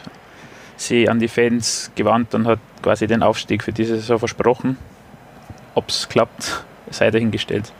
sich 0.76 1.08
an 1.08 1.20
die 1.20 1.28
Fans 1.28 1.92
gewandt 1.94 2.34
und 2.34 2.48
hat 2.48 2.58
quasi 2.82 3.06
den 3.06 3.22
Aufstieg 3.22 3.62
für 3.62 3.72
diese 3.72 3.94
Saison 3.94 4.18
versprochen. 4.18 4.76
Ob 5.76 5.88
es 5.90 6.08
klappt, 6.08 6.64
sei 6.90 7.10
dahingestellt. 7.10 7.72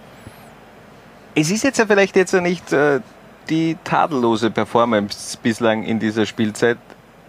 Es 1.35 1.51
ist 1.51 1.63
jetzt 1.63 1.79
ja 1.79 1.87
vielleicht 1.87 2.17
jetzt 2.17 2.33
nicht 2.35 2.73
äh, 2.73 3.01
die 3.49 3.77
tadellose 3.85 4.51
Performance 4.51 5.39
bislang 5.43 5.85
in 5.85 5.99
dieser 5.99 6.27
Spielzeit, 6.27 6.79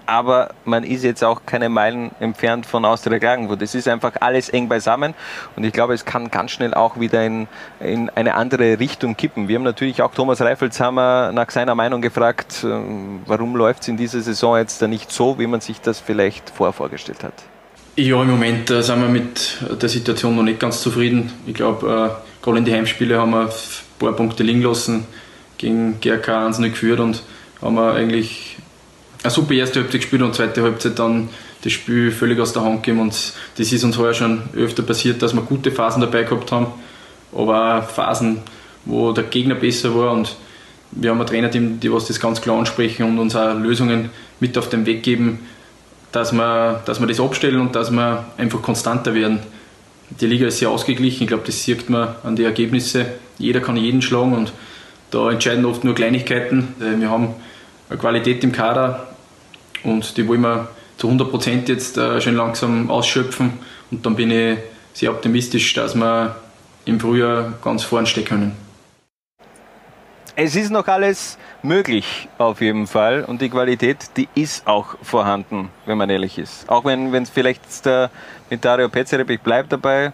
aber 0.10 0.50
man 0.66 0.84
ist 0.84 1.04
jetzt 1.04 1.24
auch 1.24 1.42
keine 1.46 1.70
Meilen 1.70 2.10
entfernt 2.20 2.66
von 2.66 2.84
Austria 2.84 3.20
Klagenfurt. 3.20 3.62
Es 3.62 3.76
ist 3.76 3.88
einfach 3.88 4.14
alles 4.20 4.50
eng 4.50 4.68
beisammen 4.68 5.14
und 5.56 5.64
ich 5.64 5.72
glaube, 5.72 5.94
es 5.94 6.06
kann 6.06 6.32
ganz 6.32 6.52
schnell 6.52 6.74
auch 6.74 7.00
wieder 7.00 7.24
in, 7.24 7.48
in 7.80 8.10
eine 8.10 8.34
andere 8.34 8.80
Richtung 8.80 9.16
kippen. 9.16 9.48
Wir 9.48 9.56
haben 9.58 9.64
natürlich 9.64 10.02
auch 10.02 10.12
Thomas 10.12 10.42
Reifelshammer 10.42 11.32
nach 11.32 11.52
seiner 11.52 11.76
Meinung 11.76 12.02
gefragt, 12.02 12.64
äh, 12.64 12.80
warum 13.28 13.56
läuft 13.56 13.84
es 13.84 13.88
in 13.88 13.98
dieser 13.98 14.22
Saison 14.22 14.58
jetzt 14.58 14.82
da 14.82 14.88
nicht 14.88 15.12
so, 15.12 15.38
wie 15.38 15.48
man 15.48 15.62
sich 15.62 15.80
das 15.80 16.00
vielleicht 16.00 16.50
vorher 16.50 16.74
vorgestellt 16.74 17.24
hat. 17.24 17.34
Ja, 18.00 18.22
im 18.22 18.30
Moment 18.30 18.72
äh, 18.72 18.82
sind 18.82 19.02
wir 19.02 19.10
mit 19.10 19.58
der 19.82 19.90
Situation 19.90 20.34
noch 20.34 20.44
nicht 20.44 20.58
ganz 20.58 20.82
zufrieden. 20.82 21.34
Ich 21.46 21.54
glaube, 21.54 21.86
äh, 21.86 22.42
gerade 22.42 22.60
in 22.60 22.64
die 22.64 22.72
Heimspiele 22.72 23.20
haben 23.20 23.32
wir 23.32 23.42
ein 23.42 23.52
paar 24.00 24.14
Punkte 24.14 24.42
liegen 24.42 24.62
lassen, 24.62 25.06
gegen 25.58 26.00
GRK 26.00 26.46
1 26.46 26.60
geführt 26.60 27.02
und 27.02 27.22
haben 27.62 27.76
wir 27.76 27.96
eigentlich 27.96 28.56
eine 29.22 29.32
super 29.32 29.54
erste 29.54 29.82
Halbzeit 29.82 30.00
gespielt 30.00 30.22
und 30.22 30.34
zweite 30.34 30.64
Halbzeit 30.64 30.98
dann 30.98 31.28
das 31.62 31.74
Spiel 31.74 32.10
völlig 32.12 32.40
aus 32.40 32.54
der 32.54 32.64
Hand 32.64 32.84
gegeben. 32.84 33.02
Und 33.02 33.34
das 33.58 33.70
ist 33.70 33.84
uns 33.84 33.98
heuer 33.98 34.14
schon 34.14 34.44
öfter 34.56 34.84
passiert, 34.84 35.22
dass 35.22 35.34
wir 35.34 35.42
gute 35.42 35.70
Phasen 35.70 36.00
dabei 36.00 36.24
gehabt 36.24 36.54
haben, 36.54 36.68
aber 37.36 37.80
auch 37.80 37.90
Phasen, 37.90 38.38
wo 38.86 39.12
der 39.12 39.26
Gegner 39.26 39.56
besser 39.56 39.94
war 39.94 40.14
und 40.14 40.38
wir 40.92 41.10
haben 41.10 41.20
ein 41.20 41.28
Trainerteam, 41.28 41.82
die 41.82 41.92
was 41.92 42.08
das 42.08 42.22
ganz 42.22 42.40
klar 42.40 42.60
ansprechen 42.60 43.04
und 43.04 43.20
uns 43.20 43.36
auch 43.36 43.56
Lösungen 43.56 44.10
mit 44.40 44.58
auf 44.58 44.70
den 44.70 44.86
Weg 44.86 45.04
geben, 45.04 45.40
dass 46.12 46.34
wir, 46.34 46.82
dass 46.86 47.00
wir 47.00 47.08
das 47.08 47.20
abstellen 47.20 47.60
und 47.60 47.76
dass 47.76 47.92
wir 47.92 48.26
einfach 48.38 48.62
konstanter 48.62 49.14
werden. 49.14 49.40
Die 50.10 50.26
Liga 50.26 50.48
ist 50.48 50.60
sehr 50.60 50.70
ausgeglichen, 50.70 51.24
ich 51.24 51.28
glaube, 51.28 51.44
das 51.46 51.64
sieht 51.64 51.90
man 51.90 52.16
an 52.24 52.36
den 52.36 52.46
Ergebnissen. 52.46 53.06
Jeder 53.38 53.60
kann 53.60 53.78
jeden 53.78 54.02
schlagen 54.02 54.34
und 54.34 54.52
da 55.12 55.30
entscheiden 55.32 55.66
oft 55.66 55.84
nur 55.84 55.96
Kleinigkeiten. 55.96 56.76
Äh, 56.80 57.00
Wir 57.00 57.10
haben 57.10 57.36
eine 57.90 58.00
Qualität 58.00 58.44
im 58.44 58.52
Kader 58.52 59.08
und 59.84 60.18
die 60.18 60.28
wollen 60.28 60.42
wir 60.42 60.68
zu 60.98 61.08
100 61.08 61.30
Prozent 61.30 61.70
jetzt 61.70 61.98
äh, 61.98 62.20
schon 62.22 62.36
langsam 62.36 62.90
ausschöpfen 62.90 63.54
und 63.92 64.06
dann 64.06 64.16
bin 64.16 64.32
ich 64.32 64.58
sehr 64.94 65.12
optimistisch, 65.12 65.74
dass 65.74 65.96
wir 65.96 66.36
im 66.86 67.00
Frühjahr 67.00 67.54
ganz 67.64 67.84
vorn 67.84 68.06
stehen 68.06 68.26
können. 68.26 68.69
Es 70.42 70.56
ist 70.56 70.70
noch 70.70 70.88
alles 70.88 71.38
möglich 71.64 72.30
auf 72.38 72.62
jeden 72.62 72.88
Fall 72.88 73.26
und 73.26 73.42
die 73.42 73.50
Qualität, 73.50 74.12
die 74.16 74.30
ist 74.36 74.66
auch 74.68 74.96
vorhanden, 75.02 75.68
wenn 75.86 75.98
man 75.98 76.10
ehrlich 76.10 76.38
ist. 76.38 76.70
Auch 76.70 76.86
wenn 76.86 77.14
es 77.14 77.30
vielleicht 77.30 77.86
äh, 77.86 78.08
mit 78.50 78.64
Dario 78.64 78.88
Pezereb, 78.88 79.30
ich 79.32 79.42
bleibe 79.42 79.68
dabei, 79.68 80.14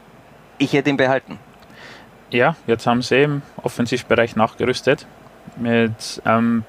ich 0.57 0.73
hätte 0.73 0.89
ihn 0.89 0.97
behalten. 0.97 1.37
Ja, 2.31 2.55
jetzt 2.65 2.87
haben 2.87 3.03
sie 3.03 3.21
im 3.21 3.43
Offensivbereich 3.57 4.35
nachgerüstet 4.35 5.05
mit 5.57 6.23
ähm, 6.25 6.63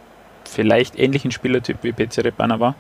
vielleicht 0.45 0.99
ähnlichen 0.99 1.31
Spielertyp 1.31 1.79
wie 1.81 1.93
PC 1.93 2.27
Repana 2.27 2.61
war. 2.61 2.75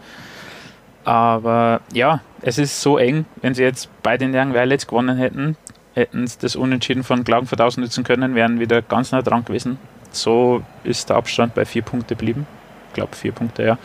Aber 1.04 1.80
ja, 1.94 2.20
es 2.42 2.58
ist 2.58 2.82
so 2.82 2.98
eng, 2.98 3.24
wenn 3.40 3.54
sie 3.54 3.62
jetzt 3.62 3.88
bei 4.02 4.18
den 4.18 4.36
Young 4.36 4.52
Violets 4.52 4.86
gewonnen 4.86 5.16
hätten, 5.16 5.56
hätten 5.94 6.26
sie 6.26 6.36
das 6.38 6.54
Unentschieden 6.54 7.02
von 7.02 7.24
Klagenfurt 7.24 7.62
ausnutzen 7.62 8.04
können, 8.04 8.34
wären 8.34 8.60
wieder 8.60 8.82
ganz 8.82 9.10
nah 9.12 9.22
dran 9.22 9.42
gewesen. 9.42 9.78
So 10.20 10.62
ist 10.84 11.08
der 11.08 11.16
Abstand 11.16 11.54
bei 11.54 11.64
vier 11.64 11.82
Punkte 11.82 12.14
geblieben. 12.14 12.46
Ich 12.88 12.94
glaube 12.94 13.14
vier 13.14 13.32
Punkte, 13.32 13.64
ja. 13.64 13.78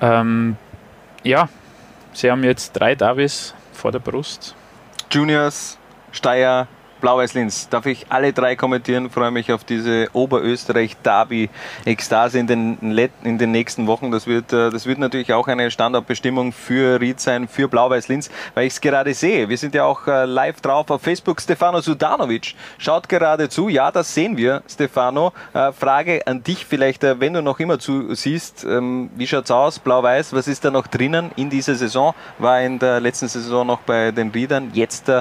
Ähm, 0.00 0.56
ja, 1.22 1.48
sie 2.12 2.30
haben 2.30 2.44
jetzt 2.44 2.72
drei 2.72 2.94
Davis 2.94 3.54
vor 3.72 3.92
der 3.92 3.98
Brust. 3.98 4.54
Juniors, 5.10 5.78
Steyr, 6.94 7.00
Blau-Weiß-Linz. 7.00 7.68
Darf 7.68 7.86
ich 7.86 8.06
alle 8.08 8.32
drei 8.32 8.56
kommentieren? 8.56 9.10
Freue 9.10 9.30
mich 9.30 9.52
auf 9.52 9.62
diese 9.64 10.08
Oberösterreich-Derby-Ekstase 10.12 12.38
in 12.38 12.46
den, 12.46 12.78
in 13.22 13.38
den 13.38 13.50
nächsten 13.50 13.86
Wochen. 13.86 14.10
Das 14.10 14.26
wird, 14.26 14.52
äh, 14.52 14.68
das 14.70 14.86
wird 14.86 14.98
natürlich 14.98 15.32
auch 15.32 15.48
eine 15.48 15.70
Standortbestimmung 15.70 16.52
für 16.52 17.00
Ried 17.00 17.20
sein, 17.20 17.48
für 17.48 17.68
Blau-Weiß-Linz, 17.68 18.30
weil 18.54 18.66
ich 18.66 18.74
es 18.74 18.80
gerade 18.80 19.14
sehe. 19.14 19.48
Wir 19.48 19.58
sind 19.58 19.74
ja 19.74 19.84
auch 19.84 20.06
äh, 20.06 20.24
live 20.24 20.60
drauf 20.60 20.90
auf 20.90 21.02
Facebook. 21.02 21.40
Stefano 21.40 21.80
Sudanovic 21.80 22.54
schaut 22.78 23.08
gerade 23.08 23.48
zu. 23.48 23.68
Ja, 23.68 23.90
das 23.90 24.14
sehen 24.14 24.36
wir, 24.36 24.62
Stefano. 24.68 25.32
Äh, 25.52 25.72
Frage 25.72 26.26
an 26.26 26.42
dich 26.42 26.66
vielleicht, 26.66 27.02
wenn 27.02 27.32
du 27.32 27.42
noch 27.42 27.60
immer 27.60 27.78
zusiehst. 27.78 28.64
Ähm, 28.64 29.10
wie 29.16 29.26
schaut's 29.26 29.50
aus? 29.50 29.78
Blau-Weiß, 29.78 30.32
was 30.32 30.48
ist 30.48 30.64
da 30.64 30.70
noch 30.70 30.86
drinnen 30.86 31.30
in 31.36 31.50
dieser 31.50 31.74
Saison? 31.74 32.14
War 32.38 32.62
in 32.62 32.78
der 32.78 33.00
letzten 33.00 33.28
Saison 33.28 33.66
noch 33.66 33.80
bei 33.80 34.10
den 34.10 34.30
Riedern, 34.30 34.70
jetzt 34.72 35.12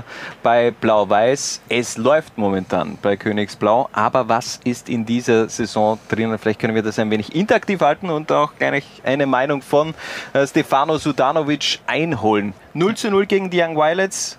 bei 0.41 0.71
Blau-Weiß. 0.71 1.62
Es 1.70 1.97
läuft 1.97 2.38
momentan 2.38 2.97
bei 3.01 3.16
Königsblau, 3.16 3.89
aber 3.93 4.28
was 4.28 4.59
ist 4.66 4.89
in 4.89 5.05
dieser 5.05 5.47
Saison 5.47 5.97
drinnen? 6.09 6.38
Vielleicht 6.38 6.59
können 6.59 6.76
wir 6.76 6.84
das 6.84 6.99
ein 6.99 7.09
wenig 7.09 7.34
interaktiv 7.34 7.80
halten 7.80 8.09
und 8.09 8.32
auch 8.32 8.51
gleich 8.59 8.86
eine 9.03 9.26
Meinung 9.26 9.61
von 9.61 9.93
äh, 10.34 10.45
Stefano 10.45 10.97
Sudanovic 10.97 11.80
einholen. 11.88 12.53
0 12.74 12.95
zu 12.95 13.09
0 13.09 13.26
gegen 13.28 13.49
die 13.49 13.61
Young 13.61 13.78
Violets. 13.78 14.38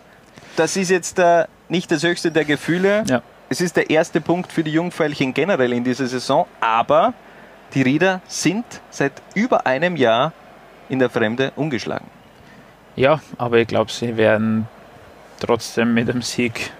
Das 0.57 0.77
ist 0.77 0.91
jetzt 0.91 1.19
äh, 1.19 1.47
nicht 1.69 1.91
das 1.91 2.03
höchste 2.03 2.31
der 2.31 2.45
Gefühle. 2.45 3.05
Es 3.49 3.61
ist 3.61 3.77
der 3.77 3.89
erste 3.89 4.21
Punkt 4.21 4.53
für 4.53 4.63
die 4.63 4.73
Jungfeilchen 4.73 5.33
generell 5.33 5.73
in 5.73 5.83
dieser 5.83 6.07
Saison, 6.07 6.47
aber 6.61 7.15
die 7.73 7.83
Rieder 7.83 8.21
sind 8.27 8.65
seit 8.91 9.13
über 9.35 9.67
einem 9.67 9.97
Jahr 9.97 10.33
in 10.89 10.99
der 10.99 11.11
Fremde 11.11 11.53
ungeschlagen. 11.57 12.07
Ja, 12.97 13.21
aber 13.39 13.59
ich 13.59 13.67
glaube, 13.67 13.91
sie 13.91 14.17
werden 14.17 14.69
trotzdem 15.41 15.95
mit 15.95 16.09
dem 16.09 16.23
Sieg 16.23 16.71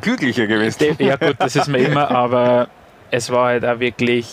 glücklicher 0.00 0.46
gewesen. 0.46 0.96
Ja 0.98 1.16
gut, 1.16 1.36
das 1.38 1.56
ist 1.56 1.68
mir 1.68 1.78
immer, 1.78 2.10
aber 2.10 2.68
es 3.10 3.30
war 3.30 3.46
halt 3.46 3.64
auch 3.64 3.80
wirklich 3.80 4.26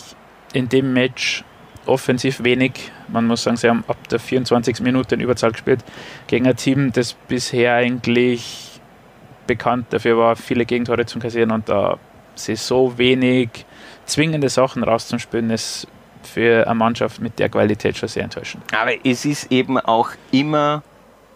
in 0.52 0.68
dem 0.68 0.92
Match 0.92 1.44
offensiv 1.86 2.42
wenig. 2.44 2.92
Man 3.08 3.26
muss 3.26 3.42
sagen, 3.42 3.56
sie 3.56 3.68
haben 3.68 3.84
ab 3.88 4.08
der 4.08 4.18
24. 4.18 4.80
Minute 4.80 5.14
in 5.14 5.20
Überzahl 5.20 5.52
gespielt 5.52 5.84
gegen 6.26 6.46
ein 6.46 6.56
Team, 6.56 6.92
das 6.92 7.14
bisher 7.14 7.74
eigentlich 7.74 8.80
bekannt 9.46 9.86
dafür 9.90 10.18
war, 10.18 10.36
viele 10.36 10.66
Gegentore 10.66 11.06
zu 11.06 11.18
kassieren 11.18 11.50
und 11.50 11.68
da 11.68 11.98
sie 12.34 12.54
so 12.54 12.96
wenig 12.98 13.64
zwingende 14.04 14.48
Sachen 14.48 14.84
rauszuspielen, 14.84 15.50
ist 15.50 15.88
für 16.22 16.66
eine 16.66 16.74
Mannschaft 16.74 17.20
mit 17.20 17.38
der 17.38 17.48
Qualität 17.48 17.96
schon 17.96 18.08
sehr 18.08 18.24
enttäuschend. 18.24 18.62
Aber 18.72 18.92
es 19.04 19.24
ist 19.24 19.50
eben 19.50 19.78
auch 19.78 20.10
immer 20.30 20.82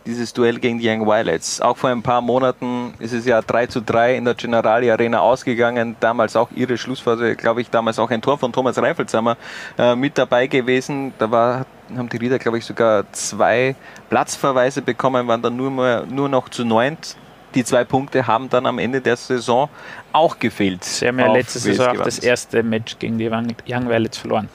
dieses 0.07 0.33
Duell 0.33 0.59
gegen 0.59 0.79
die 0.79 0.89
Young 0.89 1.07
Violets. 1.07 1.61
Auch 1.61 1.77
vor 1.77 1.91
ein 1.91 2.03
paar 2.03 2.21
Monaten 2.21 2.95
ist 2.99 3.13
es 3.13 3.27
ja 3.27 3.41
3 3.41 3.67
zu 3.67 3.81
3 3.81 4.17
in 4.17 4.25
der 4.25 4.35
Generali 4.35 4.91
Arena 4.91 5.21
ausgegangen. 5.21 5.97
Damals 6.01 6.37
auch 6.37 6.51
ihre 6.55 6.77
Schlussphase, 6.77 7.37
glaube 7.37 7.61
ich, 7.61 7.71
damals 7.71 7.99
auch 7.99 8.11
ein 8.11 8.23
Tor 8.23 8.39
von 8.39 8.53
Thomas 8.53 8.79
Reifelshammer 8.79 9.37
äh, 9.79 9.95
mit 9.95 10.19
dabei 10.19 10.47
gewesen. 10.47 11.13
Da 11.19 11.31
war, 11.31 11.67
haben 11.97 12.09
die 12.09 12.17
Rieder, 12.17 12.39
glaube 12.39 12.59
ich, 12.59 12.65
sogar 12.65 13.11
zwei 13.13 13.77
Platzverweise 14.11 14.83
bekommen, 14.83 15.27
waren 15.29 15.43
dann 15.43 15.57
nur, 15.57 15.71
mehr, 15.71 16.05
nur 16.09 16.29
noch 16.29 16.49
zu 16.49 16.65
neunt. 16.65 17.17
Die 17.55 17.65
zwei 17.65 17.85
Punkte 17.85 18.27
haben 18.27 18.49
dann 18.49 18.65
am 18.65 18.79
Ende 18.79 19.01
der 19.01 19.17
Saison 19.17 19.69
auch 20.13 20.39
gefehlt. 20.39 20.85
Sie 20.85 21.07
haben 21.07 21.19
ja 21.19 21.31
letzte 21.31 21.59
Saison 21.59 21.89
auch 21.89 22.03
das 22.03 22.19
erste 22.19 22.63
Match 22.63 22.99
gegen 22.99 23.19
die 23.19 23.29
Young 23.29 23.89
Violets 23.89 24.17
verloren. 24.17 24.49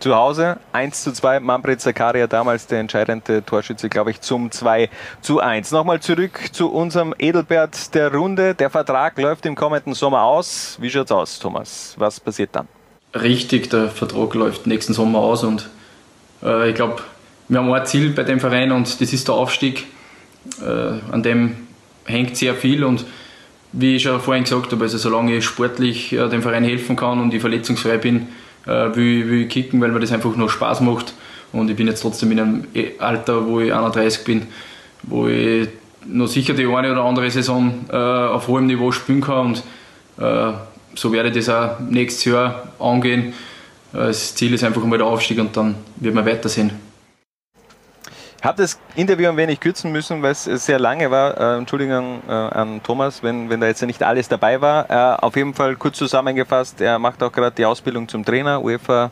Zu 0.00 0.14
Hause 0.14 0.58
1 0.72 1.02
zu 1.02 1.12
2. 1.12 1.40
Manfred 1.40 1.80
Zakaria 1.80 2.26
damals 2.26 2.66
der 2.66 2.80
entscheidende 2.80 3.44
Torschütze, 3.44 3.88
glaube 3.88 4.10
ich, 4.10 4.20
zum 4.20 4.50
2 4.50 4.90
zu 5.20 5.40
1. 5.40 5.72
Nochmal 5.72 6.00
zurück 6.00 6.38
zu 6.52 6.70
unserem 6.70 7.14
Edelbert 7.18 7.94
der 7.94 8.12
Runde. 8.12 8.54
Der 8.54 8.70
Vertrag 8.70 9.18
läuft 9.18 9.46
im 9.46 9.54
kommenden 9.54 9.94
Sommer 9.94 10.22
aus. 10.22 10.76
Wie 10.80 10.90
schaut's 10.90 11.12
aus, 11.12 11.38
Thomas? 11.38 11.94
Was 11.98 12.20
passiert 12.20 12.50
dann? 12.52 12.68
Richtig, 13.14 13.70
der 13.70 13.88
Vertrag 13.88 14.34
läuft 14.34 14.66
nächsten 14.66 14.92
Sommer 14.92 15.20
aus 15.20 15.44
und 15.44 15.68
äh, 16.42 16.70
ich 16.70 16.74
glaube, 16.74 17.02
wir 17.48 17.58
haben 17.58 17.72
ein 17.72 17.86
Ziel 17.86 18.10
bei 18.10 18.22
dem 18.24 18.40
Verein 18.40 18.72
und 18.72 19.00
das 19.00 19.12
ist 19.12 19.28
der 19.28 19.34
Aufstieg. 19.34 19.86
Äh, 20.60 21.12
an 21.12 21.22
dem 21.22 21.56
hängt 22.04 22.36
sehr 22.36 22.54
viel 22.54 22.84
und 22.84 23.04
wie 23.72 23.96
ich 23.96 24.02
schon 24.02 24.20
vorhin 24.20 24.44
gesagt 24.44 24.70
habe, 24.72 24.84
also 24.84 24.98
solange 24.98 25.36
ich 25.36 25.44
sportlich 25.44 26.12
äh, 26.12 26.28
dem 26.28 26.42
Verein 26.42 26.64
helfen 26.64 26.96
kann 26.96 27.20
und 27.20 27.34
ich 27.34 27.40
verletzungsfrei 27.40 27.98
bin, 27.98 28.28
äh, 28.66 28.94
will, 28.94 29.28
will 29.28 29.42
ich 29.42 29.48
kicken, 29.48 29.80
weil 29.80 29.90
mir 29.90 30.00
das 30.00 30.12
einfach 30.12 30.34
nur 30.36 30.50
Spaß 30.50 30.80
macht. 30.80 31.14
Und 31.52 31.70
ich 31.70 31.76
bin 31.76 31.86
jetzt 31.86 32.00
trotzdem 32.00 32.32
in 32.32 32.40
einem 32.40 32.64
eh- 32.74 32.98
Alter, 32.98 33.46
wo 33.46 33.60
ich 33.60 33.72
31 33.72 34.24
bin, 34.24 34.46
wo 35.04 35.28
ich 35.28 35.68
noch 36.06 36.26
sicher 36.26 36.54
die 36.54 36.66
eine 36.66 36.92
oder 36.92 37.04
andere 37.04 37.30
Saison 37.30 37.84
äh, 37.90 37.96
auf 37.96 38.48
hohem 38.48 38.66
Niveau 38.66 38.92
spielen 38.92 39.20
kann. 39.20 39.46
Und 39.46 39.62
äh, 40.18 40.52
so 40.94 41.12
werde 41.12 41.28
ich 41.28 41.34
das 41.34 41.48
auch 41.48 41.80
nächstes 41.80 42.24
Jahr 42.24 42.68
angehen. 42.78 43.32
Äh, 43.92 43.98
das 43.98 44.34
Ziel 44.34 44.52
ist 44.54 44.64
einfach 44.64 44.84
mal 44.84 44.98
der 44.98 45.06
Aufstieg 45.06 45.38
und 45.38 45.56
dann 45.56 45.76
wird 45.96 46.14
man 46.14 46.26
weitersehen. 46.26 46.72
Ich 48.44 48.46
habe 48.46 48.60
das 48.60 48.78
Interview 48.94 49.30
ein 49.30 49.38
wenig 49.38 49.58
kürzen 49.58 49.90
müssen, 49.90 50.20
weil 50.20 50.32
es 50.32 50.44
sehr 50.44 50.78
lange 50.78 51.10
war. 51.10 51.54
Äh, 51.54 51.56
Entschuldigung 51.56 52.20
äh, 52.28 52.30
an 52.30 52.82
Thomas, 52.82 53.22
wenn, 53.22 53.48
wenn 53.48 53.58
da 53.58 53.68
jetzt 53.68 53.80
nicht 53.80 54.02
alles 54.02 54.28
dabei 54.28 54.60
war. 54.60 54.90
Äh, 54.90 55.24
auf 55.24 55.34
jeden 55.36 55.54
Fall 55.54 55.76
kurz 55.76 55.96
zusammengefasst, 55.96 56.78
er 56.82 56.98
macht 56.98 57.22
auch 57.22 57.32
gerade 57.32 57.56
die 57.56 57.64
Ausbildung 57.64 58.06
zum 58.06 58.22
Trainer, 58.22 58.62
UEFA 58.62 59.10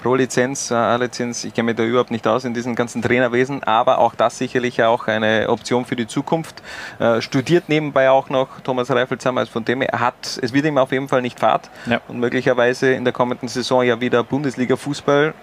Pro-Lizenz, 0.00 0.70
A-Lizenz. 0.70 1.42
Ich 1.42 1.54
kenne 1.54 1.66
mich 1.66 1.76
da 1.76 1.82
überhaupt 1.82 2.12
nicht 2.12 2.24
aus 2.28 2.44
in 2.44 2.54
diesem 2.54 2.76
ganzen 2.76 3.02
Trainerwesen, 3.02 3.64
aber 3.64 3.98
auch 3.98 4.14
das 4.14 4.38
sicherlich 4.38 4.80
auch 4.84 5.08
eine 5.08 5.48
Option 5.48 5.84
für 5.84 5.96
die 5.96 6.06
Zukunft. 6.06 6.62
Äh, 7.00 7.20
studiert 7.20 7.68
nebenbei 7.68 8.10
auch 8.10 8.30
noch 8.30 8.60
Thomas 8.62 8.92
Reifelshammer, 8.92 9.40
also 9.40 9.50
von 9.50 9.64
dem 9.64 9.82
er 9.82 9.98
hat, 9.98 10.38
es 10.40 10.52
wird 10.52 10.66
ihm 10.66 10.78
auf 10.78 10.92
jeden 10.92 11.08
Fall 11.08 11.22
nicht 11.22 11.40
fad 11.40 11.68
Ja. 11.86 12.00
und 12.06 12.20
möglicherweise 12.20 12.92
in 12.92 13.02
der 13.02 13.12
kommenden 13.12 13.48
Saison 13.48 13.82
ja 13.82 14.00
wieder 14.00 14.22
Bundesliga-Fußball 14.22 15.34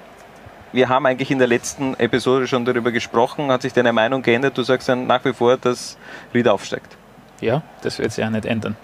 wir 0.75 0.89
haben 0.89 1.05
eigentlich 1.05 1.31
in 1.31 1.39
der 1.39 1.47
letzten 1.47 1.95
Episode 1.95 2.47
schon 2.47 2.65
darüber 2.65 2.91
gesprochen. 2.91 3.51
Hat 3.51 3.61
sich 3.61 3.73
deine 3.73 3.93
Meinung 3.93 4.21
geändert? 4.21 4.57
Du 4.57 4.63
sagst 4.63 4.89
dann 4.89 5.07
nach 5.07 5.23
wie 5.25 5.33
vor, 5.33 5.57
dass 5.57 5.97
Ried 6.33 6.47
aufsteigt. 6.47 6.97
Ja, 7.41 7.63
das 7.81 7.99
wird 7.99 8.11
sich 8.11 8.23
ja 8.23 8.29
nicht 8.29 8.45
ändern. 8.45 8.75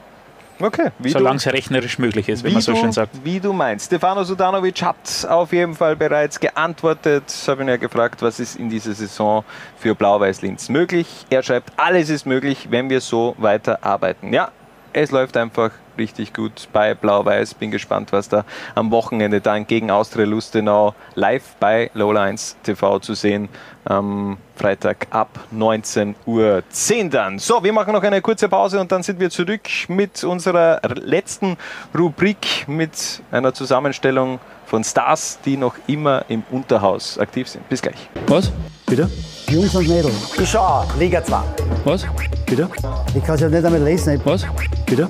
Okay. 0.59 0.91
Solange 1.05 1.37
es 1.37 1.47
rechnerisch 1.47 1.97
möglich 1.97 2.29
ist, 2.29 2.43
wie, 2.43 2.49
Wie 2.49 2.53
man 2.53 2.61
so 2.61 2.73
du, 2.73 2.79
schön 2.79 2.91
sagt. 2.91 3.23
Wie 3.23 3.39
du 3.39 3.51
meinst. 3.51 3.87
Stefano 3.87 4.23
Sudanovic 4.23 4.83
hat 4.83 5.27
auf 5.27 5.51
jeden 5.53 5.73
Fall 5.73 5.95
bereits 5.95 6.39
geantwortet. 6.39 7.23
Ich 7.27 7.49
habe 7.49 7.63
ihn 7.63 7.67
ja 7.67 7.77
gefragt, 7.77 8.21
was 8.21 8.39
ist 8.39 8.57
in 8.57 8.69
dieser 8.69 8.93
Saison 8.93 9.43
für 9.77 9.95
Blau-Weiß-Linz 9.95 10.69
möglich. 10.69 11.25
Er 11.29 11.41
schreibt, 11.41 11.71
alles 11.77 12.09
ist 12.09 12.25
möglich, 12.25 12.67
wenn 12.69 12.89
wir 12.89 13.01
so 13.01 13.35
weiter 13.39 13.79
arbeiten. 13.81 14.33
Ja, 14.33 14.51
es 14.93 15.11
läuft 15.11 15.35
einfach 15.35 15.71
richtig 16.01 16.33
gut 16.33 16.67
bei 16.73 16.95
Blau-Weiß. 16.95 17.53
Bin 17.53 17.71
gespannt, 17.71 18.11
was 18.11 18.27
da 18.27 18.43
am 18.75 18.91
Wochenende 18.91 19.39
dann 19.39 19.67
gegen 19.67 19.91
Austria 19.91 20.25
Lustenau 20.25 20.93
live 21.15 21.55
bei 21.59 21.91
Lowlines 21.93 22.57
TV 22.63 22.99
zu 22.99 23.13
sehen. 23.13 23.47
Am 23.85 24.37
Freitag 24.55 25.07
ab 25.09 25.29
19 25.51 26.15
Uhr 26.25 26.63
10 26.69 27.09
dann. 27.09 27.39
So, 27.39 27.63
wir 27.63 27.73
machen 27.73 27.93
noch 27.93 28.03
eine 28.03 28.21
kurze 28.21 28.47
Pause 28.49 28.79
und 28.79 28.91
dann 28.91 29.01
sind 29.01 29.19
wir 29.19 29.29
zurück 29.29 29.61
mit 29.87 30.23
unserer 30.23 30.81
letzten 30.95 31.57
Rubrik 31.97 32.65
mit 32.67 33.21
einer 33.31 33.53
Zusammenstellung 33.53 34.39
von 34.65 34.83
Stars, 34.83 35.39
die 35.43 35.57
noch 35.57 35.75
immer 35.87 36.25
im 36.29 36.43
Unterhaus 36.51 37.17
aktiv 37.17 37.47
sind. 37.47 37.67
Bis 37.69 37.81
gleich. 37.81 38.09
Was? 38.27 38.51
Bitte? 38.85 39.09
Jungs 39.49 39.73
und 39.75 39.87
Mädels. 39.87 40.37
Ich 40.39 40.49
schau 40.49 40.85
Liga 40.99 41.23
2. 41.23 41.41
Was? 41.83 42.05
Bitte? 42.45 42.69
Ich 43.15 43.23
kann 43.23 43.35
es 43.35 43.41
ja 43.41 43.49
nicht 43.49 43.65
einmal 43.65 43.81
lesen. 43.81 44.21
Was? 44.23 44.45
Bitte? 44.85 45.09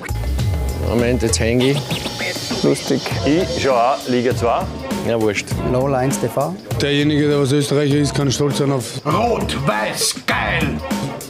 Moment, 0.88 1.22
jetzt 1.22 1.40
hänge 1.40 1.70
ich. 1.72 2.62
Lustig. 2.62 3.00
Ich 3.26 3.62
schau 3.62 3.74
an, 3.74 3.98
Liga 4.08 4.34
2. 4.36 4.62
Ja, 5.08 5.20
wurscht. 5.20 5.46
Lowlines 5.72 6.20
TV. 6.20 6.54
Derjenige, 6.80 7.28
der 7.28 7.40
was 7.40 7.50
Österreicher 7.52 7.96
ist, 7.96 8.14
kann 8.14 8.30
stolz 8.30 8.58
sein 8.58 8.70
auf, 8.70 9.00
Rot-Weiß 9.04 10.14
geil. 10.26 10.76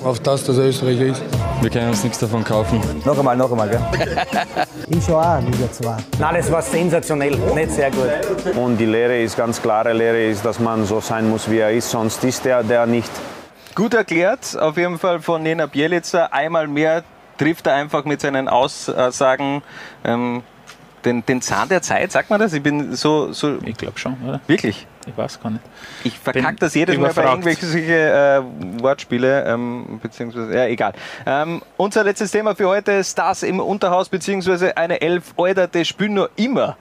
auf 0.05 0.20
das, 0.20 0.44
dass 0.44 0.59
er 0.59 0.64
Österreicher 0.64 1.07
ist. 1.07 1.22
Wir 1.62 1.70
können 1.70 1.88
uns 1.88 2.03
nichts 2.03 2.18
davon 2.18 2.44
kaufen. 2.44 2.80
Noch 3.05 3.16
einmal, 3.18 3.36
noch 3.36 3.50
einmal, 3.50 3.68
gell? 3.70 3.80
Ich 4.90 5.05
schaue 5.05 5.22
auch 5.24 5.40
Liga 5.40 5.70
2. 5.70 5.96
Nein, 6.18 6.34
das 6.36 6.50
war 6.53 6.61
sensationell, 6.61 7.36
nicht 7.55 7.70
sehr 7.70 7.90
gut. 7.90 8.57
Und 8.57 8.76
die 8.76 8.84
Lehre 8.86 9.22
ist 9.22 9.36
ganz 9.36 9.62
klare 9.62 9.92
Lehre, 9.94 10.22
ist, 10.26 10.44
dass 10.44 10.59
man 10.59 10.84
so 10.84 11.00
sein 11.00 11.30
muss, 11.30 11.50
wie 11.50 11.59
er 11.59 11.70
ist, 11.70 11.90
sonst 11.90 12.22
ist 12.24 12.44
der, 12.44 12.62
der 12.62 12.84
nicht. 12.86 13.11
Gut 13.74 13.94
erklärt, 13.94 14.55
auf 14.61 14.76
jeden 14.76 14.98
Fall 14.98 15.20
von 15.22 15.42
Nena 15.42 15.64
Bielitzer. 15.64 16.30
Einmal 16.30 16.68
mehr 16.68 17.05
trifft 17.39 17.66
er 17.66 17.74
einfach 17.74 18.05
mit 18.05 18.20
seinen 18.20 18.49
Aussagen 18.49 19.62
ähm, 20.05 20.43
den, 21.05 21.24
den 21.26 21.43
Zahn 21.43 21.68
der 21.68 21.83
Zeit, 21.83 22.12
sagt 22.12 22.30
man 22.30 22.41
das? 22.41 22.53
Ich 22.53 22.62
bin 22.62 22.95
so. 22.95 23.33
so 23.33 23.59
Ich 23.64 23.76
glaube 23.76 23.99
schon, 23.99 24.16
oder? 24.24 24.41
Wirklich? 24.47 24.87
Ich 25.07 25.16
weiß 25.16 25.41
gar 25.41 25.51
nicht. 25.51 25.64
Ich 26.05 26.18
verkack 26.18 26.45
Bin 26.45 26.57
das 26.57 26.74
jedes 26.74 26.97
Mal 26.97 27.12
bei 27.12 27.24
irgendwelchen 27.24 27.76
äh, 27.76 28.41
Wortspiele, 28.80 29.45
ähm, 29.47 29.99
beziehungsweise, 30.01 30.55
ja, 30.55 30.66
egal. 30.66 30.93
Ähm, 31.26 31.61
unser 31.76 32.05
letztes 32.05 32.30
Thema 32.30 32.55
für 32.55 32.68
heute 32.68 32.93
ist 32.93 33.18
das 33.18 33.43
im 33.43 33.59
Unterhaus, 33.59 34.09
beziehungsweise 34.09 34.76
eine 34.76 35.01
Elf, 35.01 35.35
Alter, 35.37 35.66
das 35.66 35.89
spielen 35.89 36.14
nur 36.14 36.30
immer. 36.37 36.76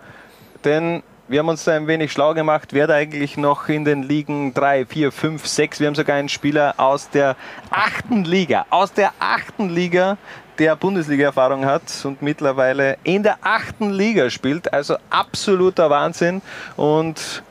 Denn 0.64 1.02
wir 1.32 1.40
haben 1.40 1.48
uns 1.48 1.64
da 1.64 1.78
ein 1.78 1.88
wenig 1.88 2.12
schlau 2.12 2.34
gemacht, 2.34 2.74
wer 2.74 2.88
da 2.88 2.96
eigentlich 2.96 3.38
noch 3.38 3.70
in 3.70 3.86
den 3.86 4.04
Ligen 4.04 4.54
3, 4.54 4.86
4, 4.86 5.14
5, 5.14 5.48
6, 5.48 5.80
wir 5.80 5.88
haben 5.88 5.96
sogar 5.96 6.18
einen 6.18 6.28
Spieler 6.28 6.74
aus 6.76 7.10
der 7.10 7.38
achten 7.70 8.26
Liga, 8.26 8.66
aus 8.70 8.92
der 8.92 9.14
achten 9.18 9.70
Liga, 9.70 10.18
der 10.60 10.76
Bundesliga-Erfahrung 10.76 11.66
hat 11.66 11.84
und 12.04 12.22
mittlerweile 12.22 12.98
in 13.04 13.24
der 13.24 13.38
achten 13.44 13.92
Liga 13.92 14.30
spielt. 14.30 14.74
Also 14.74 14.98
absoluter 15.10 15.90
Wahnsinn. 15.90 16.42
Und 16.76 17.42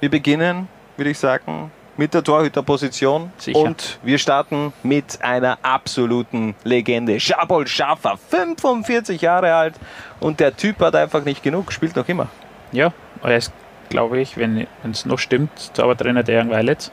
wir 0.00 0.08
beginnen, 0.08 0.66
würde 0.96 1.10
ich 1.10 1.18
sagen, 1.18 1.70
mit 1.98 2.14
der 2.14 2.24
Torhüterposition. 2.24 3.30
Sicher. 3.36 3.58
Und 3.58 3.98
wir 4.02 4.16
starten 4.16 4.72
mit 4.82 5.20
einer 5.22 5.58
absoluten 5.62 6.54
Legende. 6.64 7.20
Schabol 7.20 7.66
Schaffer, 7.66 8.16
45 8.30 9.20
Jahre 9.20 9.54
alt. 9.54 9.74
Und 10.20 10.40
der 10.40 10.56
Typ 10.56 10.80
hat 10.80 10.96
einfach 10.96 11.22
nicht 11.24 11.42
genug, 11.42 11.70
spielt 11.70 11.94
noch 11.94 12.08
immer. 12.08 12.28
Ja, 12.72 12.92
er 13.22 13.36
ist, 13.36 13.52
glaube 13.88 14.20
ich, 14.20 14.36
wenn 14.36 14.66
es 14.90 15.06
noch 15.06 15.18
stimmt, 15.18 15.50
Zaubertrainer 15.74 16.22
der 16.22 16.42
Young 16.42 16.50
Violets. 16.50 16.92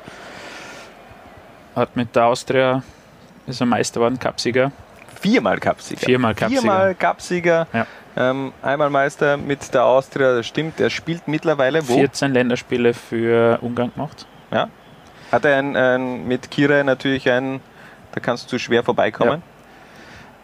Hat 1.75 1.95
mit 1.95 2.15
der 2.15 2.25
Austria, 2.25 2.83
ist 3.47 3.59
er 3.59 3.65
Meister 3.65 3.99
geworden, 3.99 4.19
Cupsieger. 4.19 4.71
Viermal 5.19 5.59
Cupsieger. 5.59 6.05
Viermal 6.05 6.35
Cupsieger. 6.35 6.61
Viermal 6.61 6.95
Cupsieger. 6.95 7.67
Ja. 7.73 7.87
Ähm, 8.17 8.53
einmal 8.61 8.89
Meister 8.89 9.35
mit 9.35 9.73
der 9.73 9.83
Austria, 9.83 10.35
das 10.35 10.47
stimmt. 10.47 10.79
Er 10.79 10.89
spielt 10.89 11.27
mittlerweile 11.27 11.87
wo? 11.87 11.95
14 11.95 12.31
Länderspiele 12.31 12.93
für 12.93 13.59
Ungarn 13.61 13.91
gemacht. 13.93 14.25
Ja. 14.51 14.69
Hat 15.31 15.43
er 15.43 15.57
ein, 15.57 15.75
ein, 15.75 16.27
mit 16.27 16.49
Kira 16.49 16.81
natürlich 16.83 17.29
einen, 17.29 17.59
da 18.13 18.21
kannst 18.21 18.51
du 18.51 18.57
schwer 18.57 18.83
vorbeikommen. 18.83 19.43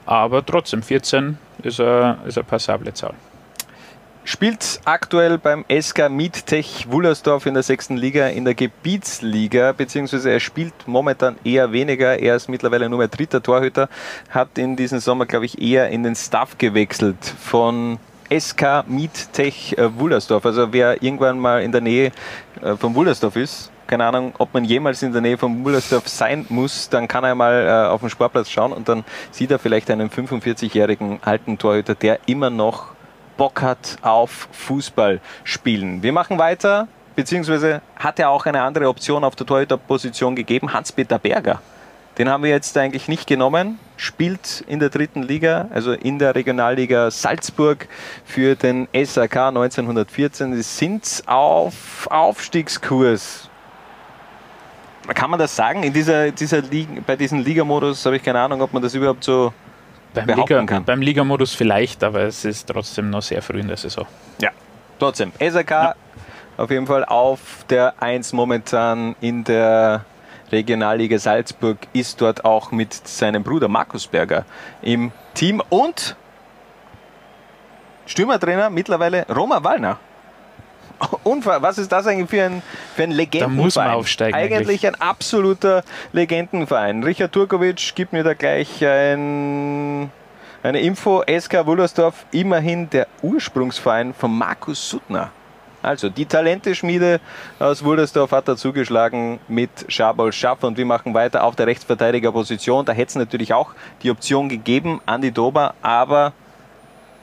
Aber 0.05 0.45
trotzdem, 0.45 0.83
14 0.83 1.37
ist 1.63 1.79
eine, 1.79 2.17
ist 2.25 2.37
eine 2.37 2.43
passable 2.43 2.93
Zahl. 2.93 3.13
Spielt 4.23 4.81
aktuell 4.85 5.39
beim 5.39 5.65
SK 5.67 6.07
Mietech 6.09 6.85
Wullersdorf 6.91 7.47
in 7.47 7.55
der 7.55 7.63
sechsten 7.63 7.97
Liga, 7.97 8.27
in 8.27 8.45
der 8.45 8.53
Gebietsliga, 8.53 9.71
beziehungsweise 9.71 10.29
er 10.29 10.39
spielt 10.39 10.73
momentan 10.85 11.37
eher 11.43 11.71
weniger. 11.71 12.19
Er 12.19 12.35
ist 12.35 12.47
mittlerweile 12.47 12.87
nur 12.87 12.99
mehr 12.99 13.07
dritter 13.07 13.41
Torhüter, 13.41 13.89
hat 14.29 14.59
in 14.59 14.75
diesem 14.75 14.99
Sommer, 14.99 15.25
glaube 15.25 15.45
ich, 15.45 15.59
eher 15.59 15.89
in 15.89 16.03
den 16.03 16.15
Staff 16.15 16.59
gewechselt 16.59 17.17
von 17.25 17.97
SK 18.31 18.83
Mietech 18.87 19.75
äh, 19.79 19.89
Wullersdorf. 19.97 20.45
Also 20.45 20.71
wer 20.71 21.01
irgendwann 21.01 21.39
mal 21.39 21.63
in 21.63 21.71
der 21.71 21.81
Nähe 21.81 22.11
äh, 22.61 22.75
von 22.75 22.93
Wullersdorf 22.93 23.35
ist, 23.35 23.71
keine 23.87 24.05
Ahnung, 24.05 24.33
ob 24.37 24.53
man 24.53 24.63
jemals 24.63 25.01
in 25.01 25.13
der 25.13 25.21
Nähe 25.21 25.37
von 25.37 25.65
Wullersdorf 25.65 26.07
sein 26.07 26.45
muss, 26.49 26.89
dann 26.89 27.07
kann 27.07 27.23
er 27.23 27.33
mal 27.33 27.65
äh, 27.65 27.89
auf 27.89 28.01
den 28.01 28.11
Sportplatz 28.11 28.51
schauen 28.51 28.71
und 28.71 28.87
dann 28.87 29.03
sieht 29.31 29.49
er 29.49 29.57
vielleicht 29.57 29.89
einen 29.89 30.11
45-jährigen 30.11 31.19
alten 31.23 31.57
Torhüter, 31.57 31.95
der 31.95 32.19
immer 32.27 32.51
noch 32.51 32.93
Bock 33.41 33.63
hat 33.63 33.97
auf 34.03 34.49
Fußball 34.51 35.19
spielen. 35.43 36.03
Wir 36.03 36.13
machen 36.13 36.37
weiter, 36.37 36.87
beziehungsweise 37.15 37.81
hat 37.95 38.19
er 38.19 38.29
auch 38.29 38.45
eine 38.45 38.61
andere 38.61 38.87
Option 38.87 39.23
auf 39.23 39.35
der 39.35 39.47
Torhüterposition 39.47 40.35
gegeben, 40.35 40.73
Hans-Peter 40.73 41.17
Berger. 41.17 41.59
Den 42.19 42.29
haben 42.29 42.43
wir 42.43 42.51
jetzt 42.51 42.77
eigentlich 42.77 43.07
nicht 43.07 43.25
genommen, 43.25 43.79
spielt 43.97 44.63
in 44.67 44.77
der 44.77 44.89
dritten 44.89 45.23
Liga, 45.23 45.69
also 45.73 45.91
in 45.91 46.19
der 46.19 46.35
Regionalliga 46.35 47.09
Salzburg 47.09 47.87
für 48.25 48.55
den 48.55 48.87
SAK 48.93 49.37
1914. 49.37 50.53
Sie 50.53 50.61
sind 50.61 51.23
auf 51.25 52.07
Aufstiegskurs. 52.11 53.49
Kann 55.15 55.31
man 55.31 55.39
das 55.39 55.55
sagen? 55.55 55.81
In 55.81 55.93
dieser, 55.93 56.29
dieser 56.29 56.61
Liga, 56.61 57.01
bei 57.07 57.15
diesem 57.15 57.39
Ligamodus 57.39 58.05
habe 58.05 58.17
ich 58.17 58.23
keine 58.23 58.39
Ahnung, 58.39 58.61
ob 58.61 58.71
man 58.71 58.83
das 58.83 58.93
überhaupt 58.93 59.23
so 59.23 59.51
Beim, 60.13 60.27
Liga, 60.27 60.63
kann. 60.65 60.83
beim 60.83 61.01
Ligamodus 61.01 61.53
vielleicht, 61.53 62.03
aber 62.03 62.23
es 62.23 62.43
ist 62.43 62.67
trotzdem 62.67 63.09
noch 63.09 63.21
sehr 63.21 63.41
früh 63.41 63.59
in 63.59 63.67
der 63.67 63.77
Saison. 63.77 64.05
Ja, 64.41 64.49
trotzdem. 64.99 65.31
SAK 65.39 65.95
auf 66.57 66.69
jeden 66.69 66.85
Fall 66.85 67.05
auf 67.05 67.65
der 67.69 68.01
1 68.01 68.33
momentan 68.33 69.15
in 69.21 69.43
der 69.43 70.05
Regionalliga 70.51 71.17
Salzburg, 71.17 71.77
ist 71.93 72.19
dort 72.19 72.43
auch 72.43 72.71
mit 72.71 72.93
seinem 72.93 73.41
Bruder 73.43 73.69
Markus 73.69 74.07
Berger 74.07 74.45
im 74.81 75.11
Team 75.33 75.61
und 75.69 76.15
Stürmertrainer 78.05 78.69
mittlerweile 78.69 79.25
Roma 79.33 79.63
Wallner. 79.63 79.97
Unfall. 81.23 81.61
Was 81.61 81.77
ist 81.77 81.91
das 81.91 82.07
eigentlich 82.07 82.29
für 82.29 82.43
ein, 82.43 82.61
für 82.95 83.03
ein 83.03 83.11
Legendenverein? 83.11 83.57
Da 83.57 83.63
muss 83.63 83.75
man 83.75 83.89
aufsteigen 83.91 84.35
Eigentlich, 84.35 84.59
eigentlich. 84.59 84.87
ein 84.87 84.95
absoluter 84.95 85.83
Legendenverein. 86.13 87.03
Richard 87.03 87.31
Turkovic 87.31 87.95
gibt 87.95 88.13
mir 88.13 88.23
da 88.23 88.33
gleich 88.33 88.85
ein, 88.85 90.11
eine 90.63 90.81
Info. 90.81 91.23
SK 91.23 91.65
Wullersdorf, 91.65 92.25
immerhin 92.31 92.89
der 92.89 93.07
Ursprungsverein 93.21 94.13
von 94.13 94.37
Markus 94.37 94.89
Suttner. 94.89 95.31
Also 95.83 96.09
die 96.09 96.25
Talenteschmiede 96.25 97.19
aus 97.59 97.83
Wullersdorf 97.83 98.31
hat 98.31 98.47
da 98.47 98.55
zugeschlagen 98.55 99.39
mit 99.47 99.71
Schabol 99.87 100.31
Schaff 100.31 100.63
und 100.63 100.77
wir 100.77 100.85
machen 100.85 101.13
weiter 101.13 101.43
auf 101.43 101.55
der 101.55 101.67
Rechtsverteidigerposition. 101.67 102.85
Da 102.85 102.93
hätte 102.93 103.09
es 103.09 103.15
natürlich 103.15 103.53
auch 103.53 103.71
die 104.03 104.11
Option 104.11 104.47
gegeben, 104.47 105.01
Andi 105.07 105.31
Dober, 105.31 105.73
aber 105.81 106.33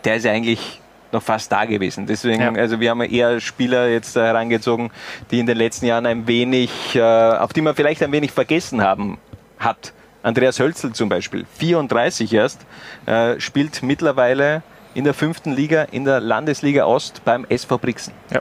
der 0.04 0.16
ist 0.16 0.24
ja 0.24 0.32
eigentlich 0.32 0.80
noch 1.12 1.22
fast 1.22 1.50
da 1.52 1.64
gewesen. 1.64 2.06
Deswegen, 2.06 2.40
Ja. 2.40 2.52
also 2.52 2.80
wir 2.80 2.90
haben 2.90 3.02
ja 3.02 3.08
eher 3.08 3.40
Spieler 3.40 3.88
jetzt 3.88 4.14
herangezogen, 4.16 4.90
die 5.30 5.38
in 5.40 5.46
den 5.46 5.56
letzten 5.56 5.86
Jahren 5.86 6.06
ein 6.06 6.26
wenig, 6.26 6.94
äh, 6.94 7.00
auf 7.02 7.52
die 7.52 7.60
man 7.62 7.74
vielleicht 7.74 8.02
ein 8.02 8.12
wenig 8.12 8.32
vergessen 8.32 8.82
haben 8.82 9.18
hat. 9.58 9.92
Andreas 10.22 10.58
Hölzel 10.58 10.92
zum 10.92 11.08
Beispiel, 11.08 11.46
34 11.58 12.32
erst, 12.34 12.60
äh, 13.06 13.38
spielt 13.40 13.82
mittlerweile 13.82 14.62
in 14.94 15.04
der 15.04 15.14
fünften 15.14 15.52
Liga, 15.52 15.84
in 15.90 16.04
der 16.04 16.20
Landesliga 16.20 16.84
Ost 16.84 17.24
beim 17.24 17.46
SV 17.48 17.78
Brixen. 17.78 18.12
Ja. 18.30 18.40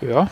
Ja, 0.00 0.28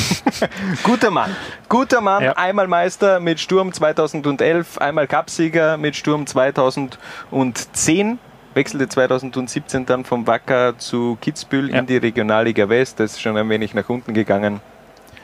Guter 0.84 1.10
Mann, 1.10 1.34
guter 1.68 2.00
Mann, 2.00 2.22
einmal 2.28 2.68
Meister 2.68 3.18
mit 3.20 3.40
Sturm 3.40 3.72
2011, 3.72 4.78
einmal 4.78 5.06
Cupsieger 5.06 5.76
mit 5.76 5.96
Sturm 5.96 6.26
2010, 6.26 8.18
wechselte 8.54 8.88
2017 8.88 9.86
dann 9.86 10.04
vom 10.04 10.26
Wacker 10.26 10.78
zu 10.78 11.16
Kitzbühel 11.20 11.70
in 11.70 11.86
die 11.86 11.96
Regionalliga 11.96 12.68
West, 12.68 13.00
das 13.00 13.12
ist 13.12 13.20
schon 13.20 13.36
ein 13.36 13.48
wenig 13.48 13.74
nach 13.74 13.88
unten 13.88 14.14
gegangen. 14.14 14.60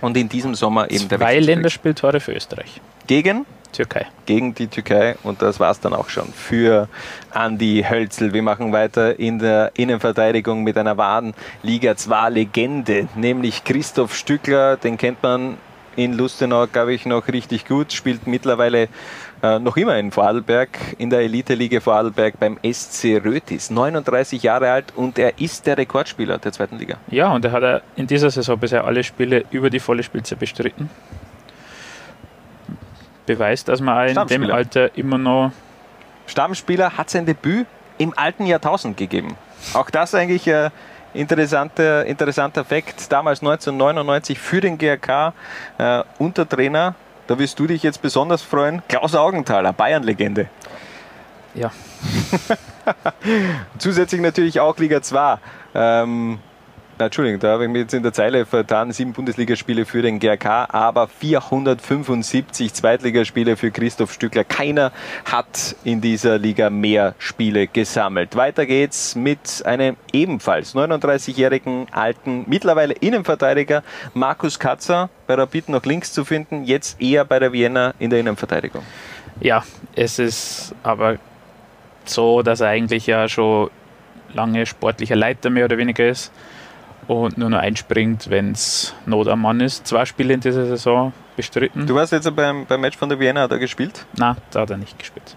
Und 0.00 0.16
in 0.16 0.28
diesem 0.28 0.54
Sommer 0.54 0.90
eben 0.90 1.08
der 1.08 1.18
zwei 1.18 1.26
Wechsel 1.26 1.42
zurück. 1.42 1.46
Länderspieltore 1.46 2.20
für 2.20 2.32
Österreich. 2.32 2.80
Gegen? 3.06 3.46
Türkei. 3.72 4.06
Gegen 4.24 4.54
die 4.54 4.68
Türkei 4.68 5.16
und 5.24 5.42
das 5.42 5.58
war 5.58 5.70
es 5.70 5.80
dann 5.80 5.94
auch 5.94 6.08
schon 6.08 6.32
für 6.32 6.88
Andi 7.32 7.84
Hölzel. 7.88 8.32
Wir 8.32 8.42
machen 8.42 8.72
weiter 8.72 9.18
in 9.18 9.38
der 9.38 9.72
Innenverteidigung 9.74 10.62
mit 10.62 10.78
einer 10.78 10.96
wahren 10.96 11.34
Liga 11.62 11.96
2 11.96 12.30
Legende, 12.30 13.08
nämlich 13.16 13.64
Christoph 13.64 14.14
Stückler, 14.14 14.76
den 14.76 14.96
kennt 14.96 15.22
man 15.22 15.56
in 15.96 16.14
Lustenau, 16.14 16.66
glaube 16.66 16.94
ich, 16.94 17.06
noch 17.06 17.28
richtig 17.28 17.66
gut, 17.66 17.92
spielt 17.92 18.26
mittlerweile 18.26 18.88
äh, 19.44 19.58
noch 19.58 19.76
immer 19.76 19.98
in 19.98 20.10
Vorarlberg, 20.10 20.70
in 20.96 21.10
der 21.10 21.20
Elite-Liga 21.20 21.80
Vorarlberg 21.80 22.40
beim 22.40 22.58
SC 22.62 23.20
Rötis. 23.22 23.68
39 23.68 24.42
Jahre 24.42 24.70
alt 24.70 24.86
und 24.96 25.18
er 25.18 25.38
ist 25.38 25.66
der 25.66 25.76
Rekordspieler 25.76 26.38
der 26.38 26.52
zweiten 26.52 26.78
Liga. 26.78 26.96
Ja, 27.08 27.30
und 27.30 27.44
er 27.44 27.52
hat 27.52 27.62
er 27.62 27.82
in 27.94 28.06
dieser 28.06 28.30
Saison 28.30 28.58
bisher 28.58 28.84
alle 28.84 29.04
Spiele 29.04 29.44
über 29.50 29.68
die 29.68 29.80
volle 29.80 30.02
Spielzeit 30.02 30.38
bestritten. 30.38 30.88
Beweist, 33.26 33.68
dass 33.68 33.82
man 33.82 34.08
in 34.08 34.26
dem. 34.26 34.50
Alter 34.50 34.96
immer 34.96 35.18
noch 35.18 35.52
Stammspieler 36.26 36.96
hat 36.96 37.10
sein 37.10 37.26
Debüt 37.26 37.66
im 37.98 38.16
alten 38.16 38.46
Jahrtausend 38.46 38.96
gegeben. 38.96 39.36
Auch 39.74 39.90
das 39.90 40.14
eigentlich 40.14 40.50
ein 40.50 40.70
interessanter, 41.12 42.06
interessanter 42.06 42.64
Fakt. 42.64 43.12
Damals 43.12 43.40
1999 43.40 44.38
für 44.38 44.62
den 44.62 44.78
GRK 44.78 45.34
äh, 45.76 46.02
Untertrainer. 46.18 46.94
Da 47.26 47.38
wirst 47.38 47.58
du 47.58 47.66
dich 47.66 47.82
jetzt 47.82 48.02
besonders 48.02 48.42
freuen. 48.42 48.82
Klaus 48.88 49.14
Augenthaler, 49.14 49.72
Bayern-Legende. 49.72 50.48
Ja. 51.54 51.70
Zusätzlich 53.78 54.20
natürlich 54.20 54.60
auch 54.60 54.76
Liga 54.78 55.00
2. 55.00 55.38
Ähm, 55.74 56.38
Entschuldigung, 56.96 57.40
da 57.40 57.54
habe 57.54 57.64
ich 57.64 57.70
mich 57.70 57.82
jetzt 57.82 57.94
in 57.94 58.04
der 58.04 58.12
Zeile 58.12 58.46
vertan. 58.46 58.92
Sieben 58.92 59.12
Bundesligaspiele 59.12 59.84
für 59.84 60.00
den 60.00 60.20
GRK, 60.20 60.68
aber 60.72 61.08
475 61.08 62.72
Zweitligaspiele 62.72 63.56
für 63.56 63.72
Christoph 63.72 64.12
Stückler. 64.12 64.44
Keiner 64.44 64.92
hat 65.24 65.74
in 65.82 66.00
dieser 66.00 66.38
Liga 66.38 66.70
mehr 66.70 67.16
Spiele 67.18 67.66
gesammelt. 67.66 68.36
Weiter 68.36 68.64
geht's 68.64 69.16
mit 69.16 69.62
einem 69.66 69.96
ebenfalls 70.12 70.76
39-jährigen 70.76 71.88
alten, 71.90 72.44
mittlerweile 72.46 72.94
Innenverteidiger 72.94 73.82
Markus 74.14 74.60
Katzer, 74.60 75.10
bei 75.26 75.34
Rapid 75.34 75.70
noch 75.70 75.84
links 75.84 76.12
zu 76.12 76.24
finden, 76.24 76.62
jetzt 76.62 77.02
eher 77.02 77.24
bei 77.24 77.40
der 77.40 77.52
Vienna 77.52 77.94
in 77.98 78.10
der 78.10 78.20
Innenverteidigung. 78.20 78.84
Ja, 79.40 79.64
es 79.96 80.20
ist 80.20 80.76
aber 80.84 81.16
so, 82.04 82.42
dass 82.42 82.60
er 82.60 82.68
eigentlich 82.68 83.08
ja 83.08 83.28
schon 83.28 83.70
lange 84.32 84.64
sportlicher 84.64 85.16
Leiter 85.16 85.50
mehr 85.50 85.64
oder 85.64 85.76
weniger 85.76 86.08
ist 86.08 86.30
und 87.08 87.38
nur 87.38 87.50
noch 87.50 87.58
einspringt, 87.58 88.30
wenn 88.30 88.52
es 88.52 88.94
Not 89.06 89.28
am 89.28 89.42
Mann 89.42 89.60
ist. 89.60 89.86
Zwei 89.86 90.04
Spiele 90.04 90.34
in 90.34 90.40
dieser 90.40 90.66
Saison 90.66 91.12
bestritten. 91.36 91.86
Du 91.86 91.94
warst 91.94 92.12
jetzt 92.12 92.34
beim, 92.34 92.66
beim 92.66 92.80
Match 92.80 92.96
von 92.96 93.08
der 93.08 93.18
Vienna, 93.18 93.42
hat 93.42 93.50
er 93.52 93.58
gespielt? 93.58 94.06
Nein, 94.16 94.36
da 94.50 94.60
hat 94.60 94.70
er 94.70 94.76
nicht 94.76 94.98
gespielt. 94.98 95.36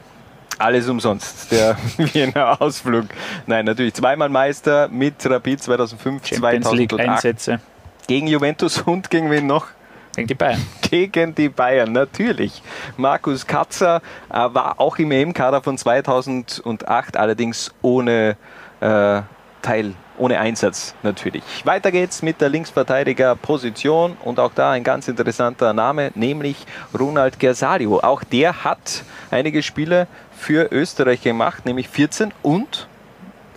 Alles 0.59 0.89
umsonst, 0.89 1.51
der 1.51 1.77
Wiener 1.97 2.59
Ausflug. 2.61 3.05
Nein, 3.45 3.65
natürlich 3.65 3.93
zweimal 3.93 4.29
Meister 4.29 4.87
mit 4.87 5.13
Rapid 5.29 5.61
2005, 5.61 6.27
Champions 6.27 6.71
League 6.71 6.89
2008. 6.89 7.09
Einsätze. 7.09 7.59
Gegen 8.07 8.27
Juventus 8.27 8.81
und 8.81 9.09
gegen 9.09 9.29
wen 9.29 9.45
noch? 9.45 9.67
Gegen 10.15 10.27
die 10.27 10.33
Bayern. 10.33 10.65
Gegen 10.81 11.35
die 11.35 11.49
Bayern, 11.49 11.91
natürlich. 11.91 12.63
Markus 12.95 13.45
Katzer 13.45 14.01
äh, 14.29 14.33
war 14.33 14.79
auch 14.79 14.97
im 14.97 15.11
EM-Kader 15.11 15.61
von 15.61 15.77
2008, 15.77 17.17
allerdings 17.17 17.71
ohne 17.83 18.35
äh, 18.79 19.21
Teil, 19.67 19.95
ohne 20.17 20.39
Einsatz 20.39 20.95
natürlich. 21.03 21.43
Weiter 21.65 21.91
geht's 21.91 22.21
mit 22.21 22.39
der 22.39 22.47
Linksverteidiger-Position 22.47 24.15
und 24.23 24.39
auch 24.39 24.53
da 24.55 24.71
ein 24.71 24.85
ganz 24.85 25.09
interessanter 25.09 25.73
Name, 25.73 26.11
nämlich 26.15 26.65
Ronald 26.97 27.37
Gersario. 27.37 27.99
Auch 27.99 28.23
der 28.23 28.63
hat 28.63 29.03
einige 29.29 29.61
Spiele 29.61 30.07
für 30.31 30.71
Österreich 30.71 31.21
gemacht, 31.21 31.65
nämlich 31.65 31.89
14 31.89 32.33
und 32.43 32.87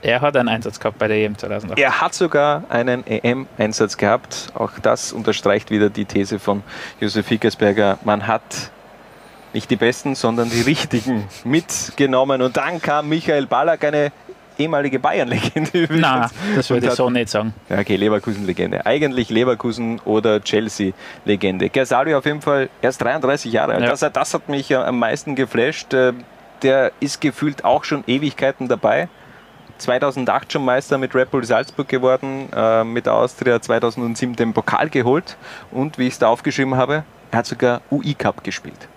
Er 0.02 0.20
hat 0.20 0.36
einen 0.36 0.48
Einsatz 0.48 0.80
gehabt 0.80 0.98
bei 0.98 1.06
der 1.06 1.18
EM 1.18 1.38
2008. 1.38 1.78
er 1.78 2.00
hat 2.00 2.12
sogar 2.14 2.64
einen 2.70 3.06
EM-Einsatz 3.06 3.96
gehabt. 3.96 4.48
Auch 4.54 4.72
das 4.82 5.12
unterstreicht 5.12 5.70
wieder 5.70 5.90
die 5.90 6.06
These 6.06 6.40
von 6.40 6.64
Josef 7.00 7.28
Hickersberger. 7.28 7.98
Man 8.02 8.26
hat 8.26 8.42
nicht 9.52 9.70
die 9.70 9.76
Besten, 9.76 10.16
sondern 10.16 10.50
die 10.50 10.62
Richtigen 10.62 11.28
mitgenommen. 11.44 12.42
Und 12.42 12.56
dann 12.56 12.80
kam 12.82 13.08
Michael 13.08 13.46
Ballack, 13.46 13.84
eine 13.84 14.10
ehemalige 14.58 14.98
Bayern-Legende 14.98 15.70
übrigens. 15.74 16.00
Nein, 16.00 16.30
das 16.56 16.70
würde 16.70 16.86
ich 16.88 16.92
so 16.92 17.10
nicht 17.10 17.28
sagen. 17.28 17.54
Okay, 17.68 17.96
Leverkusen-Legende. 17.96 18.84
Eigentlich 18.86 19.30
Leverkusen 19.30 20.00
oder 20.04 20.42
Chelsea-Legende. 20.42 21.68
Gersario 21.70 22.18
auf 22.18 22.26
jeden 22.26 22.42
Fall 22.42 22.68
erst 22.82 23.02
33 23.02 23.52
Jahre 23.52 23.74
alt. 23.74 23.82
Ja. 23.82 23.90
Das, 23.90 24.00
das 24.12 24.34
hat 24.34 24.48
mich 24.48 24.74
am 24.76 24.98
meisten 24.98 25.34
geflasht. 25.34 25.92
Äh, 25.94 26.12
Der 26.62 26.92
ist 27.00 27.20
gefühlt 27.20 27.64
auch 27.64 27.84
schon 27.84 28.04
Ewigkeiten 28.06 28.68
dabei. 28.68 29.08
2008 29.78 30.52
schon 30.52 30.64
Meister 30.64 30.98
mit 30.98 31.14
Red 31.14 31.30
Bull 31.30 31.44
Salzburg 31.44 31.88
geworden, 31.88 32.48
äh, 32.54 32.84
mit 32.84 33.06
der 33.06 33.14
Austria 33.14 33.60
2007 33.62 34.36
den 34.36 34.52
Pokal 34.52 34.90
geholt 34.90 35.36
und 35.70 35.96
wie 35.98 36.06
ich 36.06 36.12
es 36.14 36.18
da 36.18 36.28
aufgeschrieben 36.28 36.74
habe, 36.76 37.04
er 37.30 37.38
hat 37.38 37.46
sogar 37.46 37.80
UI 37.90 38.12
Cup 38.12 38.44
gespielt. 38.44 38.88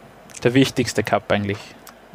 Der 0.44 0.54
wichtigste 0.54 1.02
Cup 1.04 1.32
eigentlich. 1.32 1.58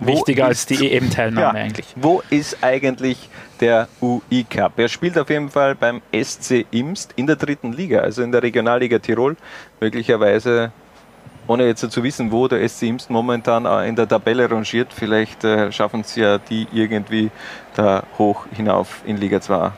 Wichtiger 0.01 0.47
als 0.47 0.67
die 0.67 0.93
EM-Teilnahme 0.93 1.59
Ja. 1.59 1.65
eigentlich. 1.65 1.87
Wo 1.97 2.23
ist 2.31 2.63
eigentlich 2.63 3.29
der 3.61 3.89
UI 4.01 4.45
Cup? 4.49 4.79
Er 4.79 4.89
spielt 4.89 5.19
auf 5.19 5.29
jeden 5.31 5.51
Fall 5.51 5.75
beim 5.75 6.01
SC 6.13 6.67
Imst 6.71 7.13
in 7.17 7.27
der 7.27 7.37
dritten 7.37 7.73
Liga, 7.73 8.01
also 8.01 8.23
in 8.23 8.31
der 8.33 8.43
Regionalliga 8.43 8.99
Tirol. 8.99 9.37
Möglicherweise, 9.81 10.71
ohne 11.47 11.67
jetzt 11.67 11.91
zu 11.91 12.03
wissen, 12.03 12.31
wo 12.31 12.47
der 12.47 12.67
SC 12.69 12.83
Imst 12.85 13.11
momentan 13.11 13.65
äh, 13.67 13.89
in 13.89 13.97
der 13.97 14.07
Tabelle 14.09 14.51
rangiert, 14.51 14.93
vielleicht 14.93 15.45
äh, 15.45 15.73
schaffen 15.73 16.03
es 16.03 16.15
ja 16.15 16.39
die 16.39 16.67
irgendwie 16.73 17.31
da 17.75 18.05
hoch 18.19 18.47
hinauf 18.55 19.03
in 19.07 19.17
Liga 19.17 19.41
2. 19.41 19.73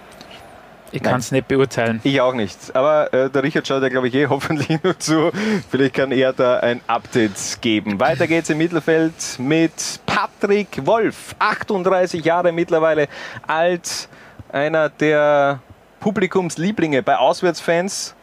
Ich 0.93 1.03
kann 1.03 1.20
es 1.20 1.30
nicht 1.30 1.47
beurteilen. 1.47 2.01
Ich 2.03 2.20
auch 2.20 2.34
nicht. 2.34 2.74
Aber 2.74 3.12
äh, 3.12 3.30
der 3.30 3.43
Richard 3.43 3.66
schaut 3.66 3.82
ja, 3.82 3.88
glaube 3.88 4.09
ich, 4.09 4.14
eh 4.14 4.26
hoffentlich 4.28 4.82
noch 4.82 4.99
zu. 4.99 5.30
Vielleicht 5.70 5.95
kann 5.95 6.12
er 6.12 6.32
da 6.32 6.59
ein 6.59 6.80
Update 6.86 7.61
geben. 7.61 8.01
Weiter 8.01 8.26
geht's 8.26 8.51
im 8.51 8.59
Mittelfeld 8.59 9.14
mit 9.38 10.01
Patrick 10.07 10.84
Wolf. 10.86 11.34
38 11.38 12.24
Jahre 12.24 12.53
mittlerweile 12.53 13.09
alt. 13.47 14.09
Einer 14.53 14.88
der 14.88 15.61
Publikumslieblinge 16.01 17.03
bei 17.03 17.16
Auswärtsfans. 17.16 18.14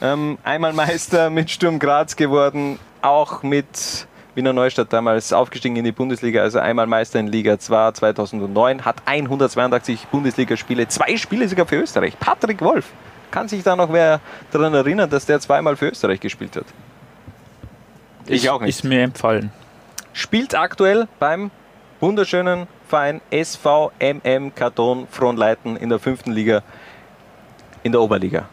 Ähm, 0.00 0.38
einmal 0.44 0.72
Meister 0.72 1.30
mit 1.30 1.50
Sturm 1.50 1.78
Graz 1.78 2.14
geworden. 2.16 2.78
Auch 3.00 3.42
mit 3.42 4.06
Wiener 4.34 4.52
Neustadt 4.54 4.92
damals 4.92 5.32
aufgestiegen 5.32 5.76
in 5.76 5.84
die 5.84 5.92
Bundesliga, 5.92 6.40
also 6.40 6.58
einmal 6.58 6.86
Meister 6.86 7.20
in 7.20 7.26
Liga 7.26 7.58
2 7.58 7.92
2009, 7.92 8.84
hat 8.84 8.96
182 9.04 10.06
Bundesligaspiele, 10.06 10.88
zwei 10.88 11.16
Spiele 11.18 11.46
sogar 11.48 11.66
für 11.66 11.76
Österreich. 11.76 12.18
Patrick 12.18 12.62
Wolf, 12.62 12.86
kann 13.30 13.48
sich 13.48 13.62
da 13.62 13.76
noch 13.76 13.92
wer 13.92 14.20
daran 14.50 14.72
erinnern, 14.72 15.10
dass 15.10 15.26
der 15.26 15.38
zweimal 15.40 15.76
für 15.76 15.88
Österreich 15.88 16.20
gespielt 16.20 16.56
hat? 16.56 16.64
Ich 18.26 18.44
Ist- 18.44 18.48
auch 18.50 18.60
nicht. 18.60 18.70
Ist 18.70 18.84
mir 18.84 19.02
empfallen. 19.02 19.52
Spielt 20.14 20.54
aktuell 20.54 21.08
beim 21.18 21.50
wunderschönen 22.00 22.66
Verein 22.88 23.20
SVMM 23.30 24.54
Karton 24.54 25.06
Frohnleiten 25.10 25.76
in 25.76 25.88
der 25.90 25.98
fünften 25.98 26.32
Liga 26.32 26.62
in 27.82 27.92
der 27.92 28.00
Oberliga. 28.00 28.48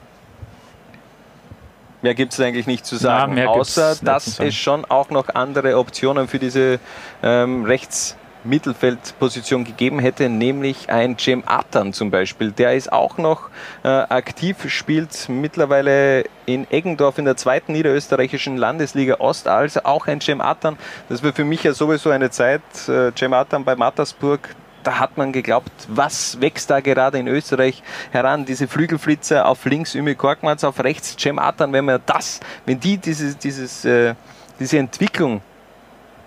Mehr 2.01 2.15
gibt 2.15 2.33
es 2.33 2.39
eigentlich 2.39 2.65
nicht 2.65 2.85
zu 2.85 2.95
sagen, 2.95 3.35
gibt's 3.35 3.49
außer 3.49 3.97
dass 4.01 4.39
es 4.39 4.55
schon 4.55 4.85
auch 4.85 5.09
noch 5.09 5.27
andere 5.29 5.77
Optionen 5.77 6.29
für 6.29 6.39
diese 6.39 6.79
ähm, 7.21 7.65
Rechts-Mittelfeldposition 7.65 9.65
gegeben 9.65 9.99
hätte, 9.99 10.29
nämlich 10.29 10.89
ein 10.89 11.17
Cem 11.17 11.43
Atan 11.45 11.91
zum 11.91 12.09
Beispiel. 12.09 12.51
Der 12.51 12.73
ist 12.73 12.93
auch 12.93 13.17
noch 13.17 13.49
äh, 13.83 13.89
aktiv, 13.89 14.69
spielt 14.69 15.27
mittlerweile 15.27 16.23
in 16.45 16.71
Eggendorf 16.71 17.17
in 17.17 17.25
der 17.25 17.35
zweiten 17.35 17.73
niederösterreichischen 17.73 18.55
Landesliga 18.55 19.17
Ost, 19.19 19.49
also 19.49 19.81
auch 19.83 20.07
ein 20.07 20.21
Cem 20.21 20.39
Atan. 20.39 20.77
Das 21.09 21.21
war 21.21 21.33
für 21.33 21.43
mich 21.43 21.63
ja 21.63 21.73
sowieso 21.73 22.11
eine 22.11 22.29
Zeit, 22.29 22.61
äh, 22.87 23.11
Cem 23.13 23.33
Atan 23.33 23.65
bei 23.65 23.75
Mattersburg, 23.75 24.55
da 24.83 24.99
hat 24.99 25.17
man 25.17 25.31
geglaubt, 25.31 25.71
was 25.87 26.39
wächst 26.41 26.69
da 26.69 26.79
gerade 26.79 27.19
in 27.19 27.27
Österreich 27.27 27.83
heran? 28.11 28.45
Diese 28.45 28.67
Flügelflitzer 28.67 29.47
auf 29.47 29.65
links 29.65 29.95
Ümi 29.95 30.15
Korkmaz, 30.15 30.63
auf 30.63 30.83
rechts 30.83 31.15
Cem 31.19 31.39
Atan, 31.39 31.73
wenn 31.73 31.85
man 31.85 32.01
das, 32.05 32.39
wenn 32.65 32.79
die 32.79 32.97
dieses, 32.97 33.37
dieses, 33.37 33.85
äh, 33.85 34.15
diese 34.59 34.77
Entwicklung 34.77 35.41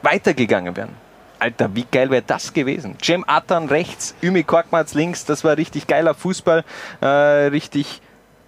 weitergegangen 0.02 0.76
wären. 0.76 0.90
Alter, 1.38 1.74
wie 1.74 1.86
geil 1.90 2.10
wäre 2.10 2.22
das 2.22 2.52
gewesen? 2.52 2.96
Cem 3.02 3.24
Atan 3.26 3.68
rechts, 3.68 4.14
Ümi 4.22 4.44
Korkmaz 4.44 4.94
links, 4.94 5.24
das 5.24 5.42
war 5.42 5.56
richtig 5.56 5.86
geiler 5.86 6.14
Fußball, 6.14 6.64
äh, 7.00 7.06
richtig 7.06 8.00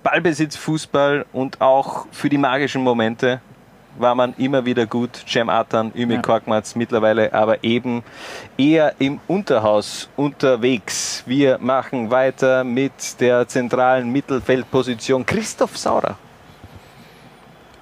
Ballbesitzfußball 0.05 1.27
und 1.33 1.61
auch 1.61 2.07
für 2.13 2.29
die 2.29 2.39
magischen 2.39 2.83
Momente 2.83 3.41
war 3.99 4.15
man 4.15 4.35
immer 4.39 4.65
wieder 4.65 4.87
gut. 4.87 5.11
Cem 5.27 5.49
Atan, 5.49 5.93
Ümi 5.95 6.15
Ja. 6.15 6.23
Korkmaz 6.23 6.75
mittlerweile 6.75 7.33
aber 7.33 7.63
eben 7.65 8.03
eher 8.57 8.95
im 8.99 9.21
Unterhaus 9.27 10.09
unterwegs. 10.17 11.23
Wir 11.27 11.59
machen 11.59 12.11
weiter 12.11 12.65
mit 12.65 13.21
der 13.21 13.47
zentralen 13.49 14.11
Mittelfeldposition 14.11 15.25
Christoph 15.25 15.77
Saurer. 15.77 16.17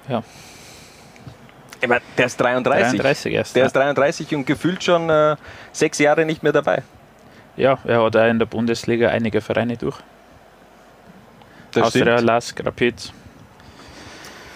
Ja. 0.07 0.23
Ich 1.81 1.87
meine, 1.87 2.01
der 2.17 2.25
ist 2.27 2.39
33. 2.39 3.01
33 3.01 3.33
erst, 3.33 3.55
Der 3.55 3.61
ja. 3.63 3.67
ist 3.67 3.73
33 3.73 4.35
und 4.35 4.45
gefühlt 4.45 4.83
schon 4.83 5.09
äh, 5.09 5.35
sechs 5.73 5.99
Jahre 5.99 6.25
nicht 6.25 6.41
mehr 6.41 6.53
dabei. 6.53 6.83
Ja, 7.57 7.77
er 7.83 8.03
hat 8.03 8.15
auch 8.15 8.27
in 8.27 8.39
der 8.39 8.45
Bundesliga 8.45 9.09
einige 9.09 9.41
Vereine 9.41 9.77
durch. 9.77 9.97
Das 11.71 11.83
Austria, 11.83 12.13
stimmt. 12.17 12.21
Lask, 12.21 12.65
Rapid. 12.65 13.13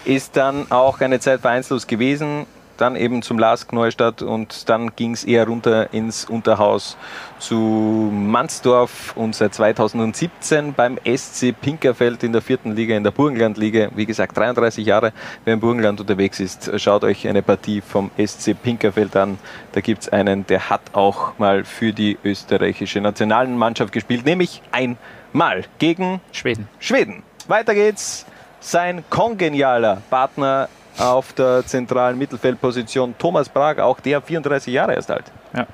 Ist 0.08 0.38
dann 0.38 0.72
auch 0.72 1.02
eine 1.02 1.20
Zeit 1.20 1.42
vereinslos 1.42 1.86
gewesen. 1.86 2.46
dann 2.78 2.96
eben 2.96 3.24
zum 3.24 3.40
LASK 3.40 3.74
Neustadt 3.74 4.22
und 4.22 4.70
dann 4.70 4.96
ging 4.96 5.12
es 5.12 5.24
eher 5.24 5.48
runter 5.48 5.92
ins 5.94 6.26
Unterhaus 6.26 6.96
zu 7.40 7.56
Mansdorf 7.56 9.18
und 9.18 9.36
seit 9.36 9.56
2017 9.56 10.74
beim 10.74 10.98
SC 11.04 11.54
Pinkerfeld 11.60 12.24
in 12.24 12.32
der 12.32 12.42
vierten 12.42 12.76
Liga, 12.76 12.96
in 12.96 13.04
der 13.04 13.12
Burgenlandliga. 13.12 13.90
Wie 13.96 14.06
gesagt, 14.06 14.38
33 14.38 14.86
Jahre, 14.86 15.12
wer 15.44 15.56
im 15.56 15.60
Burgenland 15.60 16.00
unterwegs 16.00 16.40
ist, 16.40 16.72
schaut 16.80 17.04
euch 17.04 17.28
eine 17.28 17.42
Partie 17.42 17.82
vom 17.82 18.12
SC 18.24 18.54
Pinkerfeld 18.54 19.16
an. 19.18 19.40
Da 19.72 19.82
gibt 19.82 20.04
es 20.04 20.10
einen, 20.10 20.46
der 20.46 20.70
hat 20.70 20.82
auch 20.94 21.38
mal 21.40 21.66
für 21.66 21.94
die 21.94 22.18
österreichische 22.24 23.02
Nationalmannschaft 23.02 23.92
gespielt, 23.92 24.24
nämlich 24.24 24.62
einmal 24.72 25.64
gegen 25.80 26.22
Schweden. 26.32 26.70
Schweden. 26.80 27.24
Weiter 27.48 27.74
geht's. 27.74 28.26
Sein 28.60 29.04
kongenialer 29.10 30.02
Partner 30.10 30.68
auf 30.98 31.34
der 31.34 31.66
zentralen 31.66 32.18
Mittelfeldposition, 32.18 33.16
Thomas 33.18 33.50
Prag, 33.50 33.80
auch 33.80 34.00
der 34.00 34.22
34 34.22 34.74
Jahre 34.74 34.96
erst 34.96 35.12
alt. 35.12 35.26
Ja. 35.54 35.68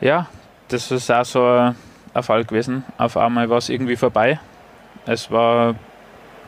Ja, 0.00 0.26
das 0.68 0.90
ist 0.90 1.10
auch 1.10 1.24
so 1.24 1.44
ein 2.14 2.22
Fall 2.22 2.44
gewesen. 2.44 2.84
Auf 2.98 3.16
einmal 3.16 3.48
war 3.50 3.58
es 3.58 3.68
irgendwie 3.68 3.96
vorbei. 3.96 4.38
Es 5.06 5.30
war 5.30 5.74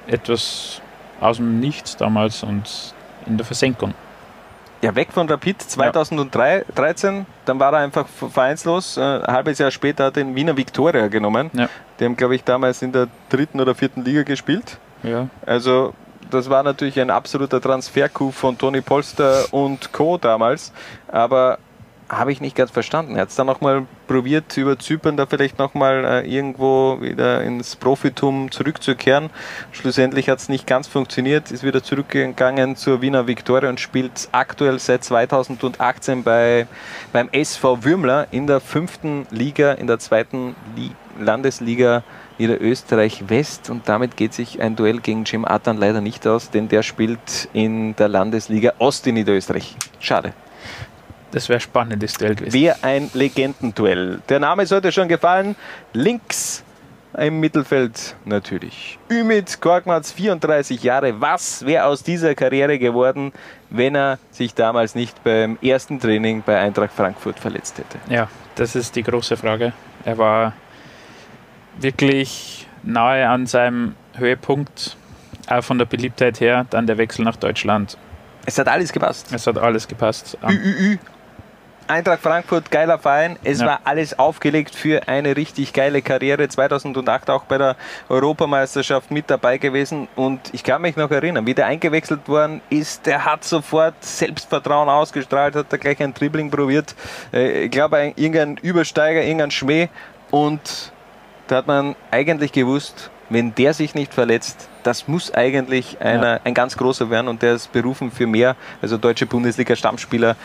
etwas 0.07 0.81
aus 1.21 1.37
dem 1.37 1.61
Nichts 1.61 1.97
damals 1.97 2.43
und 2.43 2.95
in 3.27 3.37
der 3.37 3.47
Versenkung. 3.47 3.95
Ja, 4.81 4.95
weg 4.95 5.09
von 5.13 5.29
Rapid 5.29 5.61
2013, 5.61 7.27
dann 7.45 7.59
war 7.59 7.73
er 7.73 7.81
einfach 7.81 8.07
vereinslos. 8.07 8.97
Äh, 8.97 9.01
Ein 9.01 9.27
halbes 9.27 9.59
Jahr 9.59 9.73
später 9.73 10.05
hat 10.05 10.17
er 10.17 10.23
den 10.23 10.37
Wiener 10.37 10.57
Viktoria 10.57 11.09
genommen. 11.09 11.51
Ja. 11.53 11.69
Die 11.99 12.05
haben, 12.05 12.17
glaube 12.17 12.37
ich, 12.37 12.45
damals 12.45 12.81
in 12.83 12.93
der 12.93 13.09
dritten 13.29 13.61
oder 13.61 13.75
vierten 13.75 14.05
Liga 14.05 14.23
gespielt. 14.23 14.79
Ja. 15.03 15.29
Also 15.47 15.95
das 16.31 16.51
war 16.51 16.63
natürlich 16.63 17.01
ein 17.01 17.11
absoluter 17.11 17.61
Transfer-Coup 17.61 18.33
von 18.33 18.59
Toni 18.59 18.81
Polster 18.81 19.53
und 19.53 19.93
Co. 19.93 20.19
damals. 20.19 20.73
Aber 21.09 21.59
habe 22.09 22.33
ich 22.33 22.41
nicht 22.41 22.57
ganz 22.57 22.71
verstanden. 22.71 23.17
Er 23.17 23.23
hat 23.23 23.29
es 23.29 23.37
dann 23.37 23.47
nochmal 23.47 23.87
probiert, 24.07 24.57
über 24.57 24.79
Zypern 24.79 25.17
da 25.17 25.27
vielleicht 25.27 25.59
nochmal 25.59 26.05
äh, 26.05 26.27
irgendwo 26.27 27.01
wieder 27.01 27.43
ins 27.43 27.77
Profitum 27.77 28.51
zurückzukehren. 28.51 29.31
Schlussendlich 29.73 30.29
hat 30.29 30.39
es 30.39 30.49
nicht 30.49 30.67
ganz 30.67 30.87
funktioniert, 30.87 31.51
ist 31.51 31.65
wieder 31.65 31.83
zurückgegangen 31.83 32.77
zur 32.77 33.03
Wiener 33.03 33.27
Viktoria 33.27 33.69
und 33.69 33.79
spielt 33.79 34.29
aktuell 34.33 34.79
seit 34.79 35.05
2018 35.05 36.23
bei, 36.23 36.67
beim 37.13 37.29
SV 37.31 37.85
Würmler 37.85 38.29
in 38.31 38.47
der 38.47 38.61
fünften 38.61 39.27
Liga, 39.31 39.73
in 39.73 39.87
der 39.87 39.99
zweiten 39.99 40.57
Li 40.77 40.91
Landesliga 41.21 42.05
Niederösterreich 42.39 43.29
West 43.29 43.71
und 43.71 43.89
damit 43.89 44.17
geht 44.17 44.33
sich 44.33 44.61
ein 44.61 44.77
Duell 44.77 45.01
gegen 45.01 45.25
Jim 45.25 45.45
Atan 45.45 45.77
leider 45.77 46.01
nicht 46.01 46.27
aus, 46.27 46.51
denn 46.51 46.69
der 46.69 46.83
spielt 46.83 47.49
in 47.53 47.97
der 47.97 48.09
Landesliga 48.09 48.75
Ost 48.79 49.07
in 49.07 49.15
Niederösterreich. 49.15 49.77
Schade. 50.01 50.33
Das 51.31 51.49
wäre 51.49 51.61
spannendes 51.61 52.15
Duell 52.15 52.35
gewesen. 52.35 52.55
Wäre 52.55 52.77
ein 52.83 53.11
Legendenduell. 53.13 54.21
Der 54.29 54.41
Name 54.41 54.67
sollte 54.67 54.93
schon 54.93 55.09
gefallen. 55.09 55.57
Links 55.93 56.65
im 57.17 57.41
Mittelfeld 57.41 58.17
natürlich. 58.25 58.99
Ümit 59.11 59.61
Korkmaz, 59.61 60.13
34 60.13 60.83
Jahre. 60.83 61.21
Was 61.21 61.65
wäre 61.67 61.85
aus 61.85 62.03
dieser 62.03 62.35
Karriere 62.35 62.79
geworden, 62.79 63.33
wenn 63.71 63.95
er 63.95 64.19
sich 64.31 64.55
damals 64.55 64.95
nicht 64.95 65.23
beim 65.25 65.59
ersten 65.61 66.01
Training 66.01 66.43
bei 66.45 66.59
Eintracht 66.59 66.93
Frankfurt 66.93 67.39
verletzt 67.39 67.79
hätte? 67.79 67.99
Ja, 68.13 68.29
das 68.55 68.77
ist 68.77 68.97
die 68.97 69.03
große 69.03 69.37
Frage. 69.37 69.73
Er 70.05 70.19
war 70.19 70.53
wirklich 71.81 72.67
nahe 72.83 73.29
an 73.29 73.47
seinem 73.47 73.95
Höhepunkt, 74.17 74.97
auch 75.49 75.63
von 75.63 75.79
der 75.79 75.87
Beliebtheit 75.87 76.41
her, 76.41 76.67
dann 76.71 76.87
der 76.87 76.99
Wechsel 76.99 77.25
nach 77.25 77.37
Deutschland. 77.37 77.97
Es 78.47 78.59
hat 78.59 78.69
alles 78.69 78.93
gepasst. 78.93 79.29
Es 79.33 79.47
hat 79.47 79.59
alles 79.59 79.87
gepasst. 79.89 80.39
Ü, 80.49 80.53
ü, 80.55 80.93
ü. 80.95 80.99
Eintracht 81.87 82.21
Frankfurt, 82.21 82.71
geiler 82.71 82.99
Verein. 82.99 83.39
Es 83.45 83.61
Ja. 83.61 83.67
war 83.67 83.81
alles 83.85 84.19
aufgelegt 84.19 84.75
für 84.75 85.09
eine 85.09 85.37
richtig 85.37 85.73
geile 85.73 86.03
Karriere. 86.03 86.47
2008 86.47 87.31
auch 87.31 87.45
bei 87.45 87.57
der 87.57 87.77
Europameisterschaft 88.11 89.11
mit 89.11 89.31
dabei 89.31 89.57
gewesen. 89.57 90.07
Und 90.15 90.41
ich 90.53 90.63
kann 90.65 90.83
mich 90.83 90.97
noch 90.97 91.11
erinnern, 91.11 91.47
wie 91.47 91.55
der 91.55 91.67
eingewechselt 91.67 92.29
worden 92.29 92.61
ist. 92.69 93.07
Der 93.07 93.25
hat 93.25 93.43
sofort 93.45 93.95
Selbstvertrauen 94.05 94.89
ausgestrahlt, 94.91 95.55
hat 95.57 95.67
da 95.71 95.79
gleich 95.79 96.03
ein 96.03 96.13
Dribbling 96.13 96.51
probiert. 96.51 96.95
Äh, 97.33 97.65
Ich 97.65 97.71
glaube, 97.71 97.97
ein- 97.97 98.13
irgendein 98.17 98.59
Übersteiger, 98.59 99.23
irgendein 99.23 99.51
Schmäh. 99.51 99.89
Und 100.31 100.93
da 101.49 101.57
hat 101.57 101.67
man 101.67 101.97
eigentlich 102.11 102.53
gewusst, 102.53 103.11
wenn 103.31 103.55
der 103.55 103.75
sich 103.75 103.95
nicht 103.95 104.15
verletzt, 104.15 104.69
das 104.83 105.09
muss 105.09 105.33
eigentlich 105.33 106.01
einer, 106.01 106.41
ein 106.45 106.55
ganz 106.55 106.77
großer 106.77 107.11
werden 107.11 107.29
und 107.29 107.43
der 107.43 107.55
ist 107.55 107.73
berufen 107.73 108.11
für 108.11 108.27
mehr. 108.27 108.57
Also 108.81 108.97
deutsche 108.97 109.27
Bundesliga-Stammspieler. 109.27 110.37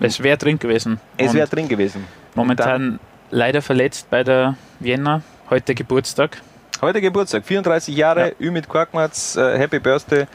Es 0.00 0.22
wäre 0.22 0.38
drin 0.38 0.58
gewesen. 0.58 1.00
Es 1.16 1.34
wäre 1.34 1.48
drin 1.48 1.68
gewesen. 1.68 2.04
Momentan 2.34 3.00
leider 3.30 3.60
verletzt 3.60 4.08
bei 4.10 4.24
der 4.24 4.56
Vienna. 4.80 5.22
Heute 5.50 5.74
Geburtstag. 5.74 6.40
Heute 6.82 7.00
Geburtstag, 7.00 7.42
34 7.46 7.96
Jahre, 7.96 8.34
Ümit 8.38 8.68
Korkmaz, 8.68 9.34
äh, 9.36 9.56
Happy 9.58 9.78
Birthday. 9.78 10.26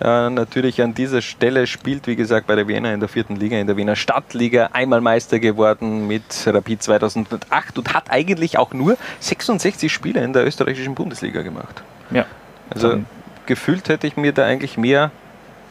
Äh, 0.00 0.30
natürlich 0.30 0.80
an 0.80 0.94
dieser 0.94 1.20
Stelle 1.20 1.66
spielt, 1.66 2.06
wie 2.06 2.16
gesagt, 2.16 2.46
bei 2.46 2.54
der 2.54 2.66
Wiener 2.66 2.94
in 2.94 3.00
der 3.00 3.10
vierten 3.10 3.36
Liga, 3.36 3.58
in 3.58 3.66
der 3.66 3.76
Wiener 3.76 3.94
Stadtliga, 3.94 4.70
einmal 4.72 5.02
Meister 5.02 5.38
geworden 5.38 6.06
mit 6.06 6.22
Rapid 6.46 6.82
2008 6.82 7.76
und 7.76 7.92
hat 7.92 8.10
eigentlich 8.10 8.56
auch 8.56 8.72
nur 8.72 8.96
66 9.20 9.92
Spiele 9.92 10.22
in 10.24 10.32
der 10.32 10.46
österreichischen 10.46 10.94
Bundesliga 10.94 11.42
gemacht. 11.42 11.82
Ja. 12.10 12.24
Also 12.70 12.88
Dann- 12.88 13.06
gefühlt 13.44 13.90
hätte 13.90 14.06
ich 14.06 14.16
mir 14.16 14.32
da 14.32 14.46
eigentlich 14.46 14.78
mehr 14.78 15.10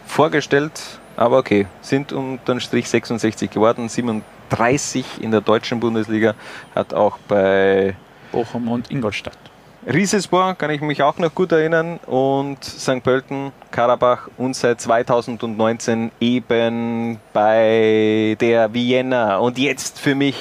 vorgestellt, 0.05 0.99
aber 1.15 1.39
okay, 1.39 1.65
sind 1.81 2.13
unter 2.13 2.53
den 2.53 2.59
Strich 2.59 2.87
66 2.89 3.49
geworden, 3.49 3.89
37 3.89 5.19
in 5.19 5.31
der 5.31 5.41
deutschen 5.41 5.79
Bundesliga, 5.79 6.35
hat 6.75 6.93
auch 6.93 7.17
bei 7.27 7.95
Bochum 8.31 8.67
und 8.67 8.91
Ingolstadt. 8.91 9.50
Riesespor 9.83 10.53
kann 10.53 10.69
ich 10.69 10.81
mich 10.81 11.01
auch 11.01 11.17
noch 11.17 11.33
gut 11.33 11.51
erinnern 11.51 11.99
und 12.05 12.63
St. 12.63 13.01
Pölten, 13.03 13.51
Karabach 13.71 14.29
und 14.37 14.55
seit 14.55 14.79
2019 14.79 16.11
eben 16.19 17.19
bei 17.33 18.37
der 18.39 18.71
Vienna. 18.75 19.37
Und 19.37 19.57
jetzt 19.57 19.99
für 19.99 20.13
mich 20.13 20.35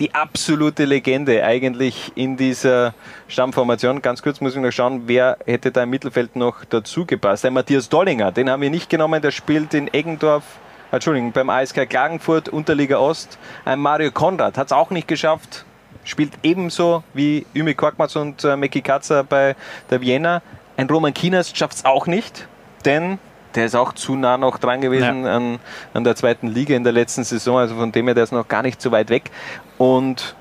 die 0.00 0.12
absolute 0.12 0.86
Legende 0.86 1.44
eigentlich 1.44 2.10
in 2.16 2.36
dieser 2.36 2.94
Stammformation. 3.28 4.02
Ganz 4.02 4.22
kurz 4.22 4.40
muss 4.40 4.56
ich 4.56 4.60
noch 4.60 4.72
schauen, 4.72 5.02
wer 5.06 5.38
hätte 5.46 5.70
da 5.70 5.84
im 5.84 5.90
Mittelfeld 5.90 6.34
noch 6.34 6.64
dazu 6.64 7.06
gepasst. 7.06 7.44
Ein 7.44 7.52
Matthias 7.52 7.88
Dollinger, 7.88 8.32
den 8.32 8.50
haben 8.50 8.62
wir 8.62 8.70
nicht 8.70 8.90
genommen, 8.90 9.22
der 9.22 9.30
spielt 9.30 9.72
in 9.74 9.86
Eggendorf. 9.94 10.42
Entschuldigung, 10.90 11.30
beim 11.30 11.48
ASK 11.48 11.88
Klagenfurt, 11.88 12.48
Unterliga 12.48 12.98
Ost. 12.98 13.38
Ein 13.64 13.78
Mario 13.78 14.10
Konrad 14.10 14.58
hat 14.58 14.66
es 14.66 14.72
auch 14.72 14.90
nicht 14.90 15.06
geschafft 15.06 15.64
spielt 16.04 16.32
ebenso 16.42 17.02
wie 17.14 17.46
Ümi 17.54 17.74
Korkmaz 17.74 18.16
und 18.16 18.44
äh, 18.44 18.56
Meki 18.56 18.82
Katzer 18.82 19.24
bei 19.24 19.56
der 19.90 20.00
Vienna. 20.00 20.42
Ein 20.76 20.88
Roman 20.88 21.14
Kinas 21.14 21.50
schafft 21.56 21.76
es 21.76 21.84
auch 21.84 22.06
nicht, 22.06 22.46
denn 22.84 23.18
der 23.54 23.66
ist 23.66 23.76
auch 23.76 23.92
zu 23.92 24.16
nah 24.16 24.36
noch 24.36 24.58
dran 24.58 24.80
gewesen 24.80 25.26
an, 25.26 25.58
an 25.92 26.04
der 26.04 26.16
zweiten 26.16 26.48
Liga 26.48 26.74
in 26.74 26.82
der 26.82 26.92
letzten 26.92 27.22
Saison. 27.22 27.58
Also 27.58 27.76
von 27.76 27.92
dem 27.92 28.06
her, 28.06 28.14
der 28.14 28.24
ist 28.24 28.32
noch 28.32 28.48
gar 28.48 28.62
nicht 28.62 28.82
so 28.82 28.90
weit 28.90 29.10
weg. 29.10 29.30
Und 29.78 30.34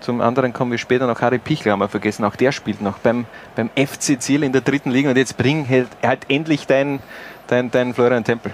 zum 0.00 0.20
anderen 0.20 0.52
kommen 0.52 0.70
wir 0.70 0.78
später 0.78 1.06
noch 1.08 1.20
Harry 1.20 1.38
Pichler, 1.38 1.72
haben 1.72 1.80
wir 1.80 1.88
vergessen. 1.88 2.24
Auch 2.24 2.36
der 2.36 2.52
spielt 2.52 2.80
noch 2.80 2.98
beim, 2.98 3.26
beim 3.56 3.68
FC 3.76 4.22
Ziel 4.22 4.44
in 4.44 4.52
der 4.52 4.60
dritten 4.60 4.90
Liga. 4.92 5.10
Und 5.10 5.16
jetzt 5.16 5.36
bring 5.36 5.68
halt, 5.68 5.88
halt 6.02 6.20
endlich 6.28 6.66
dein, 6.68 7.00
dein, 7.48 7.70
dein 7.72 7.92
Florian 7.92 8.22
Tempel. 8.22 8.52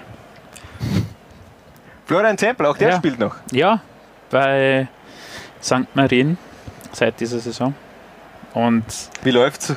Florian 2.06 2.36
Tempel, 2.36 2.66
auch 2.66 2.76
der 2.76 2.90
Ja. 2.90 2.96
spielt 2.96 3.18
noch. 3.18 3.34
Ja, 3.52 3.80
bei 4.30 4.88
St. 5.62 5.94
Marien 5.94 6.38
seit 6.96 7.20
dieser 7.20 7.38
Saison. 7.38 7.74
Und 8.54 8.84
wie 9.22 9.30
läuft's? 9.30 9.74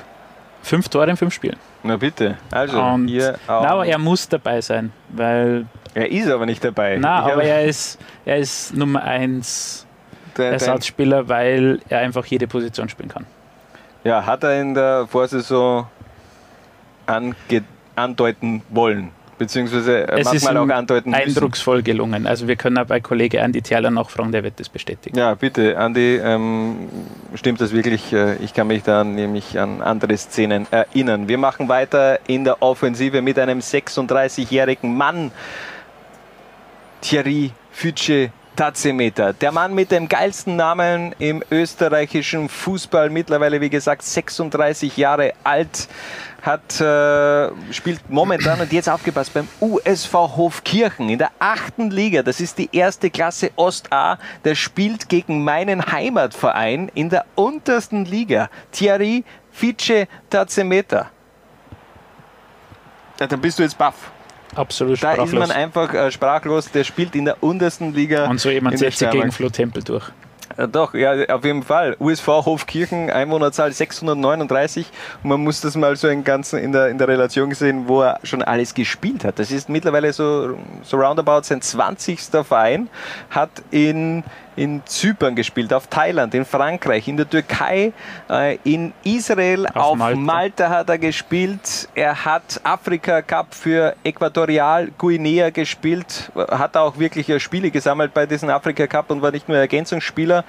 Fünf 0.62 0.90
Tore 0.90 1.10
in 1.10 1.18
fünf 1.18 1.34
Spielen. 1.34 1.58
Na 1.84 1.96
bitte. 1.98 2.38
Also, 2.52 2.82
Und, 2.82 3.08
hier 3.08 3.38
na, 3.48 3.54
aber 3.70 3.86
er 3.86 3.98
muss 3.98 4.28
dabei 4.28 4.62
sein, 4.62 4.92
weil. 5.10 5.66
Er 5.94 6.12
ist 6.12 6.30
aber 6.30 6.46
nicht 6.46 6.64
dabei. 6.64 6.98
Na, 7.00 7.20
aber 7.22 7.44
er 7.44 7.66
ist, 7.66 7.98
er 8.26 8.38
ist 8.38 8.74
Nummer 8.76 9.04
eins 9.04 9.86
Der- 10.38 10.52
Ersatzspieler, 10.52 11.28
weil 11.28 11.80
er 11.90 12.00
einfach 12.00 12.26
jede 12.26 12.48
Position 12.48 12.90
spielen 12.90 13.10
kann. 13.10 13.26
Ja, 14.04 14.26
hat 14.26 14.44
er 14.44 14.62
in 14.62 14.74
der 14.74 15.08
Vorsaison 15.08 15.88
ange 17.06 17.36
andeuten 17.96 18.62
wollen. 18.70 19.12
Beziehungsweise 19.40 20.08
äh, 20.08 20.20
Es 20.20 20.32
ist 20.32 20.44
manchmal 20.44 20.64
ihm 20.66 20.72
auch 20.72 20.76
andeuten 20.76 21.10
müssen. 21.10 21.24
eindrucksvoll 21.24 21.82
gelungen. 21.82 22.28
Also 22.28 22.48
wir 22.48 22.56
können 22.58 22.78
auch 22.78 22.86
bei 22.86 23.00
Kollege 23.00 23.42
Andi 23.42 23.62
Thialer 23.64 23.90
nachfragen, 23.90 24.32
der 24.32 24.44
wird 24.44 24.60
das 24.60 24.70
bestätigen. 24.70 25.18
Ja, 25.18 25.34
bitte, 25.34 25.78
Andi, 25.80 26.18
ähm, 26.18 26.90
stimmt 27.34 27.60
das 27.62 27.72
wirklich? 27.74 28.14
Äh, 28.14 28.36
Ich 28.44 28.54
kann 28.54 28.68
mich 28.68 28.84
da 28.84 29.04
nämlich 29.04 29.58
an 29.58 29.82
andere 29.82 30.16
Szenen 30.18 30.68
erinnern. 30.70 31.28
Wir 31.28 31.38
machen 31.40 31.68
weiter 31.70 32.20
in 32.28 32.44
der 32.44 32.62
Offensive 32.62 33.22
mit 33.24 33.40
einem 33.40 33.60
36-jährigen 33.60 34.96
Mann, 34.96 35.32
Thierry 37.02 37.52
Fütsche 37.72 38.32
Taximeter. 38.60 39.32
Der 39.32 39.54
Mann 39.54 39.74
mit 39.74 39.90
dem 39.90 40.10
geilsten 40.10 40.58
Namen 40.58 41.16
im 41.18 41.42
österreichischen 41.50 42.50
Fußball, 42.50 43.10
mittlerweile 43.10 43.62
wie 43.62 43.70
gesagt 43.70 44.02
36 44.02 44.98
Jahre 44.98 45.32
alt, 45.46 45.88
hat, 46.42 46.82
äh, 46.82 47.52
spielt 47.72 48.10
momentan 48.10 48.60
und 48.60 48.74
jetzt 48.74 48.90
aufgepasst 48.90 49.34
beim 49.34 49.48
USV 49.62 50.14
Hofkirchen 50.14 51.08
in 51.08 51.20
der 51.20 51.32
achten 51.40 51.90
Liga. 51.90 52.22
Das 52.22 52.42
ist 52.42 52.58
die 52.58 52.68
erste 52.74 53.10
Klasse 53.10 53.52
Ost 53.56 53.94
A. 53.94 54.18
Der 54.44 54.56
spielt 54.56 55.08
gegen 55.08 55.42
meinen 55.46 55.90
Heimatverein 55.90 56.92
in 56.94 57.10
der 57.10 57.24
untersten 57.36 58.04
Liga. 58.04 58.50
Thierry 58.74 59.24
Fice 59.54 60.06
Tazimeter. 60.30 61.10
Ja, 63.22 63.28
dann 63.28 63.40
bist 63.40 63.58
du 63.58 63.64
jetzt 63.64 63.78
baff. 63.78 64.12
Absolut 64.56 65.02
Da 65.02 65.14
sprachlos. 65.14 65.30
ist 65.34 65.40
man 65.40 65.52
einfach 65.52 65.94
äh, 65.94 66.12
sprachlos. 66.12 66.72
Der 66.72 66.84
spielt 66.84 67.16
in 67.16 67.26
der 67.26 67.42
untersten 67.44 67.94
Liga. 67.94 68.28
Und 68.30 68.40
so 68.40 68.50
jemand 68.50 68.78
setzt 68.80 69.00
sich 69.00 69.10
gegen 69.10 69.32
Flo 69.32 69.50
Tempel 69.50 69.84
durch. 69.84 70.12
Ja, 70.58 70.68
doch, 70.68 70.94
ja, 70.94 71.14
auf 71.30 71.46
jeden 71.46 71.64
Fall. 71.64 71.96
USV 72.00 72.28
Hofkirchen, 72.28 73.10
Einwohnerzahl 73.10 73.72
639. 73.72 74.88
Und 75.24 75.30
man 75.30 75.42
muss 75.42 75.62
das 75.62 75.76
mal 75.76 75.96
so 75.96 76.08
in, 76.08 76.24
ganzen, 76.24 76.60
in, 76.60 76.72
der, 76.72 76.90
in 76.90 76.98
der 76.98 77.08
Relation 77.08 77.54
sehen, 77.54 77.88
wo 77.88 78.02
er 78.02 78.20
schon 78.24 78.42
alles 78.42 78.74
gespielt 78.74 79.24
hat. 79.24 79.40
Das 79.40 79.52
ist 79.52 79.70
mittlerweile 79.70 80.12
so, 80.12 80.58
so 80.84 80.98
roundabout 80.98 81.44
sein 81.44 81.62
20. 81.62 82.20
Verein. 82.44 82.90
Hat 83.30 83.52
in, 83.72 84.24
in 84.56 84.82
Zypern 84.86 85.36
gespielt, 85.36 85.74
auf 85.74 85.88
Thailand, 85.88 86.34
in 86.34 86.46
Frankreich, 86.46 87.08
in 87.08 87.18
der 87.18 87.30
Türkei, 87.30 87.94
äh, 88.30 88.58
in 88.64 88.94
Israel, 89.04 89.68
auf, 89.68 89.98
Malta. 89.98 90.20
Malta. 90.20 90.70
hat 90.70 90.90
er 90.90 90.98
gespielt. 90.98 91.88
Er 91.96 92.26
hat 92.26 92.60
Afrika 92.64 93.22
Cup 93.22 93.54
für 93.54 93.96
Äquatorial 94.04 94.90
Guinea 94.98 95.50
gespielt. 95.50 96.32
Hat 96.36 96.76
auch 96.76 96.98
wirklich 97.00 97.30
äh, 97.30 97.40
Spiele 97.40 97.72
gesammelt 97.72 98.14
bei 98.14 98.26
diesem 98.26 98.50
Afrika 98.50 98.88
Cup 98.88 99.10
und 99.12 99.22
war 99.22 99.32
nicht 99.32 99.48
nur 99.48 99.58
Ergänzungsspieler. 99.58 100.44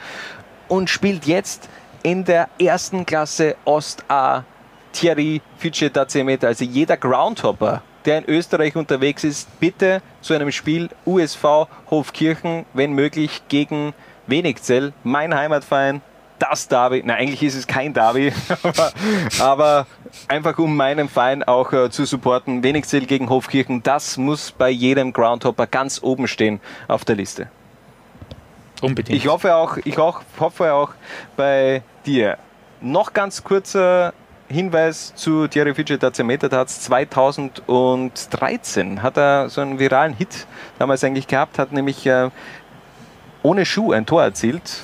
Und 0.68 0.88
spielt 0.90 1.26
jetzt 1.26 1.68
in 2.02 2.24
der 2.24 2.48
ersten 2.58 3.04
Klasse 3.04 3.56
Ost 3.64 4.04
A 4.08 4.44
Thierry 4.92 5.40
Fice 5.58 5.92
Tazemeter. 5.92 6.48
Also 6.48 6.64
jeder 6.64 6.96
Groundhopper, 6.96 7.82
der 8.04 8.18
in 8.18 8.24
Österreich 8.28 8.76
unterwegs 8.76 9.24
ist, 9.24 9.48
bitte 9.60 10.02
zu 10.20 10.34
einem 10.34 10.52
Spiel 10.52 10.88
USV 11.06 11.66
Hofkirchen, 11.90 12.66
wenn 12.72 12.92
möglich 12.92 13.42
gegen 13.48 13.92
Wenigzell, 14.26 14.92
mein 15.02 15.34
Heimatverein, 15.34 16.02
das 16.38 16.68
Derby. 16.68 17.02
Na, 17.04 17.14
eigentlich 17.14 17.42
ist 17.42 17.54
es 17.54 17.66
kein 17.66 17.92
Derby, 17.92 18.32
aber, 18.62 18.92
aber 19.38 19.86
einfach 20.28 20.58
um 20.58 20.76
meinen 20.76 21.08
Verein 21.08 21.42
auch 21.42 21.72
äh, 21.72 21.90
zu 21.90 22.04
supporten. 22.04 22.62
Wenigzell 22.62 23.06
gegen 23.06 23.28
Hofkirchen, 23.28 23.82
das 23.82 24.16
muss 24.16 24.50
bei 24.50 24.70
jedem 24.70 25.12
Groundhopper 25.12 25.66
ganz 25.66 26.02
oben 26.02 26.26
stehen 26.26 26.60
auf 26.88 27.04
der 27.04 27.16
Liste. 27.16 27.48
Unbedingt. 28.80 29.16
Ich 29.16 29.28
hoffe 29.28 29.54
auch, 29.54 29.76
ich 29.84 29.98
auch, 29.98 30.22
hoffe 30.38 30.72
auch 30.72 30.90
bei 31.36 31.82
dir. 32.06 32.38
Noch 32.80 33.12
ganz 33.12 33.44
kurzer 33.44 34.14
Hinweis 34.50 35.14
zu 35.14 35.46
Thierry 35.46 35.74
Fice 35.74 35.98
Tazemeter. 35.98 36.48
Da 36.48 36.58
hat 36.58 36.70
2013 36.70 39.02
hat 39.02 39.16
er 39.16 39.48
so 39.48 39.60
einen 39.60 39.78
viralen 39.78 40.14
Hit 40.14 40.48
damals 40.78 41.04
eigentlich 41.04 41.28
gehabt, 41.28 41.58
hat 41.58 41.70
nämlich 41.70 42.04
äh, 42.06 42.30
ohne 43.42 43.64
Schuh 43.64 43.92
ein 43.92 44.06
Tor 44.06 44.24
erzielt. 44.24 44.82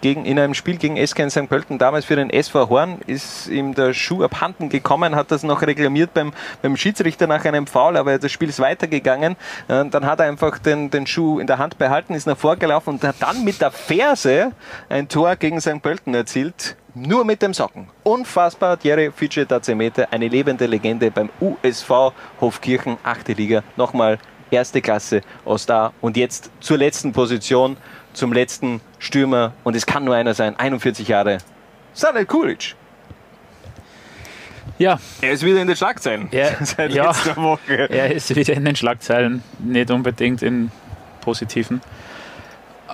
Gegen, 0.00 0.24
in 0.24 0.40
einem 0.40 0.54
Spiel 0.54 0.78
gegen 0.78 0.96
SK 0.96 1.20
in 1.20 1.30
St. 1.30 1.48
Pölten, 1.48 1.78
damals 1.78 2.06
für 2.06 2.16
den 2.16 2.30
SV 2.30 2.68
Horn, 2.68 2.98
ist 3.06 3.46
ihm 3.46 3.72
der 3.72 3.94
Schuh 3.94 4.24
abhanden 4.24 4.68
gekommen, 4.68 5.14
hat 5.14 5.30
das 5.30 5.44
noch 5.44 5.62
reklamiert 5.62 6.12
beim, 6.12 6.32
beim 6.60 6.76
Schiedsrichter 6.76 7.28
nach 7.28 7.44
einem 7.44 7.68
Foul, 7.68 7.96
aber 7.96 8.18
das 8.18 8.32
Spiel 8.32 8.48
ist 8.48 8.58
weitergegangen. 8.58 9.36
Und 9.68 9.94
dann 9.94 10.04
hat 10.04 10.18
er 10.18 10.26
einfach 10.26 10.58
den, 10.58 10.90
den 10.90 11.06
Schuh 11.06 11.38
in 11.38 11.46
der 11.46 11.58
Hand 11.58 11.78
behalten, 11.78 12.14
ist 12.14 12.26
nach 12.26 12.36
vorgelaufen 12.36 12.94
und 12.94 13.04
hat 13.04 13.14
dann 13.20 13.44
mit 13.44 13.60
der 13.60 13.70
Ferse 13.70 14.50
ein 14.88 15.06
Tor 15.06 15.36
gegen 15.36 15.60
St. 15.60 15.80
Pölten 15.80 16.14
erzielt. 16.14 16.76
Nur 16.98 17.26
mit 17.26 17.42
dem 17.42 17.52
Socken. 17.52 17.88
Unfassbar, 18.04 18.78
Thierry 18.78 19.12
Fice 19.14 19.46
Tazemeter, 19.46 20.08
eine 20.10 20.28
lebende 20.28 20.64
Legende 20.64 21.10
beim 21.10 21.28
USV 21.42 22.14
Hofkirchen, 22.40 22.96
8. 23.02 23.28
Liga. 23.36 23.62
Nochmal 23.76 24.18
erste 24.50 24.80
Klasse 24.80 25.20
Osta. 25.44 25.92
Und 26.00 26.16
jetzt 26.16 26.50
zur 26.60 26.78
letzten 26.78 27.12
Position, 27.12 27.76
zum 28.14 28.32
letzten 28.32 28.80
Stürmer. 28.98 29.52
Und 29.62 29.76
es 29.76 29.84
kann 29.84 30.04
nur 30.04 30.14
einer 30.14 30.32
sein, 30.32 30.58
41 30.58 31.06
Jahre. 31.06 31.36
Sanel 31.92 32.24
Kulic. 32.24 32.74
Ja. 34.78 34.98
Er 35.20 35.32
ist 35.32 35.44
wieder 35.44 35.60
in 35.60 35.68
den 35.68 35.76
Schlagzeilen. 35.76 36.28
Er, 36.30 36.56
Seit 36.64 36.92
ja, 36.94 37.08
letzter 37.08 37.36
Woche. 37.36 37.90
er 37.90 38.10
ist 38.10 38.34
wieder 38.34 38.54
in 38.54 38.64
den 38.64 38.74
Schlagzeilen, 38.74 39.42
nicht 39.58 39.90
unbedingt 39.90 40.40
in 40.40 40.70
positiven. 41.20 41.82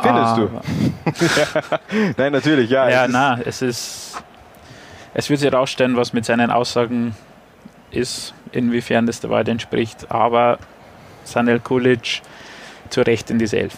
Findest 0.01 0.37
du? 0.39 0.43
Aber- 0.45 1.81
Nein, 2.17 2.33
natürlich, 2.33 2.71
ja. 2.71 2.89
Ja, 2.89 3.07
na, 3.09 3.39
es 3.45 3.63
ist. 3.63 4.23
Es 5.15 5.29
wird 5.29 5.41
sich 5.41 5.51
herausstellen, 5.51 5.97
was 5.97 6.13
mit 6.15 6.25
seinen 6.25 6.51
Aussagen 6.51 7.15
ist, 7.91 8.33
inwiefern 8.53 9.07
das 9.07 9.21
der 9.21 9.29
Wahrheit 9.29 9.49
entspricht. 9.49 10.11
Aber 10.11 10.59
Sanel 11.25 11.61
Kulic 11.61 12.23
zu 12.89 13.03
Recht 13.03 13.31
in 13.31 13.39
diese 13.39 13.59
Elf. 13.59 13.75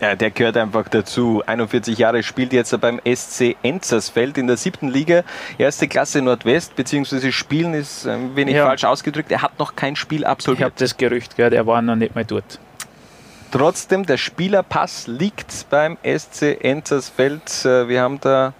Ja, 0.00 0.16
der 0.16 0.32
gehört 0.32 0.56
einfach 0.56 0.88
dazu. 0.88 1.44
41 1.46 1.96
Jahre 1.96 2.24
spielt 2.24 2.52
jetzt 2.52 2.78
beim 2.80 3.00
SC 3.06 3.54
Enzersfeld 3.62 4.36
in 4.36 4.48
der 4.48 4.56
siebten 4.56 4.88
Liga, 4.88 5.22
erste 5.58 5.86
Klasse 5.86 6.20
Nordwest, 6.20 6.74
beziehungsweise 6.74 7.30
spielen 7.30 7.72
ist 7.74 8.08
ein 8.08 8.34
wenig 8.34 8.56
Ja. 8.56 8.66
falsch 8.66 8.82
ausgedrückt. 8.82 9.30
Er 9.30 9.42
hat 9.42 9.56
noch 9.60 9.76
kein 9.76 9.94
Spiel 9.94 10.22
Ich 10.22 10.24
habe 10.24 10.32
absolviert. 10.32 10.72
das 10.80 10.96
Gerücht 10.96 11.36
gehört, 11.36 11.52
er 11.54 11.68
war 11.68 11.80
noch 11.82 11.94
nicht 11.94 12.16
mal 12.16 12.24
dort. 12.24 12.58
Trotzdem, 13.52 14.06
der 14.06 14.16
Spielerpass 14.16 15.06
liegt 15.06 15.66
beim 15.68 15.98
SC 16.02 16.58
Enzersfeld. 16.64 17.64
Äh, 17.66 17.86
Wir 17.86 18.00
haben 18.00 18.18
da 18.18 18.54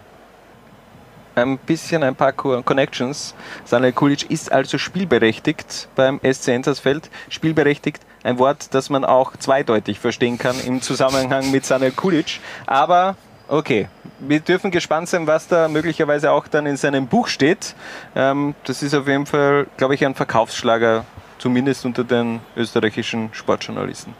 ein 1.34 1.56
bisschen 1.56 2.02
ein 2.02 2.14
paar 2.14 2.32
Co- 2.32 2.60
Connections. 2.62 3.34
Sanel 3.64 3.92
Kulic 3.92 4.30
ist 4.30 4.52
also 4.52 4.76
spielberechtigt 4.76 5.88
beim 5.96 6.20
SC 6.22 6.48
Enzersfeld. 6.48 7.08
Spielberechtigt, 7.30 8.02
ein 8.22 8.38
Wort, 8.38 8.74
das 8.74 8.90
man 8.90 9.06
auch 9.06 9.34
zweideutig 9.38 9.98
verstehen 9.98 10.36
kann 10.36 10.60
im 10.60 10.82
Zusammenhang 10.82 11.50
mit 11.50 11.64
Sanel 11.64 11.92
Kulic. 11.92 12.40
Aber 12.66 13.16
okay, 13.48 13.88
wir 14.18 14.40
dürfen 14.40 14.70
gespannt 14.70 15.08
sein, 15.08 15.26
was 15.26 15.48
da 15.48 15.68
möglicherweise 15.68 16.30
auch 16.32 16.46
dann 16.48 16.66
in 16.66 16.76
seinem 16.76 17.06
Buch 17.06 17.28
steht. 17.28 17.74
Ähm, 18.14 18.54
das 18.64 18.82
ist 18.82 18.94
auf 18.94 19.08
jeden 19.08 19.24
Fall, 19.24 19.68
glaube 19.78 19.94
ich, 19.94 20.04
ein 20.04 20.14
Verkaufsschlager, 20.14 21.06
zumindest 21.38 21.86
unter 21.86 22.04
den 22.04 22.40
österreichischen 22.56 23.30
Sportjournalisten. 23.32 24.14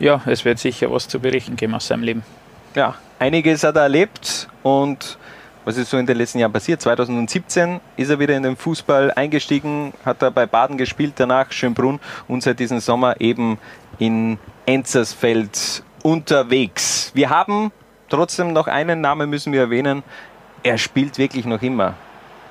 Ja, 0.00 0.22
es 0.24 0.46
wird 0.46 0.58
sicher 0.58 0.90
was 0.90 1.06
zu 1.06 1.20
berichten 1.20 1.56
geben 1.56 1.74
aus 1.74 1.86
seinem 1.86 2.02
Leben. 2.02 2.22
Ja, 2.74 2.94
einiges 3.18 3.62
hat 3.62 3.76
er 3.76 3.82
erlebt 3.82 4.48
und 4.62 5.18
was 5.66 5.76
ist 5.76 5.90
so 5.90 5.98
in 5.98 6.06
den 6.06 6.16
letzten 6.16 6.38
Jahren 6.38 6.52
passiert? 6.52 6.80
2017 6.80 7.80
ist 7.98 8.08
er 8.08 8.18
wieder 8.18 8.34
in 8.34 8.42
den 8.42 8.56
Fußball 8.56 9.12
eingestiegen, 9.12 9.92
hat 10.02 10.22
er 10.22 10.30
bei 10.30 10.46
Baden 10.46 10.78
gespielt, 10.78 11.12
danach 11.16 11.52
Schönbrunn 11.52 12.00
und 12.28 12.42
seit 12.42 12.58
diesem 12.58 12.80
Sommer 12.80 13.20
eben 13.20 13.58
in 13.98 14.38
Enzersfeld 14.64 15.82
unterwegs. 16.02 17.10
Wir 17.12 17.28
haben 17.28 17.70
trotzdem 18.08 18.54
noch 18.54 18.68
einen 18.68 19.02
Namen 19.02 19.28
müssen 19.28 19.52
wir 19.52 19.60
erwähnen. 19.60 20.02
Er 20.62 20.78
spielt 20.78 21.18
wirklich 21.18 21.44
noch 21.44 21.60
immer. 21.60 21.94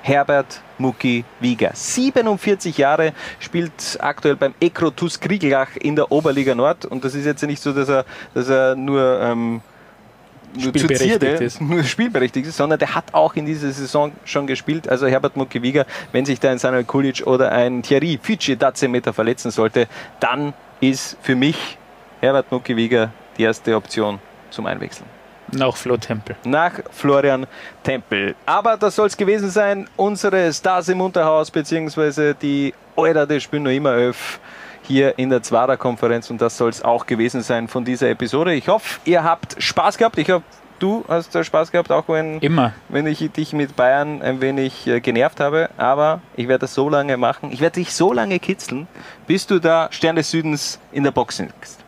Herbert 0.02 0.62
Mucki 0.78 1.24
Wieger. 1.40 1.70
47 1.74 2.78
Jahre, 2.78 3.12
spielt 3.38 3.98
aktuell 4.00 4.36
beim 4.36 4.54
Ekrotus 4.60 5.20
Kriegelach 5.20 5.76
in 5.76 5.96
der 5.96 6.10
Oberliga 6.10 6.54
Nord. 6.54 6.86
Und 6.86 7.04
das 7.04 7.14
ist 7.14 7.26
jetzt 7.26 7.42
nicht 7.42 7.62
so, 7.62 7.72
dass 7.72 7.88
er, 7.88 8.04
dass 8.34 8.48
er 8.48 8.76
nur, 8.76 9.20
ähm, 9.20 9.60
nur 10.54 10.68
Spielberechtigt 10.68 11.20
Zierde 11.20 11.44
ist. 11.44 11.60
nur 11.60 11.84
spielberechtigt 11.84 12.46
ist, 12.46 12.56
sondern 12.56 12.78
der 12.78 12.94
hat 12.94 13.12
auch 13.12 13.34
in 13.34 13.46
dieser 13.46 13.70
Saison 13.70 14.12
schon 14.24 14.46
gespielt. 14.46 14.88
Also 14.88 15.06
Herbert 15.06 15.36
Mucki 15.36 15.62
Wieger, 15.62 15.86
wenn 16.12 16.24
sich 16.24 16.40
da 16.40 16.50
ein 16.50 16.58
Samuel 16.58 16.84
Kulic 16.84 17.26
oder 17.26 17.52
ein 17.52 17.82
Thierry 17.82 18.18
Fici 18.20 18.56
Dazemeter 18.56 19.12
verletzen 19.12 19.50
sollte, 19.50 19.86
dann 20.18 20.54
ist 20.80 21.16
für 21.22 21.36
mich 21.36 21.78
Herbert 22.20 22.50
Mucki 22.50 22.76
Wieger 22.76 23.12
die 23.36 23.42
erste 23.42 23.76
Option 23.76 24.18
zum 24.50 24.66
Einwechseln 24.66 25.19
Nach 25.52 25.76
Flo 25.76 25.96
Tempel. 25.96 26.36
nach 26.44 26.72
Florian 26.90 27.46
Tempel. 27.82 28.34
Aber 28.46 28.76
das 28.76 28.96
soll 28.96 29.06
es 29.06 29.16
gewesen 29.16 29.50
sein. 29.50 29.88
Unsere 29.96 30.52
Stars 30.52 30.88
im 30.88 31.00
Unterhaus, 31.00 31.50
beziehungsweise 31.50 32.34
die 32.34 32.74
Eurer, 32.96 33.26
die 33.26 33.40
spielen 33.40 33.62
noch 33.64 33.70
immer 33.70 33.92
öff 33.92 34.40
hier 34.82 35.18
in 35.18 35.30
der 35.30 35.42
Zwarer-Konferenz 35.42 36.30
und 36.30 36.40
das 36.40 36.56
soll 36.56 36.70
es 36.70 36.82
auch 36.82 37.06
gewesen 37.06 37.42
sein 37.42 37.68
von 37.68 37.84
dieser 37.84 38.08
Episode. 38.10 38.54
Ich 38.54 38.68
hoffe, 38.68 39.00
ihr 39.04 39.22
habt 39.22 39.62
Spaß 39.62 39.98
gehabt. 39.98 40.18
Ich 40.18 40.28
hoffe, 40.30 40.44
du 40.80 41.04
hast 41.08 41.32
Spaß 41.44 41.70
gehabt, 41.70 41.92
auch 41.92 42.08
wenn, 42.08 42.40
Immer. 42.40 42.72
wenn 42.88 43.06
ich 43.06 43.18
dich 43.30 43.52
mit 43.52 43.76
Bayern 43.76 44.20
ein 44.22 44.40
wenig 44.40 44.86
äh, 44.86 45.00
genervt 45.00 45.38
habe. 45.38 45.70
Aber 45.76 46.20
ich 46.36 46.48
werde 46.48 46.60
das 46.62 46.74
so 46.74 46.88
lange 46.88 47.16
machen. 47.16 47.52
Ich 47.52 47.60
werde 47.60 47.74
dich 47.74 47.92
so 47.94 48.12
lange 48.12 48.38
kitzeln, 48.40 48.88
bis 49.26 49.46
du 49.46 49.60
da 49.60 49.88
Stern 49.92 50.16
des 50.16 50.30
Südens 50.30 50.80
in 50.90 51.04
der 51.04 51.12
Box 51.12 51.36
sitzt. 51.36 51.78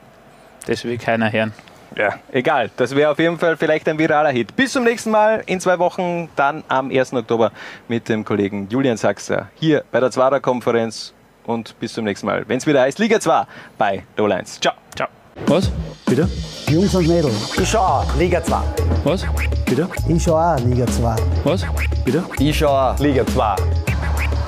Das 0.66 0.84
will 0.84 0.98
keiner 0.98 1.32
hören 1.32 1.52
ja, 1.96 2.14
egal. 2.32 2.70
Das 2.76 2.94
wäre 2.94 3.10
auf 3.10 3.18
jeden 3.18 3.38
Fall 3.38 3.56
vielleicht 3.56 3.88
ein 3.88 3.98
viraler 3.98 4.30
Hit. 4.30 4.54
Bis 4.56 4.72
zum 4.72 4.84
nächsten 4.84 5.10
Mal 5.10 5.42
in 5.46 5.60
zwei 5.60 5.78
Wochen, 5.78 6.28
dann 6.36 6.64
am 6.68 6.90
1. 6.90 7.12
Oktober 7.14 7.52
mit 7.88 8.08
dem 8.08 8.24
Kollegen 8.24 8.68
Julian 8.68 8.96
Sachser 8.96 9.48
hier 9.54 9.84
bei 9.90 10.00
der 10.00 10.10
Zwarer 10.10 10.40
Konferenz. 10.40 11.12
Und 11.44 11.78
bis 11.80 11.92
zum 11.92 12.04
nächsten 12.04 12.26
Mal, 12.26 12.44
wenn 12.46 12.58
es 12.58 12.66
wieder 12.66 12.82
heißt 12.82 13.00
Liga 13.00 13.18
2 13.18 13.44
bei 13.76 14.04
Dolines. 14.14 14.60
Ciao. 14.60 14.74
Ciao. 14.94 15.08
Was? 15.46 15.70
Bitte? 16.06 16.28
Jungs 16.68 16.94
und 16.94 17.08
Mädels. 17.08 17.58
Ich 17.58 17.68
schau 17.68 17.80
auch 17.80 18.16
Liga 18.16 18.42
2. 18.42 18.56
Was? 19.04 19.26
Bitte? 19.66 19.88
Ich 20.08 20.22
schau 20.22 20.36
auch 20.36 20.58
Liga 20.60 20.86
2. 20.86 21.16
Was? 21.44 21.66
Bitte? 22.04 22.24
Ich 22.38 22.58
schau 22.58 22.68
auch 22.68 22.98
Liga 22.98 23.26
2. 23.26 23.56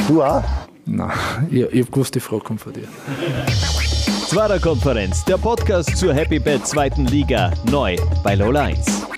Du 0.06 0.22
auch? 0.22 0.42
Nein, 0.86 1.10
ich, 1.50 1.62
ich 1.62 1.82
hab 1.82 1.92
gewusst, 1.92 2.14
die 2.14 2.20
Frau 2.20 2.38
kommt 2.38 2.60
von 2.60 2.72
dir. 2.72 2.86
Zwarer 4.26 4.58
Konferenz, 4.58 5.22
der 5.24 5.36
Podcast 5.36 5.96
zur 5.96 6.14
Happy 6.14 6.38
Bet 6.38 6.66
zweiten 6.66 7.04
Liga, 7.06 7.52
neu 7.70 7.94
bei 8.22 8.34
Lola 8.34 8.62
1. 8.62 9.13